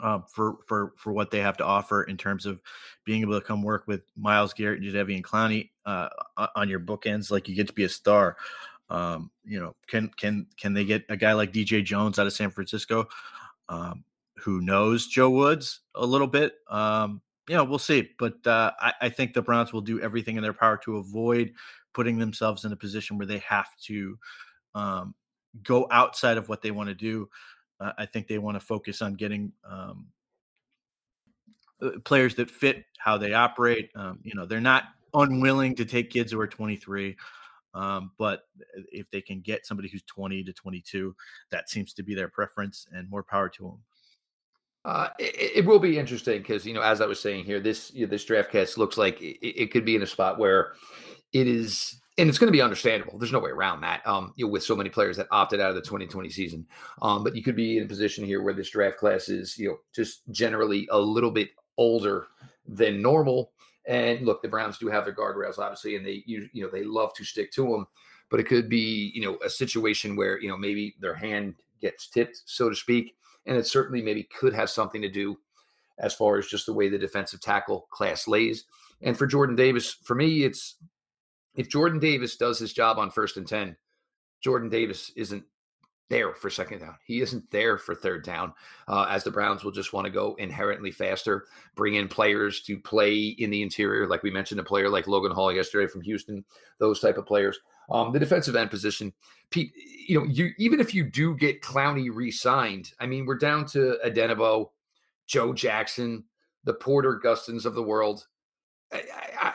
Um, 0.00 0.24
for 0.28 0.56
for 0.66 0.92
for 0.96 1.12
what 1.12 1.30
they 1.30 1.38
have 1.38 1.56
to 1.58 1.64
offer 1.64 2.02
in 2.02 2.16
terms 2.16 2.46
of 2.46 2.60
being 3.04 3.20
able 3.20 3.38
to 3.38 3.46
come 3.46 3.62
work 3.62 3.84
with 3.86 4.02
Myles 4.16 4.52
Garrett 4.52 4.82
and 4.82 4.92
Jadeveon 4.92 5.22
Clowney 5.22 5.70
uh, 5.86 6.08
on 6.56 6.68
your 6.68 6.80
bookends, 6.80 7.30
like 7.30 7.48
you 7.48 7.54
get 7.54 7.68
to 7.68 7.72
be 7.72 7.84
a 7.84 7.88
star. 7.88 8.36
Um, 8.90 9.30
you 9.44 9.60
know, 9.60 9.76
can 9.86 10.10
can 10.16 10.48
can 10.56 10.74
they 10.74 10.84
get 10.84 11.04
a 11.08 11.16
guy 11.16 11.32
like 11.34 11.52
DJ 11.52 11.84
Jones 11.84 12.18
out 12.18 12.26
of 12.26 12.32
San 12.32 12.50
Francisco, 12.50 13.06
um, 13.68 14.04
who 14.38 14.60
knows 14.60 15.06
Joe 15.06 15.30
Woods 15.30 15.82
a 15.94 16.04
little 16.04 16.26
bit? 16.26 16.54
Um, 16.68 17.22
you 17.48 17.56
know, 17.56 17.64
we'll 17.64 17.78
see. 17.78 18.10
But 18.18 18.46
uh, 18.46 18.72
I, 18.80 18.92
I 19.02 19.08
think 19.08 19.34
the 19.34 19.42
Browns 19.42 19.72
will 19.72 19.80
do 19.80 20.00
everything 20.00 20.36
in 20.36 20.42
their 20.42 20.52
power 20.52 20.78
to 20.84 20.96
avoid 20.96 21.52
putting 21.92 22.18
themselves 22.18 22.64
in 22.64 22.72
a 22.72 22.76
position 22.76 23.18
where 23.18 23.26
they 23.26 23.38
have 23.38 23.68
to 23.84 24.18
um, 24.74 25.14
go 25.62 25.86
outside 25.90 26.36
of 26.36 26.48
what 26.48 26.62
they 26.62 26.70
want 26.70 26.88
to 26.88 26.94
do. 26.94 27.28
Uh, 27.80 27.92
I 27.98 28.06
think 28.06 28.26
they 28.26 28.38
want 28.38 28.56
to 28.58 28.64
focus 28.64 29.02
on 29.02 29.14
getting 29.14 29.52
um, 29.68 30.06
uh, 31.82 31.90
players 32.04 32.34
that 32.36 32.50
fit 32.50 32.84
how 32.98 33.18
they 33.18 33.34
operate. 33.34 33.90
Um, 33.94 34.20
you 34.22 34.34
know, 34.34 34.46
they're 34.46 34.60
not 34.60 34.84
unwilling 35.12 35.74
to 35.76 35.84
take 35.84 36.10
kids 36.10 36.32
who 36.32 36.40
are 36.40 36.46
23. 36.46 37.16
Um, 37.74 38.12
but 38.18 38.42
if 38.92 39.10
they 39.10 39.20
can 39.20 39.40
get 39.40 39.66
somebody 39.66 39.88
who's 39.88 40.02
20 40.04 40.44
to 40.44 40.52
22, 40.52 41.14
that 41.50 41.68
seems 41.68 41.92
to 41.94 42.02
be 42.02 42.14
their 42.14 42.28
preference 42.28 42.86
and 42.92 43.10
more 43.10 43.24
power 43.24 43.48
to 43.48 43.64
them. 43.64 43.78
Uh, 44.84 45.08
it, 45.18 45.58
it, 45.58 45.66
will 45.66 45.78
be 45.78 45.98
interesting 45.98 46.38
because 46.38 46.66
you 46.66 46.74
know, 46.74 46.82
as 46.82 47.00
I 47.00 47.06
was 47.06 47.18
saying 47.18 47.44
here, 47.44 47.58
this 47.58 47.90
you 47.94 48.04
know, 48.04 48.10
this 48.10 48.24
draft 48.24 48.52
cast 48.52 48.76
looks 48.76 48.98
like 48.98 49.20
it, 49.20 49.38
it, 49.42 49.70
could 49.70 49.84
be 49.84 49.96
in 49.96 50.02
a 50.02 50.06
spot 50.06 50.38
where 50.38 50.72
it 51.32 51.46
is 51.46 51.96
and 52.16 52.28
it's 52.28 52.38
going 52.38 52.48
to 52.48 52.56
be 52.56 52.60
understandable. 52.60 53.18
There's 53.18 53.32
no 53.32 53.40
way 53.40 53.50
around 53.50 53.80
that. 53.80 54.06
Um, 54.06 54.32
you 54.36 54.44
know, 54.44 54.52
with 54.52 54.62
so 54.62 54.76
many 54.76 54.90
players 54.90 55.16
that 55.16 55.26
opted 55.30 55.60
out 55.60 55.70
of 55.70 55.74
the 55.74 55.80
2020 55.80 56.28
season, 56.30 56.66
um, 57.02 57.24
but 57.24 57.34
you 57.34 57.42
could 57.42 57.56
be 57.56 57.76
in 57.76 57.84
a 57.84 57.88
position 57.88 58.24
here 58.24 58.42
where 58.42 58.54
this 58.54 58.70
draft 58.70 58.98
class 58.98 59.28
is, 59.28 59.58
you 59.58 59.68
know, 59.68 59.78
just 59.94 60.22
generally 60.30 60.86
a 60.92 60.98
little 60.98 61.30
bit 61.30 61.48
older 61.76 62.26
than 62.66 63.02
normal. 63.02 63.52
And 63.86 64.24
look, 64.24 64.42
the 64.42 64.48
Browns 64.48 64.78
do 64.78 64.88
have 64.88 65.04
their 65.04 65.14
guardrails, 65.14 65.58
obviously, 65.58 65.96
and 65.96 66.06
they, 66.06 66.22
you, 66.26 66.48
you 66.52 66.62
know, 66.62 66.70
they 66.70 66.84
love 66.84 67.12
to 67.14 67.24
stick 67.24 67.50
to 67.52 67.62
them. 67.62 67.86
But 68.30 68.40
it 68.40 68.46
could 68.46 68.68
be, 68.68 69.12
you 69.14 69.22
know, 69.22 69.38
a 69.44 69.50
situation 69.50 70.16
where 70.16 70.40
you 70.40 70.48
know 70.48 70.56
maybe 70.56 70.94
their 71.00 71.14
hand 71.14 71.54
gets 71.80 72.08
tipped, 72.08 72.42
so 72.46 72.68
to 72.68 72.74
speak, 72.74 73.14
and 73.46 73.56
it 73.56 73.66
certainly 73.66 74.02
maybe 74.02 74.24
could 74.24 74.54
have 74.54 74.70
something 74.70 75.02
to 75.02 75.08
do 75.08 75.36
as 75.98 76.14
far 76.14 76.38
as 76.38 76.46
just 76.46 76.66
the 76.66 76.72
way 76.72 76.88
the 76.88 76.98
defensive 76.98 77.40
tackle 77.40 77.86
class 77.90 78.26
lays. 78.26 78.64
And 79.02 79.16
for 79.16 79.26
Jordan 79.26 79.56
Davis, 79.56 79.96
for 80.02 80.14
me, 80.14 80.44
it's 80.44 80.76
if 81.54 81.68
Jordan 81.68 82.00
Davis 82.00 82.36
does 82.36 82.58
his 82.58 82.72
job 82.72 82.98
on 82.98 83.10
first 83.10 83.36
and 83.36 83.46
10, 83.46 83.76
Jordan 84.42 84.68
Davis 84.68 85.12
isn't 85.16 85.44
there 86.10 86.34
for 86.34 86.50
second 86.50 86.80
down. 86.80 86.96
He 87.06 87.20
isn't 87.20 87.50
there 87.50 87.78
for 87.78 87.94
third 87.94 88.24
down, 88.24 88.52
uh, 88.88 89.06
as 89.08 89.24
the 89.24 89.30
Browns 89.30 89.64
will 89.64 89.72
just 89.72 89.92
want 89.92 90.04
to 90.04 90.10
go 90.10 90.34
inherently 90.38 90.90
faster, 90.90 91.46
bring 91.76 91.94
in 91.94 92.08
players 92.08 92.60
to 92.62 92.78
play 92.78 93.18
in 93.38 93.50
the 93.50 93.62
interior, 93.62 94.06
like 94.06 94.22
we 94.22 94.30
mentioned, 94.30 94.60
a 94.60 94.64
player 94.64 94.90
like 94.90 95.06
Logan 95.06 95.32
Hall 95.32 95.52
yesterday 95.52 95.86
from 95.86 96.02
Houston, 96.02 96.44
those 96.78 97.00
type 97.00 97.16
of 97.16 97.26
players. 97.26 97.58
Um, 97.90 98.12
the 98.12 98.18
defensive 98.18 98.56
end 98.56 98.70
position, 98.70 99.12
Pete, 99.50 99.72
you 100.06 100.18
know, 100.18 100.26
you 100.26 100.52
even 100.58 100.80
if 100.80 100.94
you 100.94 101.04
do 101.04 101.36
get 101.36 101.62
Clowney 101.62 102.08
re-signed, 102.12 102.92
I 102.98 103.06
mean, 103.06 103.26
we're 103.26 103.38
down 103.38 103.66
to 103.66 103.98
Odenigbo, 104.04 104.70
Joe 105.26 105.52
Jackson, 105.52 106.24
the 106.64 106.74
Porter 106.74 107.14
Gustins 107.14 107.66
of 107.66 107.74
the 107.74 107.82
world. 107.82 108.26
I, 108.92 109.54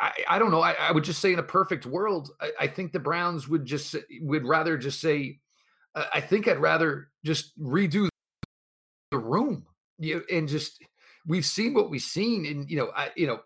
I, 0.00 0.12
I, 0.28 0.38
don't 0.38 0.50
know. 0.50 0.60
I, 0.60 0.72
I, 0.72 0.92
would 0.92 1.04
just 1.04 1.20
say 1.20 1.32
in 1.32 1.38
a 1.38 1.42
perfect 1.42 1.86
world, 1.86 2.32
I, 2.40 2.50
I, 2.60 2.66
think 2.66 2.92
the 2.92 3.00
Browns 3.00 3.48
would 3.48 3.64
just 3.64 3.96
would 4.20 4.44
rather 4.44 4.76
just 4.76 5.00
say, 5.00 5.38
I 5.94 6.20
think 6.20 6.46
I'd 6.46 6.58
rather 6.58 7.08
just 7.24 7.58
redo 7.58 8.08
the 9.10 9.18
room, 9.18 9.64
you 9.98 10.22
and 10.30 10.46
just 10.46 10.82
we've 11.26 11.46
seen 11.46 11.72
what 11.72 11.90
we've 11.90 12.02
seen, 12.02 12.44
and 12.44 12.70
you 12.70 12.76
know, 12.76 12.90
I, 12.94 13.10
you 13.16 13.26
know, 13.26 13.40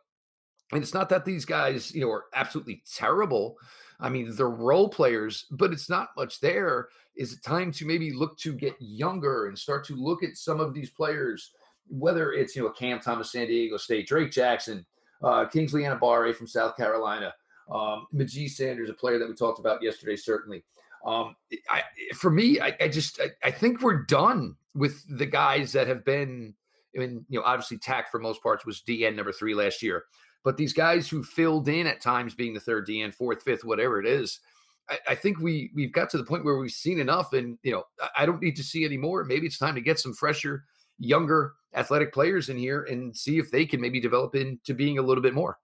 and 0.73 0.83
it's 0.83 0.95
not 0.95 1.09
that 1.11 1.25
these 1.25 1.45
guys, 1.45 1.95
you 1.95 2.01
know, 2.01 2.11
are 2.11 2.25
absolutely 2.35 2.83
terrible. 2.93 3.57
I 4.01 4.09
mean, 4.09 4.35
they're 4.35 4.49
role 4.49 4.89
players, 4.89 5.47
but 5.51 5.73
it's 5.73 5.91
not 5.91 6.11
much 6.17 6.41
there. 6.41 6.89
Is 7.17 7.35
it 7.35 7.43
time 7.43 7.71
to 7.73 7.87
maybe 7.87 8.13
look 8.13 8.39
to 8.39 8.53
get 8.53 8.75
younger 8.81 9.47
and 9.47 9.59
start 9.59 9.85
to 9.87 9.95
look 9.95 10.23
at 10.23 10.37
some 10.37 10.59
of 10.61 10.73
these 10.73 10.91
players, 10.91 11.53
whether 11.89 12.33
it's 12.33 12.57
you 12.57 12.63
know 12.63 12.71
Cam 12.71 13.01
Thomas, 13.01 13.33
San 13.33 13.47
Diego 13.47 13.77
State, 13.77 14.09
Drake 14.09 14.31
Jackson 14.31 14.87
uh, 15.23 15.45
Kingsley 15.47 15.83
Enagbare 15.83 16.35
from 16.35 16.47
South 16.47 16.77
Carolina, 16.77 17.35
um, 17.71 18.07
Myjai 18.15 18.49
Sanders, 18.49 18.91
a 18.91 18.95
player 18.95 19.19
that 19.19 19.29
we 19.29 19.35
talked 19.35 19.59
about 19.59 19.83
yesterday, 19.83 20.17
certainly. 20.17 20.65
Um, 21.05 21.37
I, 21.69 21.83
for 22.15 22.31
me, 22.31 22.61
I, 22.61 22.77
I 22.81 22.89
just 22.89 23.21
I, 23.21 23.31
I, 23.43 23.51
think 23.51 23.81
we're 23.81 24.03
done 24.03 24.57
with 24.75 25.03
the 25.09 25.25
guys 25.25 25.73
that 25.73 25.87
have 25.87 26.05
been. 26.05 26.55
I 26.95 26.99
mean, 26.99 27.25
you 27.29 27.39
know, 27.39 27.45
obviously 27.45 27.79
Takk 27.79 28.11
for 28.11 28.19
most 28.19 28.43
parts 28.43 28.67
was 28.67 28.83
DN 28.87 29.15
number 29.15 29.33
three 29.33 29.55
last 29.55 29.83
year, 29.83 30.05
but 30.45 30.57
these 30.57 30.73
guys 30.73 31.09
who 31.09 31.23
filled 31.23 31.69
in 31.69 31.87
at 31.87 32.01
times 32.01 32.35
being 32.35 32.55
the 32.55 32.61
third 32.61 32.87
DN, 32.87 33.13
fourth, 33.13 33.43
fifth, 33.43 33.65
whatever 33.65 34.01
it 34.01 34.07
is, 34.07 34.41
I, 34.89 34.99
I 35.09 35.15
think 35.15 35.39
we 35.39 35.71
we've 35.75 35.93
got 35.93 36.11
to 36.11 36.19
the 36.19 36.25
point 36.25 36.45
where 36.45 36.57
we've 36.57 36.71
seen 36.71 36.99
enough, 36.99 37.33
and 37.33 37.59
you 37.63 37.73
know, 37.73 37.85
I 38.17 38.27
don't 38.27 38.43
need 38.43 38.57
to 38.57 38.65
see 38.65 38.85
any 38.85 38.97
more. 38.97 39.25
Maybe 39.25 39.47
it's 39.47 39.59
time 39.59 39.75
to 39.75 39.81
get 39.81 39.99
some 39.99 40.15
fresher 40.15 40.65
younger 40.99 41.55
athletic 41.75 42.13
players 42.13 42.49
in 42.49 42.59
here 42.59 42.85
and 42.85 43.17
see 43.17 43.39
if 43.39 43.51
they 43.51 43.65
can 43.65 43.81
maybe 43.81 44.01
develop 44.01 44.35
into 44.35 44.75
being 44.75 44.99
a 44.99 45.03
little 45.03 45.23
bit 45.23 45.35
more. 45.35 45.59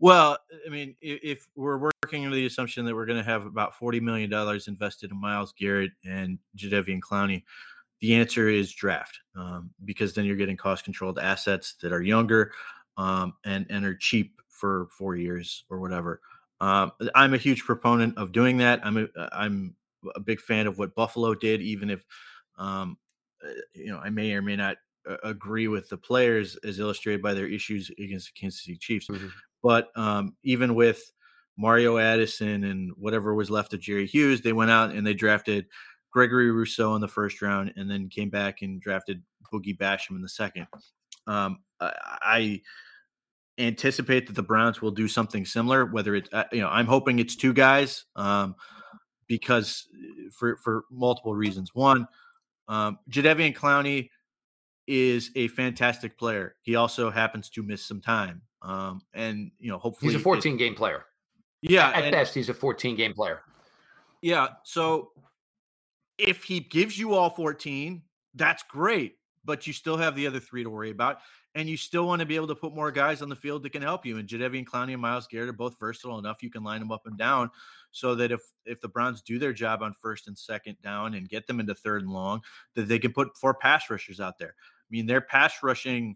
Well, 0.00 0.38
I 0.64 0.70
mean, 0.70 0.94
if 1.00 1.48
we're 1.56 1.78
working 1.78 2.24
under 2.24 2.36
the 2.36 2.46
assumption 2.46 2.84
that 2.84 2.94
we're 2.94 3.06
going 3.06 3.18
to 3.18 3.24
have 3.24 3.46
about 3.46 3.74
$40 3.74 4.00
million 4.00 4.32
invested 4.68 5.10
in 5.10 5.20
Myles 5.20 5.52
Garrett 5.58 5.90
and 6.04 6.38
Jadeveon 6.56 7.00
Clowney, 7.00 7.42
the 8.00 8.14
answer 8.14 8.48
is 8.48 8.72
draft 8.72 9.18
um, 9.34 9.70
because 9.84 10.14
then 10.14 10.24
you're 10.24 10.36
getting 10.36 10.56
cost 10.56 10.84
controlled 10.84 11.18
assets 11.18 11.74
that 11.82 11.92
are 11.92 12.02
younger 12.02 12.52
um, 12.98 13.32
and, 13.46 13.64
and 13.70 13.86
are 13.86 13.94
cheap 13.94 14.42
for 14.50 14.88
four 14.90 15.16
years 15.16 15.64
or 15.70 15.80
whatever. 15.80 16.20
Um, 16.60 16.92
I'm 17.14 17.32
a 17.32 17.38
huge 17.38 17.64
proponent 17.64 18.18
of 18.18 18.32
doing 18.32 18.58
that. 18.58 18.80
I'm 18.84 18.98
a, 18.98 19.28
I'm 19.32 19.76
a 20.14 20.20
big 20.20 20.40
fan 20.40 20.66
of 20.66 20.78
what 20.78 20.94
Buffalo 20.94 21.34
did, 21.34 21.62
even 21.62 21.88
if 21.88 22.04
um, 22.58 22.98
uh, 23.42 23.50
you 23.72 23.86
know, 23.86 23.98
I 23.98 24.10
may 24.10 24.32
or 24.32 24.42
may 24.42 24.56
not 24.56 24.76
uh, 25.08 25.16
agree 25.22 25.68
with 25.68 25.88
the 25.88 25.96
players 25.96 26.56
as 26.64 26.80
illustrated 26.80 27.22
by 27.22 27.34
their 27.34 27.46
issues 27.46 27.90
against 27.98 28.26
the 28.34 28.40
Kansas 28.40 28.64
City 28.64 28.76
Chiefs. 28.76 29.06
Mm-hmm. 29.06 29.28
But 29.62 29.88
um, 29.96 30.36
even 30.42 30.74
with 30.74 31.12
Mario 31.56 31.98
Addison 31.98 32.64
and 32.64 32.92
whatever 32.96 33.34
was 33.34 33.50
left 33.50 33.74
of 33.74 33.80
Jerry 33.80 34.06
Hughes, 34.06 34.40
they 34.40 34.52
went 34.52 34.70
out 34.70 34.90
and 34.90 35.06
they 35.06 35.14
drafted 35.14 35.66
Gregory 36.10 36.50
Rousseau 36.50 36.94
in 36.94 37.00
the 37.00 37.08
first 37.08 37.42
round 37.42 37.72
and 37.76 37.90
then 37.90 38.08
came 38.08 38.30
back 38.30 38.62
and 38.62 38.80
drafted 38.80 39.22
Boogie 39.52 39.76
Basham 39.76 40.16
in 40.16 40.22
the 40.22 40.28
second. 40.28 40.66
Um, 41.26 41.60
I 41.80 42.60
anticipate 43.58 44.26
that 44.26 44.34
the 44.34 44.42
Browns 44.42 44.80
will 44.80 44.90
do 44.90 45.08
something 45.08 45.44
similar. 45.44 45.86
Whether 45.86 46.14
it's, 46.14 46.28
uh, 46.32 46.44
you 46.52 46.60
know, 46.60 46.68
I'm 46.68 46.86
hoping 46.86 47.18
it's 47.18 47.36
two 47.36 47.52
guys 47.52 48.04
um, 48.16 48.54
because 49.26 49.88
uh, 49.94 50.30
for 50.32 50.56
for 50.58 50.84
multiple 50.90 51.34
reasons. 51.34 51.74
One, 51.74 52.06
um, 52.68 52.98
Jadeveon 53.10 53.54
Clowney 53.54 54.10
is 54.86 55.30
a 55.36 55.48
fantastic 55.48 56.16
player. 56.18 56.54
He 56.62 56.76
also 56.76 57.10
happens 57.10 57.50
to 57.50 57.62
miss 57.62 57.84
some 57.84 58.00
time. 58.00 58.42
Um, 58.62 59.02
and 59.12 59.50
you 59.58 59.70
know, 59.70 59.78
hopefully 59.78 60.12
he's 60.12 60.20
a 60.20 60.22
14 60.22 60.56
game 60.56 60.74
player. 60.74 61.04
Yeah, 61.60 61.90
at, 61.90 62.10
best, 62.12 62.34
he's 62.34 62.48
a 62.48 62.54
14 62.54 62.96
game 62.96 63.12
player. 63.14 63.42
Yeah. 64.22 64.48
So 64.64 65.10
if 66.16 66.44
he 66.44 66.60
gives 66.60 66.98
you 66.98 67.14
all 67.14 67.30
14, 67.30 68.02
that's 68.34 68.62
great. 68.64 69.16
but 69.44 69.66
you 69.66 69.72
still 69.72 69.96
have 69.96 70.14
the 70.14 70.26
other 70.26 70.40
three 70.40 70.62
to 70.62 70.70
worry 70.70 70.90
about. 70.90 71.18
And 71.58 71.68
you 71.68 71.76
still 71.76 72.06
want 72.06 72.20
to 72.20 72.26
be 72.26 72.36
able 72.36 72.46
to 72.46 72.54
put 72.54 72.72
more 72.72 72.92
guys 72.92 73.20
on 73.20 73.28
the 73.28 73.34
field 73.34 73.64
that 73.64 73.70
can 73.70 73.82
help 73.82 74.06
you. 74.06 74.18
And 74.18 74.28
Jadeveon 74.28 74.64
Clowney 74.64 74.92
and 74.92 75.02
Myles 75.02 75.26
Garrett 75.26 75.48
are 75.48 75.52
both 75.52 75.76
versatile 75.76 76.16
enough. 76.16 76.40
You 76.40 76.50
can 76.50 76.62
line 76.62 76.78
them 76.78 76.92
up 76.92 77.04
and 77.04 77.18
down 77.18 77.50
so 77.90 78.14
that 78.14 78.30
if 78.30 78.40
if 78.64 78.80
the 78.80 78.86
Browns 78.86 79.22
do 79.22 79.40
their 79.40 79.52
job 79.52 79.82
on 79.82 79.92
first 80.00 80.28
and 80.28 80.38
second 80.38 80.76
down 80.84 81.14
and 81.14 81.28
get 81.28 81.48
them 81.48 81.58
into 81.58 81.74
third 81.74 82.02
and 82.02 82.12
long, 82.12 82.42
that 82.76 82.86
they 82.86 83.00
can 83.00 83.12
put 83.12 83.36
four 83.36 83.54
pass 83.54 83.90
rushers 83.90 84.20
out 84.20 84.38
there. 84.38 84.54
I 84.56 84.88
mean, 84.88 85.06
they're 85.06 85.20
pass 85.20 85.54
rushing 85.60 86.14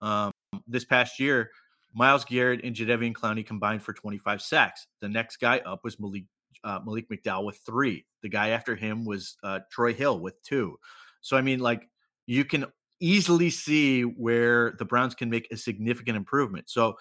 um, 0.00 0.30
this 0.66 0.86
past 0.86 1.20
year. 1.20 1.50
Myles 1.92 2.24
Garrett 2.24 2.64
and 2.64 2.74
Jadeveon 2.74 3.12
Clowney 3.12 3.44
combined 3.44 3.82
for 3.82 3.92
25 3.92 4.40
sacks. 4.40 4.86
The 5.02 5.08
next 5.10 5.36
guy 5.36 5.58
up 5.58 5.84
was 5.84 6.00
Malik 6.00 6.24
uh, 6.64 6.80
Malik 6.82 7.10
McDowell 7.10 7.44
with 7.44 7.58
three. 7.58 8.06
The 8.22 8.30
guy 8.30 8.48
after 8.50 8.74
him 8.74 9.04
was 9.04 9.36
uh, 9.42 9.60
Troy 9.70 9.92
Hill 9.92 10.18
with 10.18 10.42
two. 10.42 10.78
So 11.20 11.36
I 11.36 11.42
mean, 11.42 11.58
like 11.58 11.86
you 12.26 12.46
can 12.46 12.64
easily 13.00 13.50
see 13.50 14.02
where 14.02 14.72
the 14.78 14.84
Browns 14.84 15.14
can 15.14 15.30
make 15.30 15.48
a 15.50 15.56
significant 15.56 16.16
improvement. 16.16 16.68
So 16.68 16.96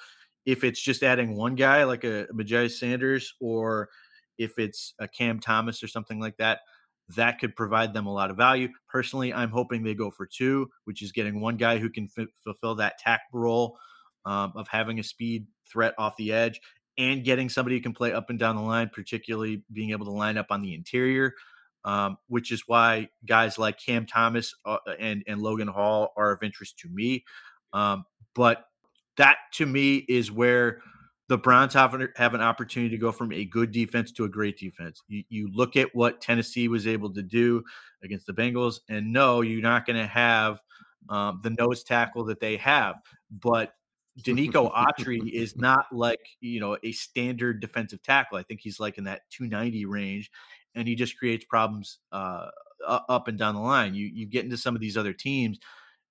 if 0.46 0.64
it's 0.64 0.82
just 0.82 1.04
adding 1.04 1.36
one 1.36 1.56
guy 1.56 1.84
like 1.84 2.04
a 2.04 2.28
Myjai 2.34 2.72
Sanders 2.72 3.34
or 3.40 3.90
if 4.38 4.60
it's 4.60 4.94
a 5.00 5.08
Cam 5.08 5.40
Thomas 5.40 5.84
or 5.84 5.88
something 5.88 6.20
like 6.20 6.38
that, 6.38 6.60
that 7.16 7.40
could 7.40 7.56
provide 7.56 7.94
them 7.94 8.06
a 8.06 8.14
lot 8.14 8.30
of 8.30 8.38
value. 8.38 8.70
Personally, 8.90 9.34
I'm 9.34 9.50
hoping 9.50 9.84
they 9.84 9.94
go 9.94 10.12
for 10.12 10.26
two, 10.26 10.70
which 10.86 11.02
is 11.02 11.12
getting 11.12 11.40
one 11.40 11.58
guy 11.58 11.78
who 11.78 11.90
can 11.90 12.10
f- 12.18 12.28
fulfill 12.44 12.76
that 12.76 13.00
Takk 13.00 13.22
role 13.34 13.78
um, 14.26 14.52
of 14.56 14.68
having 14.68 15.00
a 15.00 15.04
speed 15.04 15.48
threat 15.72 15.94
off 15.98 16.18
the 16.18 16.34
edge 16.34 16.60
and 16.98 17.24
getting 17.24 17.48
somebody 17.48 17.78
who 17.78 17.82
can 17.82 17.94
play 17.94 18.12
up 18.12 18.30
and 18.30 18.38
down 18.38 18.56
the 18.56 18.62
line, 18.62 18.90
particularly 18.90 19.64
being 19.72 19.92
able 19.92 20.06
to 20.06 20.12
line 20.12 20.38
up 20.38 20.48
on 20.50 20.62
the 20.62 20.74
interior 20.74 21.34
um, 21.86 22.18
which 22.28 22.52
is 22.52 22.64
why 22.68 23.10
guys 23.26 23.58
like 23.58 23.80
Cam 23.80 24.06
Thomas 24.06 24.54
uh, 24.66 24.78
and 25.00 25.24
and 25.28 25.42
Logan 25.42 25.68
Hall 25.68 26.14
are 26.18 26.32
of 26.32 26.44
interest 26.44 26.80
to 26.80 26.90
me. 26.90 27.24
Um, 27.74 28.06
but 28.36 28.66
that 29.18 29.38
to 29.54 29.66
me 29.66 29.98
is 30.08 30.32
where 30.32 30.80
the 31.28 31.38
Browns 31.38 31.74
have 31.74 31.94
an, 31.94 32.08
have 32.16 32.34
an 32.34 32.42
opportunity 32.42 32.90
to 32.96 32.98
go 32.98 33.12
from 33.12 33.34
a 33.34 33.44
good 33.46 33.72
defense 33.72 34.12
to 34.14 34.24
a 34.24 34.30
great 34.30 34.58
defense. 34.58 35.02
You, 35.08 35.24
you 35.30 35.50
look 35.54 35.76
at 35.76 35.94
what 35.94 36.22
Tennessee 36.22 36.68
was 36.68 36.88
able 36.88 37.14
to 37.14 37.22
do 37.22 37.64
against 38.04 38.28
the 38.28 38.34
Bengals, 38.34 38.80
and 38.90 39.12
no, 39.12 39.42
you're 39.42 39.62
not 39.62 39.86
going 39.86 39.98
to 39.98 40.08
have 40.08 40.62
um, 41.10 41.42
the 41.44 41.50
nose 41.50 41.84
tackle 41.84 42.24
that 42.26 42.40
they 42.40 42.58
have, 42.58 42.96
but 43.30 43.74
Denico 44.22 44.74
Autry 44.74 45.32
is 45.32 45.56
not 45.58 45.86
like 45.92 46.20
you 46.40 46.60
know 46.60 46.78
a 46.84 46.92
standard 46.92 47.60
defensive 47.60 48.02
tackle. 48.02 48.38
I 48.38 48.44
think 48.44 48.62
he's 48.62 48.80
like 48.80 48.98
in 48.98 49.04
that 49.06 49.22
290 49.32 49.86
range, 49.86 50.32
and 50.78 50.88
he 50.88 50.96
just 50.96 51.18
creates 51.18 51.44
problems 51.46 52.00
uh, 52.12 52.50
up 52.88 53.28
and 53.28 53.38
down 53.38 53.56
the 53.56 53.62
line. 53.62 53.96
You 53.96 54.06
you 54.06 54.26
get 54.26 54.46
into 54.46 54.58
some 54.58 54.76
of 54.76 54.82
these 54.82 54.98
other 54.98 55.14
teams, 55.14 55.60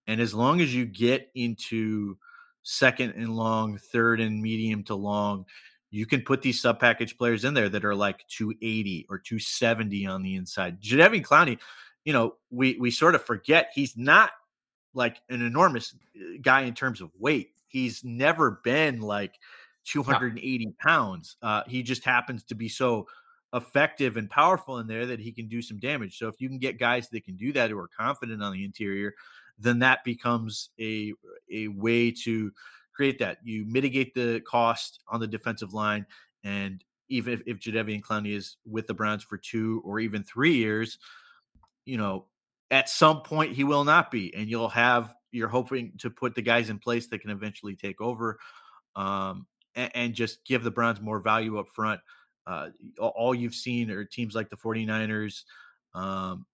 and 0.07 0.21
as 0.21 0.35
long 0.35 0.61
as 0.61 0.75
you 0.75 0.85
get 0.85 1.31
into 1.35 2.19
second 2.63 3.13
and 3.13 3.31
long, 3.31 3.79
third 3.79 4.21
and 4.21 4.43
medium 4.43 4.83
to 4.85 4.95
long, 4.95 5.47
you 5.91 6.05
can 6.05 6.23
put 6.23 6.43
these 6.43 6.61
sub 6.61 6.81
package 6.81 7.17
players 7.17 7.45
in 7.45 7.55
there 7.55 7.69
that 7.69 7.85
are 7.85 7.95
like 7.95 8.27
280 8.29 9.07
or 9.09 9.19
270 9.19 10.07
on 10.07 10.23
the 10.23 10.35
inside. 10.35 10.83
Jadeveon 10.83 11.23
Clowney, 11.23 11.59
you 12.05 12.13
know, 12.13 12.35
we 12.51 12.77
we 12.79 12.91
sort 12.91 13.15
of 13.15 13.25
forget 13.25 13.71
he's 13.75 13.97
not 13.97 14.31
like 14.95 15.21
an 15.29 15.43
enormous 15.43 15.95
uh, 16.17 16.39
guy 16.43 16.63
in 16.63 16.75
terms 16.75 17.01
of 17.01 17.11
weight. 17.19 17.51
He's 17.69 18.03
never 18.05 18.61
been 18.65 19.01
like 19.01 19.35
280 19.85 20.75
pounds. 20.81 21.37
Uh, 21.43 21.63
he 21.67 21.83
just 21.83 22.05
happens 22.05 22.43
to 22.45 22.55
be 22.55 22.69
so 22.69 23.07
effective 23.55 24.17
and 24.17 24.29
powerful 24.29 24.79
in 24.79 24.87
there 24.87 25.07
that 25.07 25.21
he 25.21 25.33
can 25.33 25.49
do 25.49 25.63
some 25.63 25.79
damage. 25.79 26.19
So 26.19 26.29
if 26.29 26.41
you 26.41 26.49
can 26.49 26.59
get 26.59 26.79
guys 26.79 27.09
that 27.11 27.25
can 27.25 27.37
do 27.37 27.53
that 27.53 27.71
who 27.71 27.79
are 27.79 27.89
confident 27.89 28.43
on 28.43 28.53
the 28.53 28.65
interior, 28.65 29.15
then 29.59 29.79
that 29.79 30.05
becomes 30.05 30.71
a 30.81 31.13
a 31.51 31.69
way 31.69 32.11
to 32.11 32.53
create 32.95 33.19
that. 33.21 33.39
You 33.43 33.65
mitigate 33.67 34.15
the 34.15 34.41
cost 34.47 35.01
on 35.09 35.21
the 35.21 35.27
defensive 35.27 35.73
line, 35.73 36.07
and 36.45 36.83
even 37.09 37.35
if, 37.35 37.43
if 37.47 37.61
Jadeveon 37.61 38.03
Clowney 38.03 38.35
is 38.35 38.57
with 38.67 38.87
the 38.87 38.95
Browns 38.95 39.23
for 39.23 39.39
two 39.39 39.81
or 39.85 40.01
even 40.01 40.23
three 40.23 40.55
years, 40.55 40.99
you 41.85 41.97
know, 41.97 42.27
at 42.71 42.89
some 42.89 43.23
point 43.23 43.53
he 43.53 43.65
will 43.65 43.85
not 43.85 44.11
be, 44.11 44.35
and 44.35 44.51
you'll 44.51 44.69
have 44.69 45.15
you're 45.31 45.49
hoping 45.49 45.93
to 45.99 46.11
put 46.11 46.35
the 46.35 46.43
guys 46.43 46.69
in 46.69 46.79
place 46.79 47.07
that 47.09 47.21
can 47.21 47.31
eventually 47.31 47.77
take 47.77 48.01
over, 48.01 48.39
um, 48.97 49.47
and, 49.75 49.91
and 49.95 50.15
just 50.15 50.45
give 50.45 50.65
the 50.65 50.71
Browns 50.71 51.01
more 51.01 51.21
value 51.21 51.59
up 51.59 51.69
front 51.69 52.01
uh, 52.47 52.69
all 52.99 53.35
you've 53.35 53.55
seen 53.55 53.91
are 53.91 54.05
teams 54.05 54.35
like 54.35 54.51
the 54.51 54.57
49ers, 54.57 55.43
um, 55.95 56.47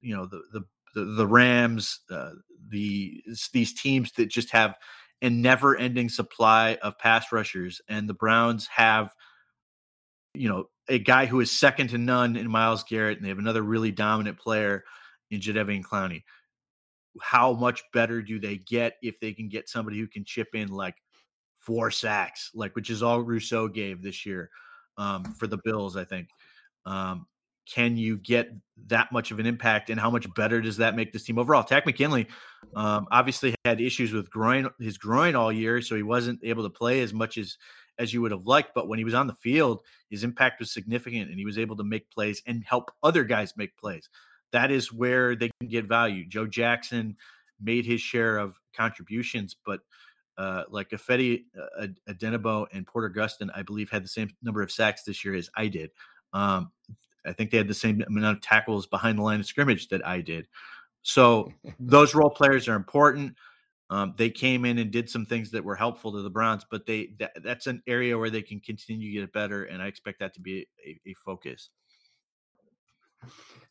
you 0.00 0.16
know, 0.16 0.26
the, 0.26 0.42
the, 0.52 0.64
the, 0.94 1.04
the 1.04 1.26
Rams, 1.26 2.00
uh, 2.10 2.32
the, 2.68 3.22
these 3.52 3.72
teams 3.72 4.12
that 4.12 4.26
just 4.26 4.50
have 4.50 4.74
a 5.22 5.30
never 5.30 5.76
ending 5.76 6.08
supply 6.08 6.78
of 6.82 6.98
pass 6.98 7.32
rushers. 7.32 7.80
And 7.88 8.08
the 8.08 8.14
Browns 8.14 8.66
have, 8.68 9.14
you 10.34 10.48
know, 10.48 10.66
a 10.88 10.98
guy 10.98 11.26
who 11.26 11.40
is 11.40 11.50
second 11.50 11.88
to 11.90 11.98
none 11.98 12.36
in 12.36 12.50
Myles 12.50 12.84
Garrett, 12.84 13.16
and 13.16 13.24
they 13.24 13.28
have 13.28 13.38
another 13.38 13.62
really 13.62 13.92
dominant 13.92 14.38
player 14.38 14.84
in 15.30 15.40
Jadeveon 15.40 15.82
Clowney. 15.82 16.24
How 17.20 17.52
much 17.52 17.82
better 17.92 18.22
do 18.22 18.38
they 18.38 18.56
get 18.56 18.94
if 19.02 19.20
they 19.20 19.32
can 19.32 19.48
get 19.48 19.68
somebody 19.68 19.98
who 19.98 20.06
can 20.06 20.24
chip 20.24 20.48
in 20.54 20.68
like 20.68 20.96
four 21.58 21.90
sacks, 21.90 22.50
like 22.54 22.74
which 22.74 22.90
is 22.90 23.02
all 23.02 23.20
Rousseau 23.20 23.68
gave 23.68 24.02
this 24.02 24.26
year? 24.26 24.50
Um, 25.00 25.24
for 25.38 25.46
the 25.46 25.58
Bills. 25.64 25.96
I 25.96 26.04
think. 26.04 26.28
Um, 26.84 27.26
can 27.66 27.96
you 27.96 28.16
get 28.16 28.50
that 28.88 29.12
much 29.12 29.30
of 29.30 29.38
an 29.38 29.46
impact, 29.46 29.90
and 29.90 30.00
how 30.00 30.10
much 30.10 30.26
better 30.34 30.60
does 30.60 30.78
that 30.78 30.96
make 30.96 31.12
this 31.12 31.24
team 31.24 31.38
overall? 31.38 31.62
Takk 31.62 31.86
McKinley 31.86 32.26
um, 32.74 33.06
obviously 33.10 33.54
had 33.64 33.80
issues 33.80 34.12
with 34.12 34.30
groin, 34.30 34.68
his 34.80 34.98
groin 34.98 35.36
all 35.36 35.52
year, 35.52 35.80
so 35.80 35.94
he 35.94 36.02
wasn't 36.02 36.40
able 36.42 36.64
to 36.64 36.70
play 36.70 37.00
as 37.00 37.12
much 37.12 37.38
as 37.38 37.56
as 37.98 38.12
you 38.12 38.22
would 38.22 38.32
have 38.32 38.46
liked. 38.46 38.72
But 38.74 38.88
when 38.88 38.98
he 38.98 39.04
was 39.04 39.14
on 39.14 39.26
the 39.26 39.34
field, 39.34 39.82
his 40.08 40.24
impact 40.24 40.58
was 40.58 40.72
significant, 40.72 41.30
and 41.30 41.38
he 41.38 41.44
was 41.44 41.58
able 41.58 41.76
to 41.76 41.84
make 41.84 42.10
plays 42.10 42.42
and 42.46 42.64
help 42.64 42.90
other 43.02 43.24
guys 43.24 43.56
make 43.56 43.76
plays. 43.76 44.08
That 44.52 44.70
is 44.70 44.92
where 44.92 45.36
they 45.36 45.50
can 45.60 45.68
get 45.68 45.84
value. 45.86 46.26
Joe 46.26 46.46
Jackson 46.46 47.16
made 47.60 47.86
his 47.86 48.00
share 48.00 48.38
of 48.38 48.58
contributions, 48.76 49.54
but 49.64 49.80
uh, 50.38 50.64
like 50.70 50.90
Ifeadi 50.90 51.44
uh, 51.78 51.86
Odenigbo 52.08 52.66
and 52.72 52.86
Porter 52.86 53.10
Gustin, 53.10 53.50
I 53.54 53.62
believe, 53.62 53.90
had 53.90 54.04
the 54.04 54.08
same 54.08 54.30
number 54.42 54.62
of 54.62 54.70
sacks 54.70 55.02
this 55.02 55.24
year 55.24 55.34
as 55.34 55.50
I 55.56 55.68
did. 55.68 55.90
Um, 56.32 56.70
I 57.26 57.32
think 57.32 57.50
they 57.50 57.58
had 57.58 57.68
the 57.68 57.74
same 57.74 58.02
amount 58.06 58.36
of 58.36 58.42
tackles 58.42 58.86
behind 58.86 59.18
the 59.18 59.22
line 59.22 59.40
of 59.40 59.46
scrimmage 59.46 59.88
that 59.88 60.06
I 60.06 60.20
did. 60.20 60.46
So 61.02 61.52
those 61.80 62.14
role 62.14 62.30
players 62.30 62.68
are 62.68 62.76
important. 62.76 63.36
Um, 63.90 64.14
they 64.16 64.30
came 64.30 64.64
in 64.64 64.78
and 64.78 64.90
did 64.90 65.10
some 65.10 65.26
things 65.26 65.50
that 65.50 65.64
were 65.64 65.74
helpful 65.74 66.12
to 66.12 66.22
the 66.22 66.30
Browns, 66.30 66.64
but 66.70 66.86
they 66.86 67.10
that, 67.18 67.32
that's 67.42 67.66
an 67.66 67.82
area 67.88 68.16
where 68.16 68.30
they 68.30 68.42
can 68.42 68.60
continue 68.60 69.12
to 69.12 69.20
get 69.20 69.32
better, 69.32 69.64
and 69.64 69.82
I 69.82 69.88
expect 69.88 70.20
that 70.20 70.32
to 70.34 70.40
be 70.40 70.68
a, 70.86 71.00
a 71.08 71.14
focus. 71.14 71.70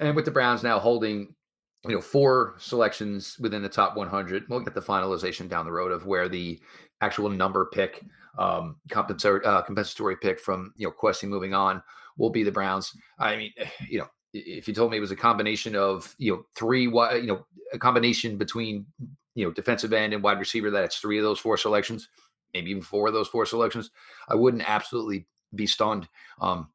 And 0.02 0.16
with 0.18 0.26
the 0.26 0.32
Browns 0.32 0.62
now 0.62 0.78
holding 0.78 1.34
you 1.86 1.96
know, 1.96 2.02
four 2.02 2.56
selections 2.58 3.38
within 3.40 3.62
the 3.62 3.70
top 3.70 3.96
100. 3.96 4.46
We'll 4.50 4.60
get 4.60 4.74
the 4.74 4.82
finalization 4.82 5.48
down 5.48 5.66
the 5.66 5.72
road 5.72 5.92
of 5.92 6.06
where 6.06 6.28
the 6.28 6.60
actual 7.02 7.30
number 7.30 7.70
pick, 7.74 8.04
um, 8.38 8.78
compensatory, 8.90 9.46
uh, 9.46 9.62
compensatory 9.62 10.18
pick 10.18 10.40
from 10.40 10.74
you 10.76 10.88
know 10.88 10.94
Kwesi 10.94 11.28
moving 11.28 11.54
on 11.54 11.82
will 12.18 12.30
be 12.30 12.44
the 12.44 12.52
Browns. 12.52 12.92
I 13.18 13.38
mean, 13.38 13.54
you 13.88 14.00
know, 14.00 14.08
if 14.34 14.68
you 14.68 14.74
told 14.74 14.92
me 14.92 14.98
it 14.98 15.02
was 15.02 15.12
a 15.12 15.16
combination 15.16 15.76
of 15.76 16.14
you 16.18 16.34
know 16.34 16.44
three, 16.56 16.84
you 16.84 17.28
know, 17.28 17.46
a 17.72 17.80
combination 17.80 18.38
between 18.38 18.86
you 19.36 19.46
know 19.46 19.52
defensive 19.52 19.94
end 19.94 20.14
and 20.14 20.22
wide 20.22 20.40
receiver, 20.40 20.70
that 20.72 20.84
it's 20.84 20.98
three 20.98 21.18
of 21.18 21.24
those 21.24 21.40
four 21.40 21.56
selections, 21.56 22.10
maybe 22.54 22.72
even 22.72 22.84
four 22.84 23.08
of 23.08 23.14
those 23.14 23.30
four 23.30 23.46
selections, 23.46 23.90
I 24.28 24.36
wouldn't 24.36 24.70
absolutely 24.70 25.28
be 25.56 25.66
stunned. 25.66 26.10
Um, 26.42 26.70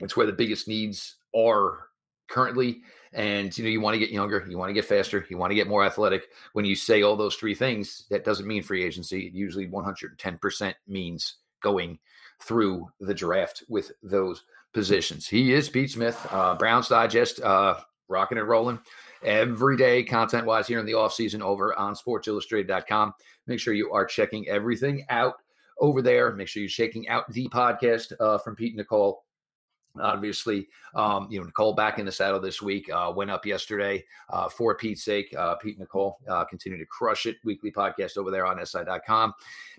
it's 0.00 0.16
where 0.16 0.26
the 0.26 0.32
biggest 0.32 0.66
needs 0.66 1.16
are 1.36 1.89
currently 2.30 2.82
and 3.12 3.56
you 3.58 3.64
know 3.64 3.70
you 3.70 3.80
want 3.80 3.94
to 3.94 3.98
get 3.98 4.10
younger 4.10 4.46
you 4.48 4.56
want 4.56 4.68
to 4.68 4.74
get 4.74 4.84
faster 4.84 5.26
you 5.28 5.36
want 5.36 5.50
to 5.50 5.54
get 5.54 5.68
more 5.68 5.84
athletic. 5.84 6.28
When 6.52 6.64
you 6.64 6.74
say 6.74 7.02
all 7.02 7.16
those 7.16 7.36
three 7.36 7.54
things 7.54 8.06
that 8.10 8.24
doesn't 8.24 8.46
mean 8.46 8.62
free 8.62 8.84
agency. 8.84 9.26
It 9.26 9.34
usually 9.34 9.68
110% 9.68 10.74
means 10.86 11.36
going 11.62 11.98
through 12.40 12.88
the 13.00 13.14
draft 13.14 13.64
with 13.68 13.92
those 14.02 14.44
positions. 14.72 15.26
He 15.28 15.52
is 15.52 15.68
pete 15.68 15.90
smith 15.90 16.24
uh, 16.30 16.54
browns 16.54 16.88
digest 16.88 17.40
uh, 17.40 17.74
rocking 18.08 18.38
and 18.38 18.48
rolling 18.48 18.78
every 19.22 19.76
day 19.76 20.02
content 20.02 20.46
wise 20.46 20.66
here 20.66 20.78
in 20.78 20.86
the 20.86 20.94
off 20.94 21.12
season 21.12 21.42
over 21.42 21.78
on 21.78 21.94
sportsillustrated.com 21.94 23.12
make 23.46 23.60
sure 23.60 23.74
you 23.74 23.92
are 23.92 24.06
checking 24.06 24.48
everything 24.48 25.04
out 25.10 25.34
over 25.80 26.02
there. 26.02 26.32
Make 26.32 26.48
sure 26.48 26.62
you're 26.62 26.68
checking 26.68 27.08
out 27.08 27.30
the 27.32 27.48
podcast 27.48 28.12
uh, 28.20 28.38
from 28.38 28.54
pete 28.54 28.72
and 28.72 28.78
nicole 28.78 29.24
Obviously, 29.98 30.68
um, 30.94 31.26
you 31.30 31.40
know, 31.40 31.46
Nicole 31.46 31.74
back 31.74 31.98
in 31.98 32.06
the 32.06 32.12
saddle 32.12 32.40
this 32.40 32.62
week, 32.62 32.88
uh, 32.92 33.12
went 33.14 33.30
up 33.30 33.44
yesterday 33.44 34.04
uh, 34.28 34.48
for 34.48 34.76
Pete's 34.76 35.02
sake. 35.02 35.34
Uh, 35.36 35.56
Pete 35.56 35.76
and 35.76 35.80
Nicole 35.80 36.18
uh, 36.28 36.44
continue 36.44 36.78
to 36.78 36.86
crush 36.86 37.26
it. 37.26 37.36
Weekly 37.44 37.72
podcast 37.72 38.16
over 38.16 38.30
there 38.30 38.46
on 38.46 38.64
SI.com. 38.64 39.34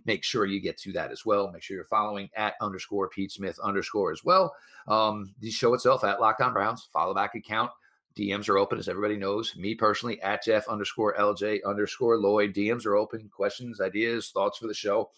Make 0.06 0.24
sure 0.24 0.46
you 0.46 0.60
get 0.60 0.78
to 0.80 0.92
that 0.94 1.12
as 1.12 1.26
well. 1.26 1.50
Make 1.50 1.64
sure 1.64 1.76
you're 1.76 1.86
following 1.86 2.30
at 2.36 2.56
underscore 2.60 3.08
Pete 3.08 3.32
Smith 3.32 3.58
underscore 3.64 4.12
as 4.12 4.24
well. 4.26 4.54
Um, 4.88 5.34
the 5.40 5.50
show 5.50 5.74
itself 5.74 6.04
at 6.04 6.20
Locked 6.20 6.42
On 6.42 6.52
Browns, 6.52 6.90
follow 6.92 7.14
back 7.14 7.36
account. 7.36 7.72
DMs 8.18 8.50
are 8.50 8.58
open, 8.58 8.78
as 8.78 8.90
everybody 8.90 9.16
knows. 9.16 9.56
Me 9.56 9.74
personally, 9.74 10.22
at 10.22 10.44
Jeff 10.44 10.68
underscore 10.68 11.16
LJ 11.16 11.60
underscore 11.66 12.18
Lloyd. 12.18 12.54
DMs 12.54 12.86
are 12.86 12.98
open. 12.98 13.30
Questions, 13.34 13.80
ideas, 13.80 14.32
thoughts 14.32 14.58
for 14.58 14.68
the 14.68 14.74
show. 14.74 15.10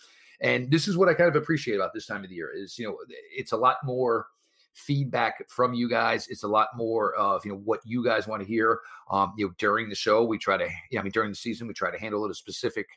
And 0.42 0.70
this 0.70 0.88
is 0.88 0.98
what 0.98 1.10
I 1.10 1.14
kind 1.14 1.30
of 1.30 1.42
appreciate 1.42 1.76
about 1.76 1.94
this 1.94 2.06
time 2.06 2.24
of 2.24 2.30
the 2.30 2.36
year 2.36 2.52
is, 2.54 2.78
you 2.78 2.86
know, 2.86 2.98
it's 3.36 3.54
a 3.54 3.58
lot 3.58 3.78
more 3.84 4.28
feedback 4.74 5.50
from 5.50 5.74
you 5.74 5.90
guys. 5.90 6.28
It's 6.28 6.44
a 6.44 6.48
lot 6.48 6.70
more 6.76 7.14
of, 7.16 7.46
you 7.46 7.52
know, 7.52 7.60
what 7.60 7.80
you 7.86 8.04
guys 8.04 8.28
want 8.28 8.42
to 8.42 8.48
hear. 8.48 8.80
Um, 9.12 9.34
you 9.38 9.48
know, 9.48 9.54
during 9.58 9.90
the 9.90 9.96
show, 9.96 10.24
we 10.24 10.38
try 10.38 10.58
to, 10.58 10.68
yeah, 10.92 11.00
I 11.00 11.04
mean, 11.04 11.12
during 11.12 11.30
the 11.30 11.36
season, 11.36 11.68
we 11.68 11.74
try 11.74 11.92
to 11.92 12.00
handle 12.00 12.26
it 12.26 12.32
a 12.32 12.36
specific 12.36 12.88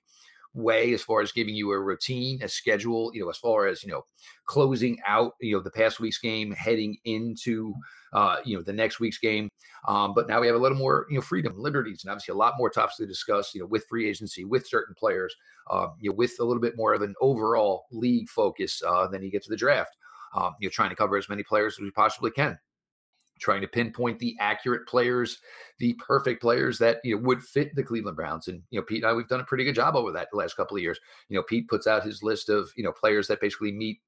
way 0.55 0.95
as 0.95 1.03
far 1.03 1.21
as 1.21 1.33
giving 1.33 1.55
you 1.55 1.71
a 1.71 1.79
routine, 1.79 2.43
a 2.43 2.49
schedule, 2.49 3.11
you 3.13 3.21
know, 3.21 3.29
as 3.29 3.37
far 3.37 3.67
as, 3.67 3.85
you 3.85 3.91
know, 3.91 4.07
closing 4.47 4.99
out, 5.07 5.33
you 5.41 5.55
know, 5.55 5.63
the 5.63 5.71
past 5.71 6.01
week's 6.01 6.19
game, 6.19 6.51
heading 6.53 6.97
into, 7.05 7.75
uh, 8.15 8.37
you 8.43 8.57
know, 8.57 8.63
the 8.63 8.73
next 8.73 8.99
week's 8.99 9.19
game. 9.19 9.51
Um, 9.87 10.15
but 10.15 10.29
now 10.29 10.41
we 10.41 10.47
have 10.47 10.57
a 10.57 10.59
little 10.59 10.79
more, 10.79 11.07
you 11.11 11.17
know, 11.17 11.21
freedom, 11.21 11.53
liberties, 11.59 12.05
and 12.05 12.11
obviously 12.11 12.33
a 12.33 12.37
lot 12.37 12.55
more 12.57 12.71
topics 12.71 12.97
to 12.97 13.07
discuss, 13.07 13.55
you 13.55 13.61
know, 13.61 13.67
with 13.67 13.85
free 13.87 14.09
agency, 14.09 14.45
with 14.45 14.67
certain 14.67 14.95
players, 14.99 15.35
uh, 15.71 15.89
you 16.01 16.11
know, 16.11 16.17
with 16.17 16.33
a 16.41 16.45
little 16.45 16.63
bit 16.63 16.77
more 16.77 16.95
of 16.95 17.03
an 17.03 17.15
overall 17.21 17.85
league 17.93 18.29
focus 18.31 18.83
uh, 18.87 19.07
than 19.07 19.23
you 19.23 19.31
get 19.31 19.43
to 19.43 19.51
the 19.51 19.57
draft. 19.57 19.95
Um, 20.37 20.55
you 20.61 20.69
know, 20.69 20.71
trying 20.71 20.91
to 20.91 20.97
cover 20.97 21.17
as 21.17 21.29
many 21.29 21.43
players 21.43 21.75
as 21.75 21.81
we 21.81 21.91
possibly 21.91 22.31
can 22.31 22.59
trying 23.39 23.61
to 23.61 23.69
pinpoint 23.69 24.19
the 24.19 24.37
accurate 24.41 24.87
players, 24.87 25.39
the 25.79 25.93
perfect 25.95 26.41
players 26.41 26.79
that 26.79 26.99
you 27.05 27.15
know 27.15 27.23
would 27.23 27.43
fit 27.43 27.75
the 27.75 27.83
Cleveland 27.83 28.17
Browns. 28.17 28.49
And 28.49 28.63
you 28.71 28.79
know, 28.79 28.85
Pete 28.85 29.03
and 29.03 29.11
I, 29.11 29.13
we've 29.13 29.29
done 29.29 29.41
a 29.41 29.45
pretty 29.45 29.65
good 29.65 29.75
job 29.75 29.97
over 29.97 30.13
that 30.13 30.29
the 30.31 30.39
last 30.39 30.57
couple 30.57 30.77
of 30.77 30.83
years. 30.83 30.99
You 31.29 31.37
know, 31.37 31.43
Pete 31.43 31.69
puts 31.69 31.87
out 31.87 32.05
his 32.05 32.23
list 32.23 32.49
of 32.49 32.71
you 32.77 32.85
know 32.85 32.93
players 32.93 33.29
that 33.29 33.41
basically 33.41 33.73
meet 33.73 34.01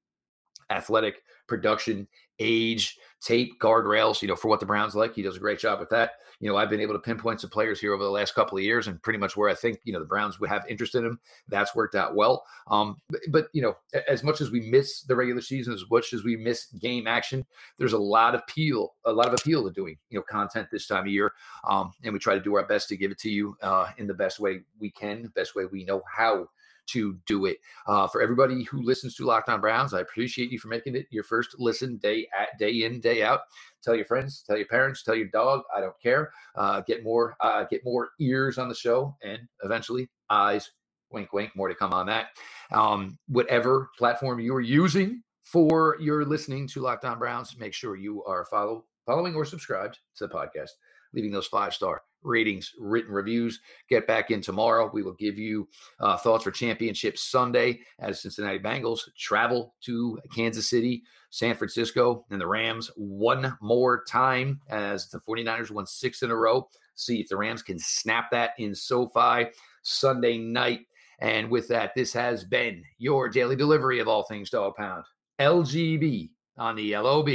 athletic 0.69 1.23
production, 1.47 2.07
age, 2.39 2.97
tape, 3.21 3.59
guardrails, 3.59 4.21
you 4.21 4.27
know, 4.27 4.35
for 4.35 4.47
what 4.47 4.59
the 4.59 4.65
Browns 4.65 4.95
like. 4.95 5.13
He 5.13 5.21
does 5.21 5.35
a 5.35 5.39
great 5.39 5.59
job 5.59 5.79
with 5.79 5.89
that. 5.89 6.11
You 6.39 6.49
know, 6.49 6.55
I've 6.55 6.69
been 6.69 6.79
able 6.79 6.93
to 6.93 6.99
pinpoint 6.99 7.41
some 7.41 7.49
players 7.49 7.81
here 7.81 7.93
over 7.93 8.03
the 8.03 8.09
last 8.09 8.33
couple 8.33 8.57
of 8.57 8.63
years 8.63 8.87
and 8.87 9.01
pretty 9.01 9.19
much 9.19 9.35
where 9.35 9.49
I 9.49 9.53
think, 9.53 9.81
you 9.83 9.91
know, 9.91 9.99
the 9.99 10.05
Browns 10.05 10.39
would 10.39 10.49
have 10.49 10.63
interest 10.69 10.95
in 10.95 11.05
him. 11.05 11.19
That's 11.49 11.75
worked 11.75 11.95
out 11.95 12.15
well. 12.15 12.45
Um, 12.67 13.01
but, 13.09 13.19
but, 13.29 13.47
you 13.51 13.61
know, 13.61 13.75
as 14.07 14.23
much 14.23 14.39
as 14.39 14.49
we 14.49 14.61
miss 14.61 15.01
the 15.01 15.17
regular 15.17 15.41
season, 15.41 15.73
as 15.73 15.83
much 15.91 16.13
as 16.13 16.23
we 16.23 16.37
miss 16.37 16.67
game 16.67 17.07
action, 17.07 17.45
there's 17.77 17.91
a 17.91 17.97
lot 17.97 18.35
of 18.35 18.41
appeal, 18.41 18.93
a 19.03 19.11
lot 19.11 19.27
of 19.27 19.33
appeal 19.33 19.65
to 19.65 19.71
doing, 19.71 19.97
you 20.09 20.17
know, 20.17 20.23
content 20.23 20.69
this 20.71 20.87
time 20.87 21.01
of 21.03 21.07
year. 21.07 21.33
Um, 21.67 21.91
and 22.05 22.13
we 22.13 22.19
try 22.19 22.35
to 22.35 22.39
do 22.39 22.55
our 22.55 22.65
best 22.65 22.87
to 22.89 22.95
give 22.95 23.11
it 23.11 23.19
to 23.19 23.29
you 23.29 23.57
uh, 23.61 23.87
in 23.97 24.07
the 24.07 24.13
best 24.13 24.39
way 24.39 24.61
we 24.79 24.91
can, 24.91 25.27
best 25.35 25.55
way 25.55 25.65
we 25.65 25.83
know 25.83 26.03
how 26.09 26.47
to 26.91 27.17
do 27.25 27.45
it. 27.45 27.57
Uh, 27.87 28.07
for 28.07 28.21
everybody 28.21 28.63
who 28.63 28.81
listens 28.81 29.15
to 29.15 29.25
Locked 29.25 29.49
On 29.49 29.61
Browns, 29.61 29.93
I 29.93 30.01
appreciate 30.01 30.51
you 30.51 30.59
for 30.59 30.67
making 30.67 30.95
it 30.95 31.07
your 31.09 31.23
first 31.23 31.55
listen 31.59 31.97
day 31.97 32.27
at 32.37 32.57
day 32.57 32.83
in 32.83 32.99
day 32.99 33.23
out. 33.23 33.41
Tell 33.83 33.95
your 33.95 34.05
friends, 34.05 34.43
tell 34.45 34.57
your 34.57 34.67
parents, 34.67 35.03
tell 35.03 35.15
your 35.15 35.27
dog. 35.27 35.61
I 35.75 35.81
don't 35.81 35.99
care. 36.01 36.31
Uh, 36.55 36.81
get 36.81 37.03
more, 37.03 37.35
uh, 37.41 37.65
get 37.69 37.83
more 37.83 38.09
ears 38.19 38.57
on 38.57 38.69
the 38.69 38.75
show, 38.75 39.15
and 39.23 39.39
eventually 39.63 40.09
eyes. 40.29 40.71
Wink, 41.11 41.33
wink. 41.33 41.55
More 41.55 41.69
to 41.69 41.75
come 41.75 41.91
on 41.91 42.05
that. 42.05 42.27
Um, 42.71 43.17
whatever 43.27 43.89
platform 43.97 44.39
you 44.39 44.53
are 44.53 44.61
using 44.61 45.23
for 45.41 45.97
your 45.99 46.23
listening 46.23 46.67
to 46.67 46.81
Locked 46.81 47.05
On 47.05 47.17
Browns, 47.17 47.57
make 47.57 47.73
sure 47.73 47.95
you 47.95 48.23
are 48.25 48.45
follow 48.45 48.85
following 49.07 49.33
or 49.33 49.43
subscribed 49.43 49.97
to 50.15 50.27
the 50.27 50.33
podcast, 50.33 50.69
leaving 51.13 51.31
those 51.31 51.47
five 51.47 51.73
star 51.73 52.01
ratings, 52.23 52.73
written 52.77 53.11
reviews. 53.11 53.59
Get 53.89 54.07
back 54.07 54.31
in 54.31 54.41
tomorrow. 54.41 54.89
We 54.93 55.03
will 55.03 55.13
give 55.13 55.37
you 55.37 55.67
uh, 55.99 56.17
thoughts 56.17 56.43
for 56.43 56.51
Championship 56.51 57.17
Sunday 57.17 57.79
as 57.99 58.21
Cincinnati 58.21 58.59
Bengals 58.59 59.01
travel 59.17 59.75
to 59.81 60.19
Kansas 60.33 60.69
City, 60.69 61.03
San 61.29 61.55
Francisco, 61.55 62.25
and 62.29 62.41
the 62.41 62.47
Rams 62.47 62.91
one 62.95 63.57
more 63.61 64.03
time 64.03 64.59
as 64.69 65.09
the 65.09 65.19
49ers 65.19 65.71
won 65.71 65.85
six 65.85 66.23
in 66.23 66.31
a 66.31 66.35
row. 66.35 66.67
See 66.95 67.21
if 67.21 67.29
the 67.29 67.37
Rams 67.37 67.61
can 67.61 67.79
snap 67.79 68.29
that 68.31 68.51
in 68.57 68.75
SoFi 68.75 69.47
Sunday 69.83 70.37
night. 70.37 70.81
And 71.21 71.49
with 71.49 71.67
that, 71.69 71.93
this 71.95 72.13
has 72.13 72.43
been 72.43 72.83
your 72.97 73.29
daily 73.29 73.55
delivery 73.55 73.99
of 73.99 74.07
all 74.07 74.23
things 74.23 74.49
Dog 74.49 74.75
Pound. 74.75 75.03
LGB 75.39 76.31
on 76.57 76.75
the 76.75 76.95
LOB. 76.97 77.29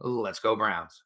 Let's 0.00 0.38
go, 0.38 0.56
Browns. 0.56 1.02